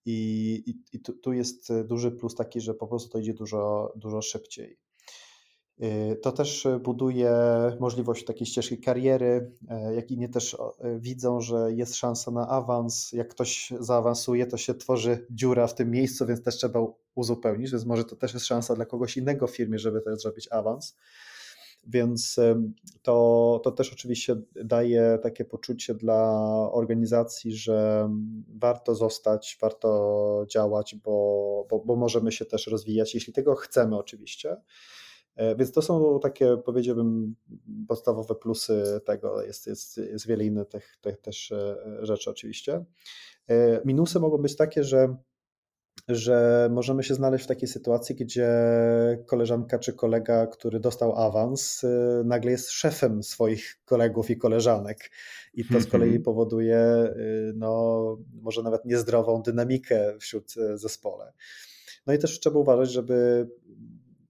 i, 0.06 0.64
i, 0.66 0.98
i 0.98 1.00
tu, 1.00 1.14
tu, 1.14 1.34
jest 1.34 1.74
duży 1.86 2.12
plus 2.12 2.36
taki, 2.36 2.62
że 2.62 2.74
po 2.74 2.88
prostu 2.88 3.10
to 3.10 3.20
idzie 3.20 3.34
dużo, 3.34 3.94
dużo 3.96 4.22
szybciej. 4.22 4.78
Y, 5.84 6.16
to 6.22 6.32
też 6.32 6.68
buduje 6.84 7.34
możliwość 7.80 8.26
takiej 8.26 8.48
ścieżki 8.48 8.78
kariery, 8.78 9.52
e, 9.70 9.96
jak 9.96 10.12
i 10.12 10.18
nie 10.18 10.30
też 10.30 10.58
widzą, 11.00 11.42
że 11.42 11.74
jest 11.74 11.96
szansa 11.96 12.32
na 12.32 12.48
awans. 12.48 13.12
Jak 13.12 13.28
ktoś 13.28 13.74
zaawansuje, 13.80 14.46
to 14.46 14.58
się 14.58 14.76
tworzy 14.76 15.28
dziura 15.32 15.68
w 15.68 15.76
tym 15.76 15.92
miejscu, 15.92 16.26
więc 16.26 16.44
też 16.44 16.58
trzeba 16.58 16.80
uzupełnić, 17.16 17.72
więc 17.72 17.86
może 17.86 18.04
to 18.04 18.16
też 18.16 18.34
jest 18.34 18.46
szansa 18.46 18.76
dla 18.76 18.86
kogoś 18.86 19.18
innego 19.18 19.48
w 19.48 19.56
firmie, 19.56 19.80
żeby 19.80 20.02
też 20.02 20.22
zrobić 20.22 20.48
awans. 20.52 20.98
Więc 21.88 22.40
to, 23.02 23.62
to 23.64 23.72
też 23.72 23.94
oczywiście 23.94 24.36
daje 24.56 25.20
takie 25.24 25.46
poczucie 25.46 25.96
dla 25.96 26.42
organizacji, 26.72 27.56
że 27.56 28.10
warto 28.48 28.96
zostać, 28.96 29.58
warto 29.62 30.46
działać, 30.50 30.96
bo, 30.96 31.68
bo, 31.70 31.80
bo 31.80 31.96
możemy 31.96 32.32
się 32.32 32.46
też 32.46 32.68
rozwijać, 32.68 33.14
jeśli 33.14 33.34
tego 33.34 33.56
chcemy 33.56 33.98
oczywiście. 33.98 34.58
E, 35.36 35.56
więc 35.56 35.72
to 35.72 35.82
są 35.82 36.20
takie, 36.20 36.58
powiedziałbym, 36.58 37.36
podstawowe 37.88 38.36
plusy 38.36 39.02
tego. 39.06 39.42
Jest, 39.42 39.68
jest, 39.68 39.98
jest 39.98 40.28
wiele 40.28 40.46
innych 40.46 40.68
tych, 40.68 40.98
tych 41.02 41.18
też 41.18 41.52
e, 41.52 41.78
rzeczy 42.02 42.30
oczywiście. 42.30 42.86
E, 43.48 43.82
minusy 43.86 44.20
mogą 44.20 44.38
być 44.38 44.56
takie, 44.56 44.84
że 44.84 45.16
że 46.08 46.70
możemy 46.72 47.04
się 47.04 47.16
znaleźć 47.16 47.46
w 47.46 47.48
takiej 47.48 47.68
sytuacji, 47.68 48.16
gdzie 48.16 48.50
koleżanka 49.26 49.80
czy 49.80 49.94
kolega, 49.94 50.48
który 50.48 50.80
dostał 50.80 51.16
awans, 51.16 51.84
y, 51.84 51.88
nagle 52.26 52.52
jest 52.52 52.72
szefem 52.72 53.24
swoich 53.24 53.80
kolegów 53.86 54.30
i 54.30 54.38
koleżanek. 54.38 55.12
I 55.54 55.66
to 55.66 55.82
z 55.82 55.88
kolei 55.88 56.08
mhm. 56.08 56.24
powoduje 56.24 56.78
y, 57.18 57.54
no, 57.56 58.18
może 58.42 58.64
nawet 58.64 58.86
niezdrową 58.86 59.42
dynamikę 59.42 60.14
wśród 60.20 60.58
y, 60.58 60.78
zespole. 60.78 61.34
No 62.08 62.14
i 62.14 62.18
też 62.18 62.40
trzeba 62.40 62.60
uważać, 62.60 62.92
żeby 62.92 63.48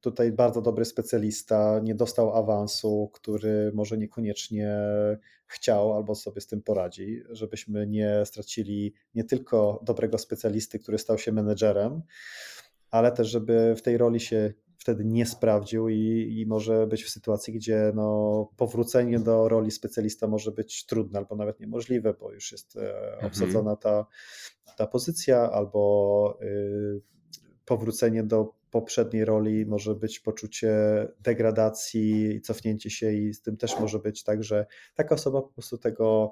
tutaj 0.04 0.32
bardzo 0.32 0.62
dobry 0.62 0.86
specjalista 0.86 1.80
nie 1.84 1.96
dostał 1.96 2.36
awansu, 2.36 3.10
który 3.14 3.72
może 3.74 3.98
niekoniecznie 3.98 4.78
chciał 5.48 5.94
albo 5.94 6.16
sobie 6.16 6.42
z 6.42 6.48
tym 6.48 6.62
poradzi, 6.62 7.24
żebyśmy 7.30 7.88
nie 7.88 8.22
stracili 8.26 8.94
nie 9.16 9.24
tylko 9.24 9.80
dobrego 9.84 10.18
specjalisty, 10.18 10.80
który 10.80 10.98
stał 10.98 11.18
się 11.18 11.32
menedżerem, 11.32 12.02
ale 12.92 13.12
też, 13.12 13.28
żeby 13.30 13.76
w 13.78 13.82
tej 13.82 13.98
roli 13.98 14.20
się 14.20 14.54
wtedy 14.78 15.06
nie 15.06 15.26
sprawdził 15.26 15.90
i, 15.90 16.36
i 16.40 16.46
może 16.46 16.88
być 16.88 17.04
w 17.04 17.10
sytuacji, 17.10 17.54
gdzie 17.54 17.92
no, 17.96 18.50
powrócenie 18.58 19.20
do 19.20 19.50
roli 19.50 19.72
specjalista 19.72 20.28
może 20.28 20.52
być 20.52 20.86
trudne 20.86 21.20
albo 21.20 21.36
nawet 21.36 21.60
niemożliwe, 21.60 22.14
bo 22.14 22.32
już 22.32 22.52
jest 22.52 22.76
e, 22.76 23.14
mhm. 23.14 23.28
obsadzona 23.28 23.76
ta, 23.76 24.06
ta 24.78 24.88
pozycja, 24.88 25.52
albo 25.52 26.38
y, 26.42 27.02
powrócenie 27.66 28.24
do 28.24 28.63
poprzedniej 28.74 29.26
roli 29.26 29.66
może 29.66 29.96
być 29.96 30.20
poczucie 30.20 30.74
degradacji, 31.20 32.42
cofnięcie 32.42 32.90
się 32.90 33.14
i 33.14 33.34
z 33.34 33.42
tym 33.42 33.58
też 33.58 33.80
może 33.80 34.00
być 34.00 34.24
tak, 34.24 34.44
że 34.44 34.66
taka 34.96 35.16
osoba 35.16 35.42
po 35.42 35.48
prostu 35.48 35.78
tego 35.78 36.32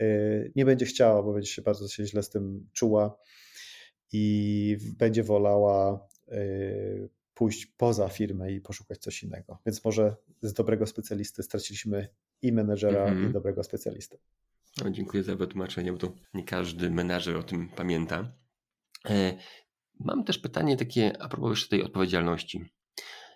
y, 0.00 0.52
nie 0.56 0.64
będzie 0.64 0.86
chciała, 0.86 1.22
bo 1.22 1.32
będzie 1.32 1.50
się 1.50 1.62
bardzo 1.62 1.88
się 1.88 2.06
źle 2.06 2.22
z 2.22 2.30
tym 2.30 2.68
czuła 2.72 3.18
i 4.12 4.76
będzie 4.98 5.22
wolała 5.22 6.08
y, 6.32 7.08
pójść 7.34 7.66
poza 7.66 8.08
firmę 8.08 8.52
i 8.52 8.60
poszukać 8.60 8.98
coś 8.98 9.22
innego. 9.22 9.58
Więc 9.66 9.84
może 9.84 10.16
z 10.42 10.52
dobrego 10.52 10.86
specjalisty 10.86 11.42
straciliśmy 11.42 12.08
i 12.42 12.52
menedżera, 12.52 13.04
mm 13.04 13.24
-hmm. 13.24 13.30
i 13.30 13.32
dobrego 13.32 13.64
specjalistę. 13.64 14.16
No, 14.84 14.90
dziękuję 14.90 15.22
za 15.22 15.36
wytłumaczenie, 15.36 15.92
bo 15.92 15.98
to 15.98 16.12
nie 16.34 16.44
każdy 16.44 16.90
menedżer 16.90 17.36
o 17.36 17.42
tym 17.42 17.68
pamięta. 17.68 18.32
Mam 20.04 20.24
też 20.24 20.38
pytanie 20.38 20.76
takie 20.76 21.22
a 21.22 21.28
propos 21.28 21.50
jeszcze 21.50 21.68
tej 21.68 21.84
odpowiedzialności. 21.84 22.64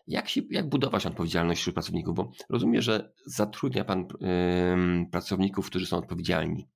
Jak, 0.07 0.29
się, 0.29 0.41
jak 0.51 0.69
budować 0.69 1.07
odpowiedzialność 1.07 1.61
wśród 1.61 1.75
pracowników? 1.75 2.15
Bo 2.15 2.31
rozumiem, 2.51 2.83
że 2.83 3.13
zatrudnia 3.27 3.85
Pan 3.85 4.01
yy, 4.21 5.07
pracowników, 5.11 5.67
którzy 5.67 5.87
są 5.87 5.97
odpowiedzialni, 5.97 6.69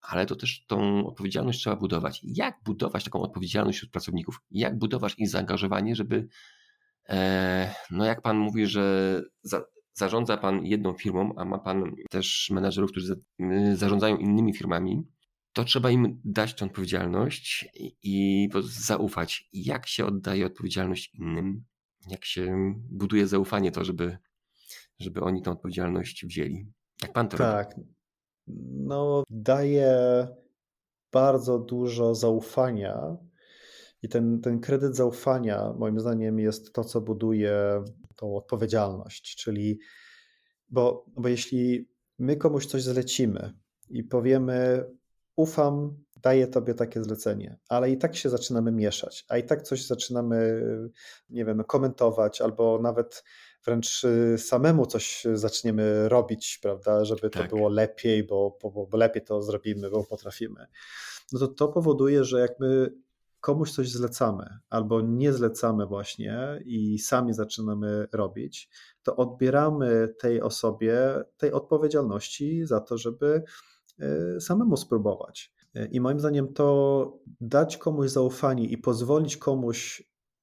ale 0.00 0.26
to 0.26 0.36
też 0.36 0.64
tą 0.66 1.06
odpowiedzialność 1.06 1.60
trzeba 1.60 1.76
budować. 1.76 2.20
Jak 2.24 2.54
budować 2.64 3.04
taką 3.04 3.20
odpowiedzialność 3.20 3.78
wśród 3.78 3.92
pracowników? 3.92 4.40
Jak 4.50 4.78
budować 4.78 5.14
ich 5.18 5.28
zaangażowanie, 5.28 5.96
żeby, 5.96 6.28
e, 7.08 7.74
no 7.90 8.04
jak 8.04 8.22
Pan 8.22 8.38
mówi, 8.38 8.66
że 8.66 9.22
za, 9.42 9.64
zarządza 9.94 10.36
Pan 10.36 10.66
jedną 10.66 10.92
firmą, 10.92 11.34
a 11.36 11.44
ma 11.44 11.58
Pan 11.58 11.94
też 12.10 12.50
menedżerów, 12.50 12.90
którzy 12.90 13.06
za, 13.06 13.14
y, 13.40 13.76
zarządzają 13.76 14.16
innymi 14.16 14.54
firmami, 14.54 15.02
to 15.54 15.64
trzeba 15.64 15.90
im 15.90 16.20
dać 16.24 16.54
tę 16.54 16.64
odpowiedzialność 16.64 17.68
i, 17.74 17.96
i 18.02 18.48
zaufać. 18.62 19.48
Jak 19.52 19.86
się 19.86 20.06
oddaje 20.06 20.46
odpowiedzialność 20.46 21.14
innym? 21.14 21.64
jak 22.08 22.24
się 22.24 22.74
buduje 22.90 23.26
zaufanie 23.26 23.72
to, 23.72 23.84
żeby, 23.84 24.18
żeby 24.98 25.20
oni 25.20 25.42
tę 25.42 25.50
odpowiedzialność 25.50 26.26
wzięli. 26.26 26.66
Jak 27.02 27.12
pan 27.12 27.28
to 27.28 27.36
tak. 27.36 27.70
robi? 27.70 27.88
No, 28.86 29.22
daje 29.30 30.28
bardzo 31.12 31.58
dużo 31.58 32.14
zaufania 32.14 33.16
i 34.02 34.08
ten, 34.08 34.40
ten 34.40 34.60
kredyt 34.60 34.96
zaufania, 34.96 35.72
moim 35.78 36.00
zdaniem, 36.00 36.38
jest 36.38 36.72
to, 36.72 36.84
co 36.84 37.00
buduje 37.00 37.84
tą 38.16 38.36
odpowiedzialność. 38.36 39.36
Czyli, 39.36 39.78
bo, 40.68 41.06
bo 41.16 41.28
jeśli 41.28 41.88
my 42.18 42.36
komuś 42.36 42.66
coś 42.66 42.82
zlecimy 42.82 43.52
i 43.90 44.04
powiemy, 44.04 44.84
ufam, 45.36 46.04
daję 46.24 46.46
tobie 46.46 46.74
takie 46.74 47.02
zlecenie, 47.02 47.58
ale 47.68 47.90
i 47.90 47.98
tak 47.98 48.16
się 48.16 48.30
zaczynamy 48.30 48.72
mieszać, 48.72 49.24
a 49.28 49.38
i 49.38 49.44
tak 49.44 49.62
coś 49.62 49.86
zaczynamy, 49.86 50.62
nie 51.30 51.44
wiem, 51.44 51.64
komentować 51.64 52.40
albo 52.40 52.78
nawet 52.82 53.24
wręcz 53.64 54.04
y, 54.04 54.38
samemu 54.38 54.86
coś 54.86 55.26
zaczniemy 55.34 56.08
robić, 56.08 56.58
prawda, 56.62 57.04
żeby 57.04 57.30
to 57.30 57.38
tak. 57.38 57.50
było 57.50 57.68
lepiej, 57.68 58.24
bo, 58.24 58.58
bo, 58.62 58.86
bo 58.86 58.96
lepiej 58.96 59.24
to 59.24 59.42
zrobimy, 59.42 59.90
bo 59.90 60.04
potrafimy. 60.04 60.66
No 61.32 61.38
to 61.38 61.48
to 61.48 61.68
powoduje, 61.68 62.24
że 62.24 62.40
jak 62.40 62.60
my 62.60 62.90
komuś 63.40 63.72
coś 63.72 63.90
zlecamy 63.90 64.58
albo 64.70 65.00
nie 65.00 65.32
zlecamy 65.32 65.86
właśnie 65.86 66.62
i 66.64 66.98
sami 66.98 67.34
zaczynamy 67.34 68.08
robić, 68.12 68.68
to 69.02 69.16
odbieramy 69.16 70.14
tej 70.18 70.42
osobie 70.42 71.24
tej 71.36 71.52
odpowiedzialności 71.52 72.66
za 72.66 72.80
to, 72.80 72.98
żeby 72.98 73.42
samemu 74.40 74.76
spróbować. 74.76 75.54
I 75.90 76.00
moim 76.00 76.20
zdaniem 76.20 76.52
to 76.52 77.18
dać 77.40 77.76
komuś 77.76 78.10
zaufanie 78.10 78.64
i 78.64 78.78
pozwolić 78.78 79.36
komuś 79.36 80.02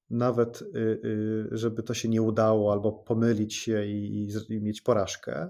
nawet, 0.10 0.62
y, 0.62 0.68
y, 1.06 1.48
żeby 1.52 1.84
to 1.84 1.94
się 1.94 2.10
nie 2.10 2.22
udało, 2.22 2.72
albo 2.72 2.92
pomylić 2.92 3.56
się 3.56 3.86
i, 3.86 4.28
i 4.50 4.62
mieć 4.62 4.82
porażkę, 4.82 5.50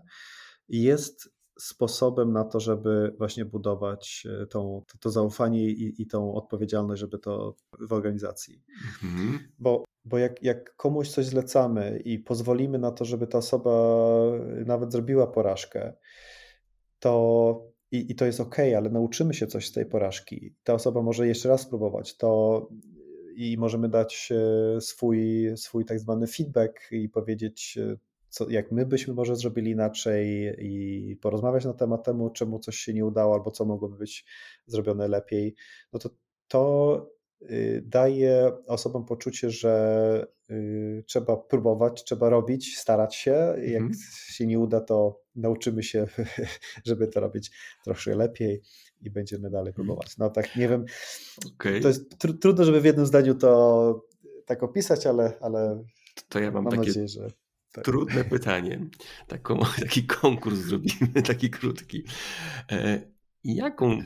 jest 0.69 1.29
sposobem 1.59 2.33
na 2.33 2.43
to, 2.43 2.59
żeby 2.59 3.15
właśnie 3.17 3.45
budować 3.45 4.27
e, 4.41 4.45
tą, 4.45 4.83
to, 4.87 4.97
to 4.97 5.09
zaufanie 5.09 5.69
i, 5.69 6.01
i 6.01 6.07
tą 6.07 6.33
odpowiedzialność, 6.33 6.99
żeby 6.99 7.19
to 7.19 7.55
w 7.79 7.93
organizacji. 7.93 8.63
Mhm. 9.03 9.39
Bo, 9.59 9.83
bo 10.05 10.17
jak, 10.17 10.43
jak 10.43 10.75
komuś 10.75 11.09
coś 11.09 11.25
zlecamy 11.25 12.01
i 12.05 12.19
pozwolimy 12.19 12.79
na 12.79 12.91
to, 12.91 13.05
żeby 13.05 13.27
ta 13.27 13.37
osoba 13.37 13.71
nawet 14.65 14.91
zrobiła 14.91 15.27
porażkę, 15.27 15.93
to 16.99 17.70
i, 17.91 18.11
i 18.11 18.15
to 18.15 18.25
jest 18.25 18.39
ok, 18.39 18.57
ale 18.77 18.89
nauczymy 18.89 19.33
się 19.33 19.47
coś 19.47 19.67
z 19.67 19.71
tej 19.71 19.85
porażki. 19.85 20.55
Ta 20.63 20.73
osoba 20.73 21.01
może 21.01 21.27
jeszcze 21.27 21.49
raz 21.49 21.61
spróbować, 21.61 22.17
to 22.17 22.69
i 23.35 23.57
możemy 23.57 23.89
dać 23.89 24.29
e, 24.31 24.81
swój, 24.81 25.47
swój 25.55 25.85
tak 25.85 25.99
zwany 25.99 26.27
feedback 26.27 26.91
i 26.91 27.09
powiedzieć, 27.09 27.77
e, 27.77 27.97
co, 28.29 28.49
jak 28.49 28.71
my 28.71 28.85
byśmy 28.85 29.13
może 29.13 29.35
zrobili 29.35 29.71
inaczej 29.71 30.55
i 30.59 31.15
porozmawiać 31.21 31.65
na 31.65 31.73
temat 31.73 32.03
temu, 32.03 32.29
czemu 32.29 32.59
coś 32.59 32.77
się 32.77 32.93
nie 32.93 33.05
udało 33.05 33.33
albo 33.33 33.51
co 33.51 33.65
mogłoby 33.65 33.97
być 33.97 34.25
zrobione 34.65 35.07
lepiej, 35.07 35.55
no 35.93 35.99
to 35.99 36.09
to 36.51 37.07
y, 37.41 37.83
daje 37.85 38.51
osobom 38.67 39.05
poczucie, 39.05 39.49
że 39.49 40.27
y, 40.49 41.03
trzeba 41.07 41.37
próbować, 41.37 42.03
trzeba 42.03 42.29
robić, 42.29 42.77
starać 42.77 43.15
się. 43.15 43.31
Jak 43.57 43.81
mhm. 43.81 43.93
się 44.27 44.47
nie 44.47 44.59
uda, 44.59 44.81
to 44.81 45.20
nauczymy 45.35 45.83
się, 45.83 46.07
żeby 46.87 47.07
to 47.07 47.19
robić 47.19 47.51
troszkę 47.83 48.15
lepiej 48.15 48.61
i 49.01 49.09
będziemy 49.09 49.49
dalej 49.49 49.69
mhm. 49.69 49.73
próbować. 49.73 50.17
No 50.17 50.29
tak, 50.29 50.55
nie 50.55 50.69
wiem. 50.69 50.85
Okay. 51.55 51.81
To 51.81 51.87
jest 51.87 52.17
tr 52.19 52.39
trudno, 52.39 52.65
żeby 52.65 52.81
w 52.81 52.85
jednym 52.85 53.05
zdaniu 53.05 53.35
to 53.35 54.11
tak 54.45 54.63
opisać, 54.63 55.07
ale, 55.07 55.37
ale 55.41 55.83
to 56.29 56.39
ja 56.39 56.51
mam, 56.51 56.63
mam 56.63 56.71
takie 56.71 56.87
nadzieję, 56.87 57.07
że. 57.07 57.27
Tak. 57.71 57.85
Trudne 57.85 58.23
pytanie. 58.23 58.89
Taką, 59.27 59.59
taki 59.83 60.03
konkurs 60.03 60.59
zrobimy, 60.59 61.21
taki 61.27 61.49
krótki. 61.49 62.03
E, 62.71 63.01
jaką 63.43 64.03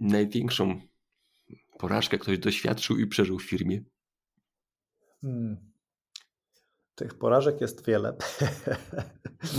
największą 0.00 0.80
porażkę 1.78 2.18
ktoś 2.18 2.38
doświadczył 2.38 2.98
i 2.98 3.06
przeżył 3.06 3.38
w 3.38 3.42
firmie? 3.42 3.84
Hmm. 5.20 5.69
Tych 7.00 7.14
porażek 7.14 7.60
jest 7.60 7.86
wiele. 7.86 8.16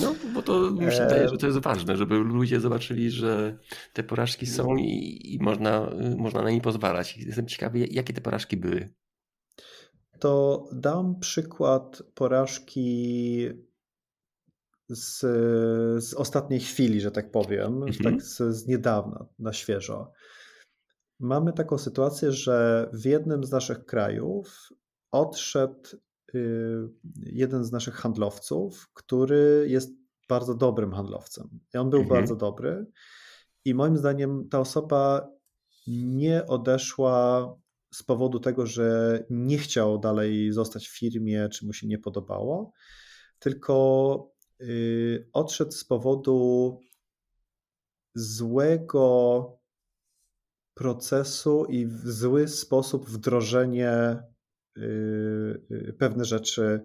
No, 0.01 0.15
bo 0.33 0.41
to 0.41 0.71
mi 0.71 0.91
się 0.91 1.03
wydaje, 1.03 1.29
że 1.29 1.37
to 1.37 1.47
jest 1.47 1.59
ważne, 1.59 1.97
żeby 1.97 2.15
ludzie 2.15 2.59
zobaczyli, 2.59 3.11
że 3.11 3.57
te 3.93 4.03
porażki 4.03 4.45
są 4.45 4.75
i, 4.75 5.21
i 5.33 5.39
można, 5.39 5.91
można 6.17 6.41
na 6.41 6.51
nie 6.51 6.61
pozwalać. 6.61 7.17
Jestem 7.17 7.47
ciekawy, 7.47 7.79
jakie 7.79 8.13
te 8.13 8.21
porażki 8.21 8.57
były. 8.57 8.89
To 10.19 10.63
dam 10.71 11.19
przykład 11.19 12.03
porażki 12.15 13.47
z, 14.89 15.19
z 16.03 16.13
ostatniej 16.13 16.59
chwili, 16.59 17.01
że 17.01 17.11
tak 17.11 17.31
powiem, 17.31 17.83
mhm. 17.83 18.03
tak 18.03 18.21
z, 18.21 18.37
z 18.37 18.67
niedawna, 18.67 19.25
na 19.39 19.53
świeżo. 19.53 20.11
Mamy 21.19 21.53
taką 21.53 21.77
sytuację, 21.77 22.31
że 22.31 22.89
w 22.93 23.05
jednym 23.05 23.43
z 23.43 23.51
naszych 23.51 23.85
krajów 23.85 24.69
odszedł 25.11 25.89
y, 25.93 26.10
jeden 27.15 27.63
z 27.63 27.71
naszych 27.71 27.93
handlowców, 27.93 28.89
który 28.93 29.65
jest 29.69 29.91
bardzo 30.29 30.55
dobrym 30.55 30.93
handlowcem. 30.93 31.59
I 31.73 31.77
on 31.77 31.89
był 31.89 31.99
mhm. 31.99 32.19
bardzo 32.19 32.35
dobry. 32.35 32.85
I 33.65 33.73
moim 33.73 33.97
zdaniem 33.97 34.49
ta 34.49 34.59
osoba 34.59 35.27
nie 35.87 36.47
odeszła 36.47 37.47
z 37.93 38.03
powodu 38.03 38.39
tego, 38.39 38.65
że 38.65 39.19
nie 39.29 39.57
chciał 39.57 39.99
dalej 39.99 40.51
zostać 40.51 40.87
w 40.87 40.97
firmie, 40.97 41.49
czy 41.49 41.65
mu 41.65 41.73
się 41.73 41.87
nie 41.87 41.97
podobało, 41.97 42.71
tylko 43.39 44.31
y, 44.61 45.29
odszedł 45.33 45.71
z 45.71 45.83
powodu 45.83 46.79
złego 48.15 49.61
procesu 50.73 51.65
i 51.65 51.85
w 51.85 52.11
zły 52.11 52.47
sposób 52.47 53.09
wdrożenie 53.09 53.93
y, 53.93 54.17
y, 54.17 54.30
pewne 55.97 56.25
rzeczy 56.25 56.81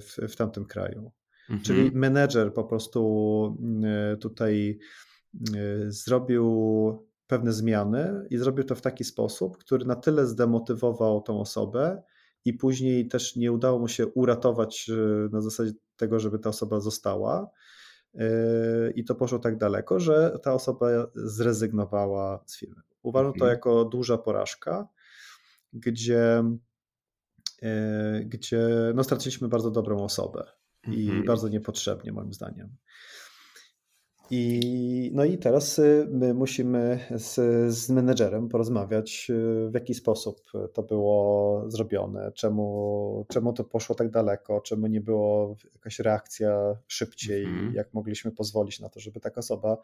w, 0.00 0.16
w 0.28 0.36
tamtym 0.36 0.64
kraju. 0.64 1.12
Mhm. 1.50 1.60
Czyli 1.62 1.90
menedżer 1.94 2.54
po 2.54 2.64
prostu 2.64 3.58
tutaj 4.20 4.78
zrobił 5.86 7.06
pewne 7.26 7.52
zmiany 7.52 8.26
i 8.30 8.36
zrobił 8.36 8.64
to 8.64 8.74
w 8.74 8.80
taki 8.80 9.04
sposób, 9.04 9.58
który 9.58 9.84
na 9.84 9.96
tyle 9.96 10.26
zdemotywował 10.26 11.22
tą 11.22 11.40
osobę 11.40 12.02
i 12.44 12.52
później 12.52 13.08
też 13.08 13.36
nie 13.36 13.52
udało 13.52 13.78
mu 13.78 13.88
się 13.88 14.06
uratować 14.06 14.90
na 15.32 15.40
zasadzie 15.40 15.72
tego, 15.96 16.20
żeby 16.20 16.38
ta 16.38 16.50
osoba 16.50 16.80
została. 16.80 17.50
I 18.94 19.04
to 19.04 19.14
poszło 19.14 19.38
tak 19.38 19.58
daleko, 19.58 20.00
że 20.00 20.38
ta 20.42 20.54
osoba 20.54 20.86
zrezygnowała 21.14 22.44
z 22.46 22.58
firmy. 22.58 22.82
Uważam 23.02 23.32
to 23.32 23.36
mhm. 23.36 23.50
jako 23.50 23.84
duża 23.84 24.18
porażka, 24.18 24.88
gdzie, 25.72 26.44
gdzie 28.24 28.68
no, 28.94 29.04
straciliśmy 29.04 29.48
bardzo 29.48 29.70
dobrą 29.70 30.04
osobę 30.04 30.44
i 30.86 31.04
mhm. 31.04 31.24
bardzo 31.24 31.48
niepotrzebnie, 31.48 32.12
moim 32.12 32.32
zdaniem. 32.32 32.76
I, 34.30 35.10
no 35.14 35.24
i 35.24 35.38
teraz 35.38 35.78
y, 35.78 36.08
my 36.10 36.34
musimy 36.34 37.00
z, 37.10 37.34
z 37.74 37.90
menedżerem 37.90 38.48
porozmawiać, 38.48 39.26
y, 39.30 39.70
w 39.70 39.74
jaki 39.74 39.94
sposób 39.94 40.42
to 40.72 40.82
było 40.82 41.64
zrobione, 41.68 42.32
czemu, 42.32 43.26
czemu 43.28 43.52
to 43.52 43.64
poszło 43.64 43.94
tak 43.94 44.10
daleko, 44.10 44.60
czemu 44.60 44.86
nie 44.86 45.00
było 45.00 45.56
jakaś 45.74 45.98
reakcja 45.98 46.76
szybciej, 46.86 47.44
mm. 47.44 47.74
jak 47.74 47.94
mogliśmy 47.94 48.32
pozwolić 48.32 48.80
na 48.80 48.88
to, 48.88 49.00
żeby 49.00 49.20
taka 49.20 49.38
osoba 49.38 49.76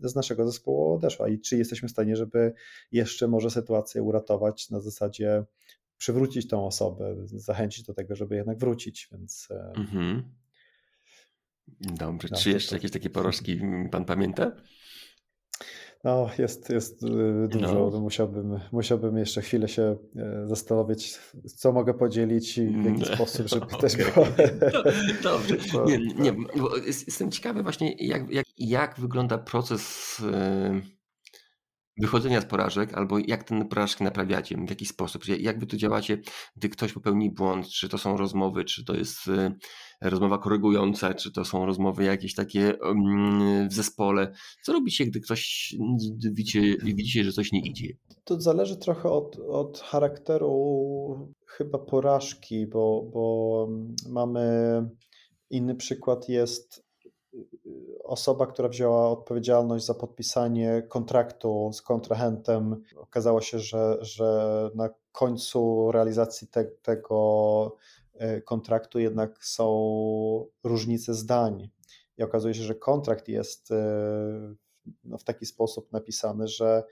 z 0.00 0.14
naszego 0.14 0.46
zespołu 0.46 0.94
odeszła 0.94 1.28
i 1.28 1.40
czy 1.40 1.58
jesteśmy 1.58 1.88
w 1.88 1.92
stanie, 1.92 2.16
żeby 2.16 2.52
jeszcze 2.92 3.28
może 3.28 3.50
sytuację 3.50 4.02
uratować 4.02 4.70
na 4.70 4.80
zasadzie 4.80 5.44
przywrócić 5.98 6.48
tą 6.48 6.66
osobę, 6.66 7.16
zachęcić 7.24 7.84
do 7.84 7.94
tego, 7.94 8.14
żeby 8.14 8.36
jednak 8.36 8.58
wrócić, 8.58 9.08
więc... 9.12 9.48
Mm 9.50 9.86
-hmm. 9.86 10.22
Dobrze. 11.80 12.28
No, 12.30 12.38
Czy 12.38 12.50
jeszcze 12.50 12.70
to... 12.70 12.76
jakieś 12.76 12.90
takie 12.90 13.10
porażki 13.10 13.60
pan 13.90 14.04
pamięta? 14.04 14.52
No, 16.04 16.30
jest, 16.38 16.70
jest 16.70 17.02
y, 17.02 17.48
dużo. 17.48 17.90
No. 17.92 18.00
Musiałbym, 18.00 18.60
musiałbym 18.72 19.16
jeszcze 19.16 19.42
chwilę 19.42 19.68
się 19.68 19.96
e, 20.16 20.46
zastanowić, 20.46 21.18
co 21.56 21.72
mogę 21.72 21.94
podzielić 21.94 22.58
i 22.58 22.66
w 22.66 22.84
jaki 22.84 23.02
mm. 23.02 23.14
sposób, 23.14 23.48
żeby 23.48 23.64
okay. 23.64 23.80
też 23.88 23.96
było. 23.96 24.26
Dobrze. 25.22 25.56
Nie, 25.86 25.98
nie, 25.98 26.36
jestem 26.86 27.30
ciekawy 27.30 27.62
właśnie, 27.62 27.92
jak, 27.92 28.30
jak, 28.30 28.46
jak 28.58 29.00
wygląda 29.00 29.38
proces 29.38 30.16
wychodzenia 32.00 32.40
z 32.40 32.44
porażek, 32.44 32.94
albo 32.94 33.18
jak 33.18 33.44
ten 33.44 33.68
porażki 33.68 34.04
naprawiacie, 34.04 34.56
w 34.56 34.70
jaki 34.70 34.86
sposób, 34.86 35.22
jak 35.40 35.60
wy 35.60 35.66
to 35.66 35.76
działacie, 35.76 36.20
gdy 36.56 36.68
ktoś 36.68 36.92
popełni 36.92 37.30
błąd, 37.30 37.68
czy 37.68 37.88
to 37.88 37.98
są 37.98 38.16
rozmowy, 38.16 38.64
czy 38.64 38.84
to 38.84 38.94
jest 38.94 39.26
y, 39.28 39.52
rozmowa 40.02 40.38
korygująca, 40.38 41.14
czy 41.14 41.32
to 41.32 41.44
są 41.44 41.66
rozmowy 41.66 42.04
jakieś 42.04 42.34
takie 42.34 42.78
mm, 42.80 43.68
w 43.68 43.72
zespole. 43.72 44.32
Co 44.62 44.72
robicie, 44.72 45.06
gdy 45.06 45.20
ktoś 45.20 45.74
widzicie, 46.32 46.76
widzicie 46.82 47.24
że 47.24 47.32
coś 47.32 47.52
nie 47.52 47.60
idzie? 47.60 47.88
To 48.24 48.40
zależy 48.40 48.76
trochę 48.76 49.10
od, 49.10 49.38
od 49.48 49.78
charakteru 49.80 51.34
chyba 51.46 51.78
porażki, 51.78 52.66
bo, 52.66 53.10
bo 53.12 53.68
mamy 54.08 54.42
inny 55.50 55.74
przykład 55.74 56.28
jest 56.28 56.87
osoba, 58.04 58.46
która 58.46 58.68
wzięła 58.68 59.10
odpowiedzialność 59.10 59.84
za 59.84 59.94
podpisanie 59.94 60.82
kontraktu 60.88 61.70
z 61.72 61.82
kontrahentem, 61.82 62.82
okazało 62.96 63.40
się, 63.40 63.58
że, 63.58 63.98
że 64.00 64.70
na 64.74 64.88
końcu 65.12 65.92
realizacji 65.92 66.48
te, 66.48 66.64
tego 66.64 67.76
e, 68.14 68.40
kontraktu 68.40 68.98
jednak 68.98 69.44
są 69.44 70.46
różnice 70.64 71.14
zdań. 71.14 71.70
I 72.18 72.22
okazuje 72.22 72.54
się, 72.54 72.62
że 72.62 72.74
kontrakt 72.74 73.28
jest 73.28 73.70
e, 73.70 74.54
no, 75.04 75.18
w 75.18 75.24
taki 75.24 75.46
sposób 75.46 75.92
napisany, 75.92 76.48
że, 76.48 76.84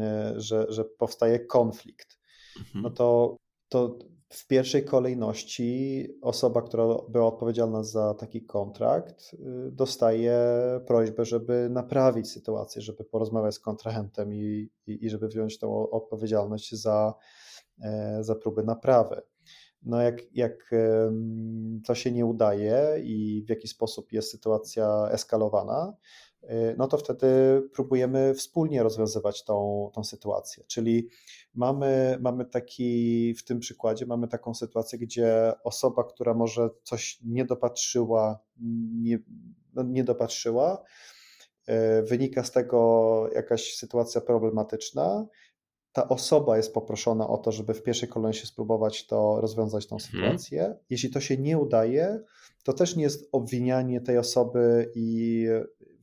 e, 0.00 0.34
że, 0.36 0.66
że 0.68 0.84
powstaje 0.84 1.40
konflikt. 1.40 2.18
Mhm. 2.58 2.82
No 2.82 2.90
to, 2.90 3.36
to 3.68 3.98
w 4.28 4.46
pierwszej 4.46 4.84
kolejności 4.84 6.06
osoba, 6.22 6.62
która 6.62 6.84
była 7.08 7.26
odpowiedzialna 7.26 7.84
za 7.84 8.14
taki 8.14 8.42
kontrakt, 8.42 9.34
y, 9.34 9.70
dostaje 9.72 10.40
prośbę, 10.86 11.24
żeby 11.24 11.68
naprawić 11.70 12.30
sytuację, 12.30 12.82
żeby 12.82 13.04
porozmawiać 13.04 13.54
z 13.54 13.60
kontrahentem 13.60 14.34
i, 14.34 14.70
i, 14.86 15.04
i 15.04 15.10
żeby 15.10 15.28
wziąć 15.28 15.58
tą 15.58 15.90
odpowiedzialność 15.90 16.74
za, 16.74 17.14
e, 17.82 18.18
za 18.20 18.34
próbę 18.34 18.62
naprawy. 18.62 19.22
No 19.82 20.02
jak, 20.02 20.34
jak 20.34 20.70
to 21.86 21.94
się 21.94 22.12
nie 22.12 22.26
udaje 22.26 23.00
i 23.04 23.44
w 23.46 23.50
jaki 23.50 23.68
sposób 23.68 24.12
jest 24.12 24.30
sytuacja 24.30 25.08
eskalowana, 25.10 25.96
y, 26.42 26.74
no 26.78 26.88
to 26.88 26.98
wtedy 26.98 27.28
próbujemy 27.74 28.34
wspólnie 28.34 28.82
rozwiązywać 28.82 29.44
tą, 29.44 29.90
tą 29.94 30.04
sytuację. 30.04 30.64
Czyli 30.66 31.08
mamy, 31.56 32.18
mamy 32.20 32.44
taki, 32.44 33.34
w 33.34 33.44
tym 33.44 33.60
przykładzie 33.60 34.06
mamy 34.06 34.28
taką 34.28 34.54
sytuację, 34.54 34.98
gdzie 34.98 35.52
osoba, 35.64 36.04
która 36.04 36.34
może 36.34 36.70
coś 36.82 37.18
nie 37.24 37.44
dopatrzyła, 37.44 38.38
nie, 39.00 39.18
no 39.74 39.82
nie 39.82 40.04
dopatrzyła, 40.04 40.82
y, 41.68 41.72
wynika 42.02 42.44
z 42.44 42.52
tego 42.52 43.30
jakaś 43.34 43.74
sytuacja 43.74 44.20
problematyczna, 44.20 45.26
ta 45.96 46.08
osoba 46.08 46.56
jest 46.56 46.74
poproszona 46.74 47.28
o 47.28 47.38
to, 47.38 47.52
żeby 47.52 47.74
w 47.74 47.82
pierwszej 47.82 48.08
kolejności 48.08 48.46
spróbować 48.46 49.06
to 49.06 49.40
rozwiązać 49.40 49.86
tą 49.86 49.96
mhm. 49.96 50.12
sytuację. 50.12 50.76
Jeśli 50.90 51.10
to 51.10 51.20
się 51.20 51.36
nie 51.36 51.58
udaje, 51.58 52.20
to 52.64 52.72
też 52.72 52.96
nie 52.96 53.02
jest 53.02 53.28
obwinianie 53.32 54.00
tej 54.00 54.18
osoby 54.18 54.90
i 54.94 55.46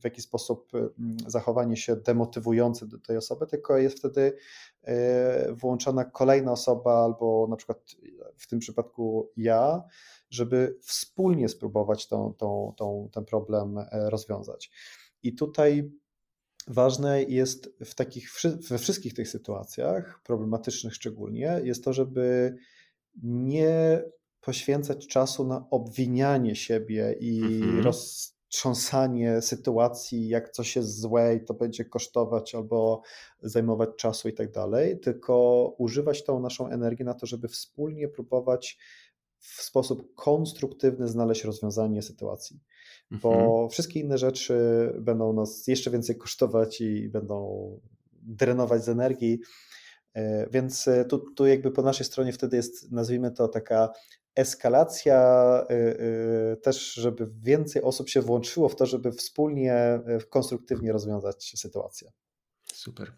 w 0.00 0.04
jakiś 0.04 0.24
sposób 0.24 0.72
mm, 0.74 1.16
zachowanie 1.26 1.76
się 1.76 1.96
demotywujące 1.96 2.86
do 2.86 2.98
tej 2.98 3.16
osoby, 3.16 3.46
tylko 3.46 3.78
jest 3.78 3.98
wtedy 3.98 4.36
e, 4.82 5.52
włączona 5.52 6.04
kolejna 6.04 6.52
osoba, 6.52 7.04
albo 7.04 7.46
na 7.50 7.56
przykład 7.56 7.78
w 8.36 8.46
tym 8.46 8.58
przypadku 8.58 9.30
ja, 9.36 9.82
żeby 10.30 10.78
wspólnie 10.80 11.48
spróbować 11.48 12.08
tą, 12.08 12.34
tą, 12.38 12.72
tą, 12.76 13.08
ten 13.12 13.24
problem 13.24 13.78
e, 13.78 14.10
rozwiązać. 14.10 14.70
I 15.22 15.34
tutaj 15.34 15.90
ważne 16.68 17.22
jest 17.22 17.70
w 17.84 17.94
takich, 17.94 18.30
we 18.68 18.78
wszystkich 18.78 19.14
tych 19.14 19.28
sytuacjach, 19.28 20.20
problematycznych 20.24 20.94
szczególnie, 20.94 21.60
jest 21.64 21.84
to, 21.84 21.92
żeby 21.92 22.56
nie 23.22 24.02
poświęcać 24.40 25.06
czasu 25.06 25.46
na 25.46 25.66
obwinianie 25.70 26.56
siebie 26.56 27.16
i 27.20 27.40
mhm. 27.42 27.84
roztrząsanie 27.84 29.42
sytuacji, 29.42 30.28
jak 30.28 30.50
coś 30.50 30.76
jest 30.76 31.00
złe 31.00 31.34
i 31.34 31.44
to 31.44 31.54
będzie 31.54 31.84
kosztować 31.84 32.54
albo 32.54 33.02
zajmować 33.42 33.90
czasu 33.96 34.28
i 34.28 34.32
tak 34.32 34.50
dalej, 34.50 35.00
tylko 35.00 35.66
używać 35.78 36.24
tą 36.24 36.40
naszą 36.40 36.68
energię 36.68 37.04
na 37.04 37.14
to, 37.14 37.26
żeby 37.26 37.48
wspólnie 37.48 38.08
próbować 38.08 38.78
w 39.44 39.62
sposób 39.62 40.14
konstruktywny 40.14 41.08
znaleźć 41.08 41.44
rozwiązanie 41.44 42.02
sytuacji 42.02 42.60
bo 43.10 43.34
mhm. 43.34 43.68
wszystkie 43.68 44.00
inne 44.00 44.18
rzeczy 44.18 44.56
będą 45.00 45.32
nas 45.32 45.66
jeszcze 45.66 45.90
więcej 45.90 46.16
kosztować 46.16 46.80
i 46.80 47.08
będą 47.08 47.80
drenować 48.12 48.84
z 48.84 48.88
energii. 48.88 49.40
E, 50.14 50.46
więc 50.50 50.88
e, 50.88 51.04
tu, 51.04 51.18
tu 51.18 51.46
jakby 51.46 51.70
po 51.70 51.82
naszej 51.82 52.06
stronie 52.06 52.32
wtedy 52.32 52.56
jest, 52.56 52.92
nazwijmy 52.92 53.30
to 53.30 53.48
taka 53.48 53.92
eskalacja, 54.34 55.20
e, 55.70 56.56
też 56.56 56.94
żeby 56.94 57.30
więcej 57.42 57.82
osób 57.82 58.08
się 58.08 58.22
włączyło 58.22 58.68
w 58.68 58.76
to, 58.76 58.86
żeby 58.86 59.12
wspólnie, 59.12 60.00
konstruktywnie 60.30 60.92
rozwiązać 60.92 61.52
sytuację. 61.56 62.12
Super. 62.72 63.12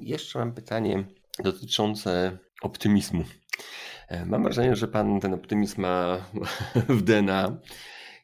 Jeszcze 0.00 0.38
mam 0.38 0.54
pytanie 0.54 1.08
dotyczące 1.44 2.38
optymizmu. 2.62 3.24
Mam 4.26 4.42
wrażenie, 4.42 4.76
że 4.76 4.88
Pan 4.88 5.20
ten 5.20 5.34
optymizm 5.34 5.80
ma 5.80 6.28
w 6.88 7.02
DNA. 7.02 7.60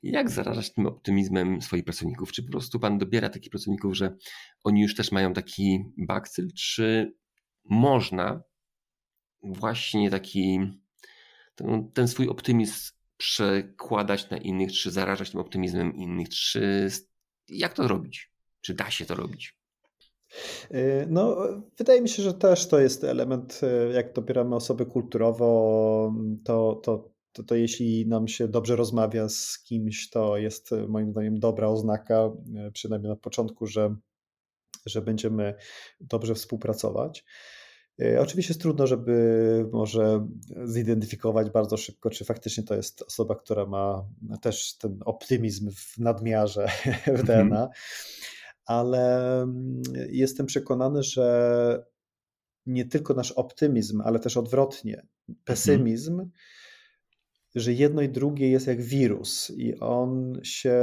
Jak 0.02 0.30
zarażać 0.30 0.72
tym 0.72 0.86
optymizmem 0.86 1.62
swoich 1.62 1.84
pracowników? 1.84 2.32
Czy 2.32 2.42
po 2.42 2.50
prostu 2.50 2.80
Pan 2.80 2.98
dobiera 2.98 3.28
takich 3.28 3.50
pracowników, 3.50 3.96
że 3.96 4.16
oni 4.64 4.82
już 4.82 4.94
też 4.94 5.12
mają 5.12 5.32
taki 5.32 5.84
bakcyl, 5.96 6.48
czy 6.56 7.14
można 7.64 8.42
właśnie 9.42 10.10
taki 10.10 10.60
ten, 11.54 11.92
ten 11.92 12.08
swój 12.08 12.28
optymizm 12.28 12.92
przekładać 13.16 14.30
na 14.30 14.36
innych, 14.36 14.72
czy 14.72 14.90
zarażać 14.90 15.30
tym 15.30 15.40
optymizmem 15.40 15.94
innych, 15.94 16.28
czy 16.28 16.88
jak 17.48 17.74
to 17.74 17.88
robić? 17.88 18.32
Czy 18.60 18.74
da 18.74 18.90
się 18.90 19.04
to 19.04 19.14
robić? 19.14 19.58
Y, 20.74 21.06
no, 21.10 21.36
wydaje 21.78 22.00
mi 22.00 22.08
się, 22.08 22.22
że 22.22 22.34
też 22.34 22.68
to 22.68 22.80
jest 22.80 23.04
element, 23.04 23.60
y, 23.62 23.92
jak 23.92 24.12
dobieramy 24.12 24.56
osoby 24.56 24.86
kulturowo, 24.86 26.14
to, 26.44 26.80
to 26.82 27.14
to, 27.34 27.42
to 27.42 27.54
jeśli 27.54 28.06
nam 28.06 28.28
się 28.28 28.48
dobrze 28.48 28.76
rozmawia 28.76 29.28
z 29.28 29.58
kimś, 29.58 30.10
to 30.10 30.36
jest 30.36 30.72
e, 30.72 30.86
moim 30.88 31.10
zdaniem 31.10 31.38
dobra 31.38 31.68
oznaka, 31.68 32.30
przynajmniej 32.72 33.10
na 33.10 33.16
początku, 33.16 33.66
że, 33.66 33.96
że 34.86 35.02
będziemy 35.02 35.54
dobrze 36.00 36.34
współpracować. 36.34 37.24
Oczywiście 38.20 38.50
jest 38.50 38.60
trudno, 38.60 38.86
żeby 38.86 39.66
może 39.72 40.26
zidentyfikować 40.64 41.50
bardzo 41.50 41.76
szybko, 41.76 42.10
czy 42.10 42.24
faktycznie 42.24 42.64
to 42.64 42.74
jest 42.74 43.02
osoba, 43.02 43.34
która 43.34 43.66
ma 43.66 44.08
też 44.42 44.78
ten 44.78 44.98
optymizm 45.04 45.70
w 45.70 45.98
nadmiarze 45.98 46.68
w 47.18 47.22
DNA, 47.22 47.42
mhm. 47.42 47.68
Ale 48.66 49.42
mm, 49.42 49.82
jestem 50.10 50.46
przekonany, 50.46 51.02
że 51.02 51.84
nie 52.66 52.84
tylko 52.84 53.14
nasz 53.14 53.32
optymizm, 53.32 54.02
ale 54.04 54.18
też 54.18 54.36
odwrotnie, 54.36 55.06
mhm. 55.28 55.44
pesymizm 55.44 56.30
że 57.54 57.72
jedno 57.72 58.02
i 58.02 58.08
drugie 58.08 58.50
jest 58.50 58.66
jak 58.66 58.82
wirus 58.82 59.50
i 59.56 59.78
on 59.80 60.40
się 60.42 60.76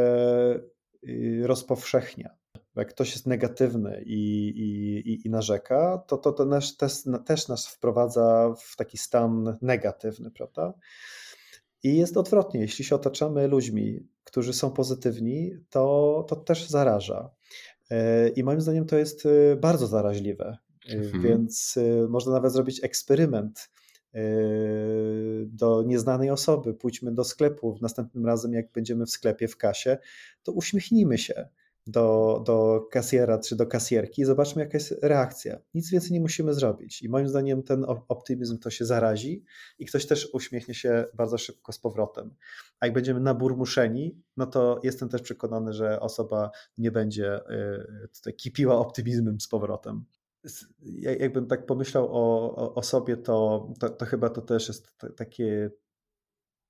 y, 1.10 1.42
rozpowszechnia. 1.44 2.30
Jak 2.76 2.90
ktoś 2.90 3.12
jest 3.12 3.28
negatywny 3.28 4.04
i, 4.06 4.48
i, 5.06 5.28
i 5.28 5.30
narzeka, 5.30 6.04
to, 6.08 6.18
to, 6.18 6.32
to 6.32 6.46
nasz, 6.46 6.78
też, 6.78 6.94
też 7.26 7.48
nas 7.48 7.68
wprowadza 7.68 8.54
w 8.60 8.76
taki 8.76 8.98
stan 8.98 9.58
negatywny, 9.62 10.32
prawda? 10.32 10.74
I 11.84 11.98
jest 11.98 12.18
odwrotnie. 12.18 12.60
Jeśli 12.60 12.86
się 12.86 12.96
otaczamy 12.96 13.48
ludźmi, 13.48 14.08
którzy 14.24 14.54
są 14.54 14.72
pozytywni, 14.72 15.52
to, 15.70 16.26
to 16.30 16.36
też 16.36 16.68
zaraża. 16.68 17.30
E, 17.92 18.30
I 18.30 18.44
moim 18.44 18.62
zdaniem 18.62 18.86
to 18.86 18.98
jest 18.98 19.26
y, 19.26 19.58
bardzo 19.62 19.88
zaraźliwe. 19.88 20.58
E, 20.90 20.94
mhm. 20.98 21.24
Więc 21.24 21.80
można 22.10 22.32
nawet 22.32 22.54
zrobić 22.54 22.84
eksperyment 22.84 23.70
do 25.46 25.84
nieznanej 25.84 26.30
osoby, 26.30 26.74
pójdźmy 26.74 27.12
do 27.14 27.24
sklepu, 27.24 27.78
następnym 27.82 28.26
razem 28.26 28.54
jak 28.54 28.72
będziemy 28.72 29.06
w 29.06 29.10
sklepie, 29.10 29.48
w 29.48 29.58
kasie, 29.58 29.98
to 30.44 30.52
uśmiechnijmy 30.52 31.18
się 31.18 31.48
do, 31.92 32.42
do 32.46 32.88
kasjera 32.92 33.40
czy 33.40 33.56
do 33.56 33.68
kasjerki 33.68 34.22
i 34.22 34.26
zobaczmy 34.26 34.62
jaka 34.62 34.78
jest 34.78 35.00
reakcja. 35.02 35.60
Nic 35.74 35.92
więcej 35.92 36.12
nie 36.12 36.22
musimy 36.22 36.54
zrobić 36.54 37.02
i 37.02 37.10
moim 37.10 37.28
zdaniem 37.28 37.64
ten 37.64 37.86
optymizm 38.08 38.60
to 38.60 38.70
się 38.70 38.86
zarazi 38.86 39.44
i 39.80 39.86
ktoś 39.86 40.06
też 40.06 40.30
uśmiechnie 40.34 40.74
się 40.74 41.06
bardzo 41.14 41.38
szybko 41.38 41.72
z 41.72 41.80
powrotem. 41.80 42.36
A 42.80 42.86
jak 42.86 42.94
będziemy 42.94 43.20
naburmuszeni, 43.20 44.22
no 44.38 44.46
to 44.46 44.80
jestem 44.84 45.10
też 45.10 45.22
przekonany, 45.22 45.74
że 45.74 46.00
osoba 46.00 46.52
nie 46.78 46.92
będzie 46.92 47.40
yy, 47.50 48.08
tutaj 48.16 48.34
kipiła 48.34 48.76
optymizmem 48.76 49.42
z 49.42 49.48
powrotem 49.48 50.06
jakbym 51.02 51.48
tak 51.48 51.66
pomyślał 51.66 52.08
o, 52.12 52.56
o, 52.56 52.76
o 52.76 52.84
sobie, 52.84 53.18
to, 53.18 53.68
to, 53.80 53.90
to, 53.90 54.06
chyba 54.06 54.30
to 54.30 54.42
też 54.42 54.68
jest 54.68 54.98
takie 55.18 55.72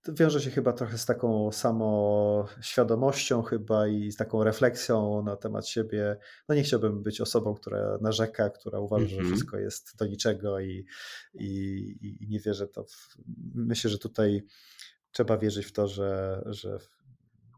wiąże 0.07 0.41
się 0.41 0.51
chyba 0.51 0.73
trochę 0.73 0.97
z 0.97 1.05
taką 1.05 1.51
samoświadomością 1.51 3.41
chyba 3.41 3.87
i 3.87 4.11
z 4.11 4.15
taką 4.15 4.43
refleksją 4.43 5.23
na 5.23 5.35
temat 5.35 5.67
siebie. 5.67 6.17
No 6.49 6.55
nie 6.55 6.63
chciałbym 6.63 7.03
być 7.03 7.21
osobą, 7.21 7.53
która 7.53 7.97
narzeka, 8.01 8.49
która 8.49 8.79
uważa, 8.79 9.05
mm 9.05 9.07
-hmm. 9.07 9.15
że 9.15 9.21
mhm. 9.21 9.35
wszystko 9.35 9.57
jest 9.57 9.97
do 9.97 10.05
niczego 10.05 10.59
i, 10.59 10.85
i, 11.33 12.17
i 12.21 12.27
nie 12.29 12.39
wierzę 12.39 12.67
to. 12.67 12.83
W... 12.83 13.17
Myślę, 13.55 13.89
że 13.89 13.97
tutaj 13.97 14.41
trzeba 15.11 15.37
wierzyć 15.37 15.65
w 15.65 15.71
to, 15.71 15.87
że, 15.87 16.41
że 16.45 16.79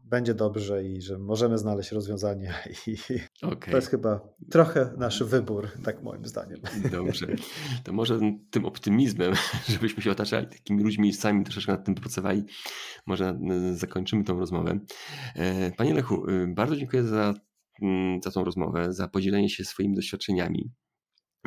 będzie 0.04 0.34
dobrze 0.34 0.84
i 0.84 1.02
że 1.02 1.18
możemy 1.18 1.58
znaleźć 1.58 1.92
rozwiązanie. 1.92 2.54
I 2.86 2.96
okay. 3.42 3.70
To 3.70 3.76
jest 3.76 3.88
chyba 3.88 4.20
trochę 4.50 4.94
nasz 4.96 5.22
wybór, 5.22 5.68
tak 5.84 6.02
moim 6.02 6.24
zdaniem. 6.24 6.60
Dobrze. 6.90 7.26
To 7.84 7.92
może 7.92 8.20
tym 8.50 8.64
optymizmem, 8.64 9.32
żebyśmy 9.68 10.02
się 10.02 10.10
otaczali 10.10 10.46
takimi 10.46 10.82
ludźmi 10.82 11.12
sami 11.12 11.44
troszeczkę 11.44 11.72
nad 11.72 11.84
tym 11.84 11.94
pracowali, 11.94 12.44
może 13.06 13.38
zakończymy 13.72 14.24
tą 14.24 14.38
rozmowę. 14.38 14.78
E, 15.36 15.72
panie 15.72 15.94
Lechu, 15.94 16.26
e, 16.28 16.46
bardzo 16.46 16.76
dziękuję 16.76 17.02
za, 17.02 17.34
mm, 17.82 18.22
za 18.22 18.30
tą 18.30 18.44
rozmowę, 18.44 18.92
za 18.92 19.08
podzielenie 19.08 19.48
się 19.48 19.64
swoimi 19.64 19.94
doświadczeniami. 19.94 20.72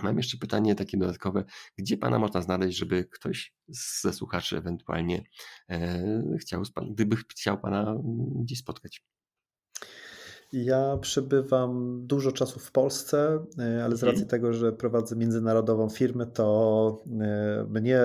Mam 0.04 0.18
jeszcze 0.18 0.38
pytanie 0.38 0.76
takie 0.76 0.98
dodatkowe. 0.98 1.44
Gdzie 1.78 1.98
Pana 1.98 2.20
można 2.20 2.42
znaleźć, 2.42 2.78
żeby 2.78 3.06
ktoś 3.06 3.54
ze 3.68 4.14
słuchaczy 4.14 4.58
ewentualnie 4.58 5.24
e, 5.70 6.02
chciał, 6.42 6.64
gdyby 6.92 7.16
chciał 7.16 7.62
Pana 7.62 7.82
mm, 7.82 8.44
gdzieś 8.44 8.60
spotkać? 8.60 9.06
Ja 10.54 10.98
przebywam 11.02 12.02
dużo 12.08 12.32
czasu 12.32 12.60
w 12.60 12.72
Polsce, 12.72 13.46
e, 13.60 13.84
ale 13.84 13.96
z 13.96 14.04
racji 14.04 14.24
mhm. 14.24 14.30
tego, 14.30 14.54
że 14.54 14.74
prowadzę 14.74 15.16
międzynarodową 15.16 15.90
firmę, 15.90 16.26
to 16.26 17.04
e, 17.22 17.66
mnie 17.70 18.02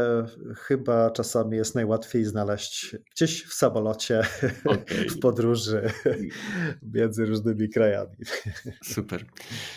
chyba 0.56 1.10
czasami 1.10 1.56
jest 1.56 1.74
najłatwiej 1.74 2.24
znaleźć 2.24 2.96
gdzieś 3.14 3.44
w 3.44 3.54
samolocie, 3.54 4.22
okay. 4.64 5.08
w 5.16 5.18
podróży 5.18 5.90
między 6.94 7.26
różnymi 7.26 7.68
krajami. 7.68 8.16
Super. 8.84 9.24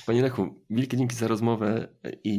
Panie 0.05 0.21
Lechu, 0.21 0.63
wielkie 0.69 0.97
dzięki 0.97 1.15
za 1.15 1.27
rozmowę 1.27 1.87
i, 2.23 2.33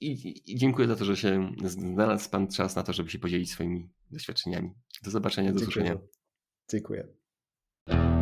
i, 0.00 0.52
i 0.52 0.56
dziękuję 0.56 0.88
za 0.88 0.96
to, 0.96 1.04
że 1.04 1.16
się 1.16 1.52
znalazł 1.64 2.30
Pan 2.30 2.48
czas 2.48 2.76
na 2.76 2.82
to, 2.82 2.92
żeby 2.92 3.10
się 3.10 3.18
podzielić 3.18 3.50
swoimi 3.50 3.90
doświadczeniami. 4.10 4.74
Do 5.04 5.10
zobaczenia, 5.10 5.52
do 5.52 5.58
Dziękuję. 5.58 5.84
usłyszenia. 5.84 6.08
Dziękuję. 6.70 8.15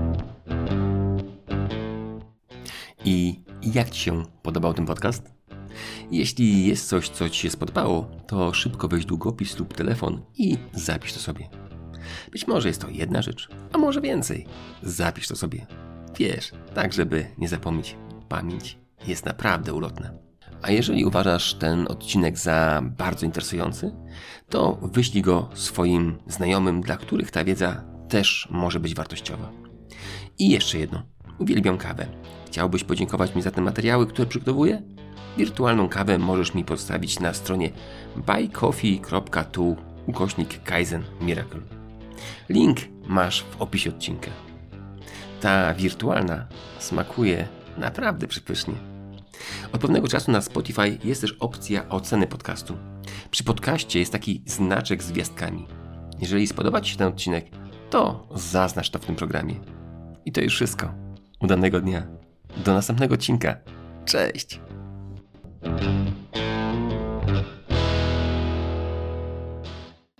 I 3.04 3.40
jak 3.62 3.90
Ci 3.90 4.00
się 4.00 4.22
podobał 4.42 4.74
ten 4.74 4.86
podcast? 4.86 5.32
Jeśli 6.10 6.66
jest 6.66 6.88
coś, 6.88 7.08
co 7.08 7.30
Ci 7.30 7.40
się 7.40 7.50
spodobało, 7.50 8.10
to 8.26 8.54
szybko 8.54 8.88
weź 8.88 9.04
długopis 9.04 9.58
lub 9.58 9.74
telefon 9.74 10.22
i 10.38 10.58
zapisz 10.72 11.12
to 11.12 11.20
sobie. 11.20 11.48
Być 12.32 12.46
może 12.46 12.68
jest 12.68 12.80
to 12.80 12.88
jedna 12.88 13.22
rzecz, 13.22 13.48
a 13.72 13.78
może 13.78 14.00
więcej. 14.00 14.46
Zapisz 14.82 15.28
to 15.28 15.36
sobie. 15.36 15.66
Wiesz, 16.18 16.52
tak 16.74 16.92
żeby 16.92 17.26
nie 17.38 17.48
zapomnieć. 17.48 17.96
Pamięć 18.28 18.78
jest 19.06 19.26
naprawdę 19.26 19.74
ulotna. 19.74 20.10
A 20.62 20.70
jeżeli 20.70 21.04
uważasz 21.04 21.54
ten 21.54 21.86
odcinek 21.88 22.38
za 22.38 22.82
bardzo 22.98 23.26
interesujący, 23.26 23.92
to 24.48 24.78
wyślij 24.82 25.22
go 25.22 25.48
swoim 25.54 26.18
znajomym, 26.26 26.80
dla 26.80 26.96
których 26.96 27.30
ta 27.30 27.44
wiedza 27.44 27.84
też 28.08 28.48
może 28.50 28.80
być 28.80 28.94
wartościowa. 28.94 29.52
I 30.38 30.50
jeszcze 30.50 30.78
jedno. 30.78 31.02
Uwielbiam 31.38 31.78
kawę 31.78 32.06
Chciałbyś 32.54 32.84
podziękować 32.84 33.34
mi 33.34 33.42
za 33.42 33.50
te 33.50 33.60
materiały, 33.60 34.06
które 34.06 34.26
przygotowuję? 34.26 34.82
Wirtualną 35.36 35.88
kawę 35.88 36.18
możesz 36.18 36.54
mi 36.54 36.64
postawić 36.64 37.20
na 37.20 37.34
stronie 37.34 37.70
buycoffee.tu 38.16 39.76
ukośnik 40.06 40.62
Kaizen 40.62 41.02
Miracle. 41.20 41.60
Link 42.48 42.78
masz 43.06 43.42
w 43.42 43.62
opisie 43.62 43.90
odcinka. 43.90 44.30
Ta 45.40 45.74
wirtualna 45.74 46.46
smakuje 46.78 47.48
naprawdę 47.78 48.26
przepysznie. 48.26 48.74
Od 49.72 49.80
pewnego 49.80 50.08
czasu 50.08 50.30
na 50.32 50.40
Spotify 50.40 50.98
jest 51.04 51.20
też 51.20 51.32
opcja 51.32 51.88
oceny 51.88 52.26
podcastu. 52.26 52.76
Przy 53.30 53.44
podcaście 53.44 53.98
jest 53.98 54.12
taki 54.12 54.42
znaczek 54.46 55.02
z 55.02 55.12
gwiazdkami. 55.12 55.66
Jeżeli 56.20 56.46
spodoba 56.46 56.80
Ci 56.80 56.92
się 56.92 56.98
ten 56.98 57.08
odcinek, 57.08 57.46
to 57.90 58.28
zaznacz 58.34 58.90
to 58.90 58.98
w 58.98 59.06
tym 59.06 59.16
programie. 59.16 59.54
I 60.24 60.32
to 60.32 60.40
już 60.40 60.54
wszystko. 60.54 60.94
Udanego 61.40 61.80
dnia. 61.80 62.23
Do 62.56 62.74
następnego 62.74 63.14
odcinka. 63.14 63.56
Cześć! 64.04 64.60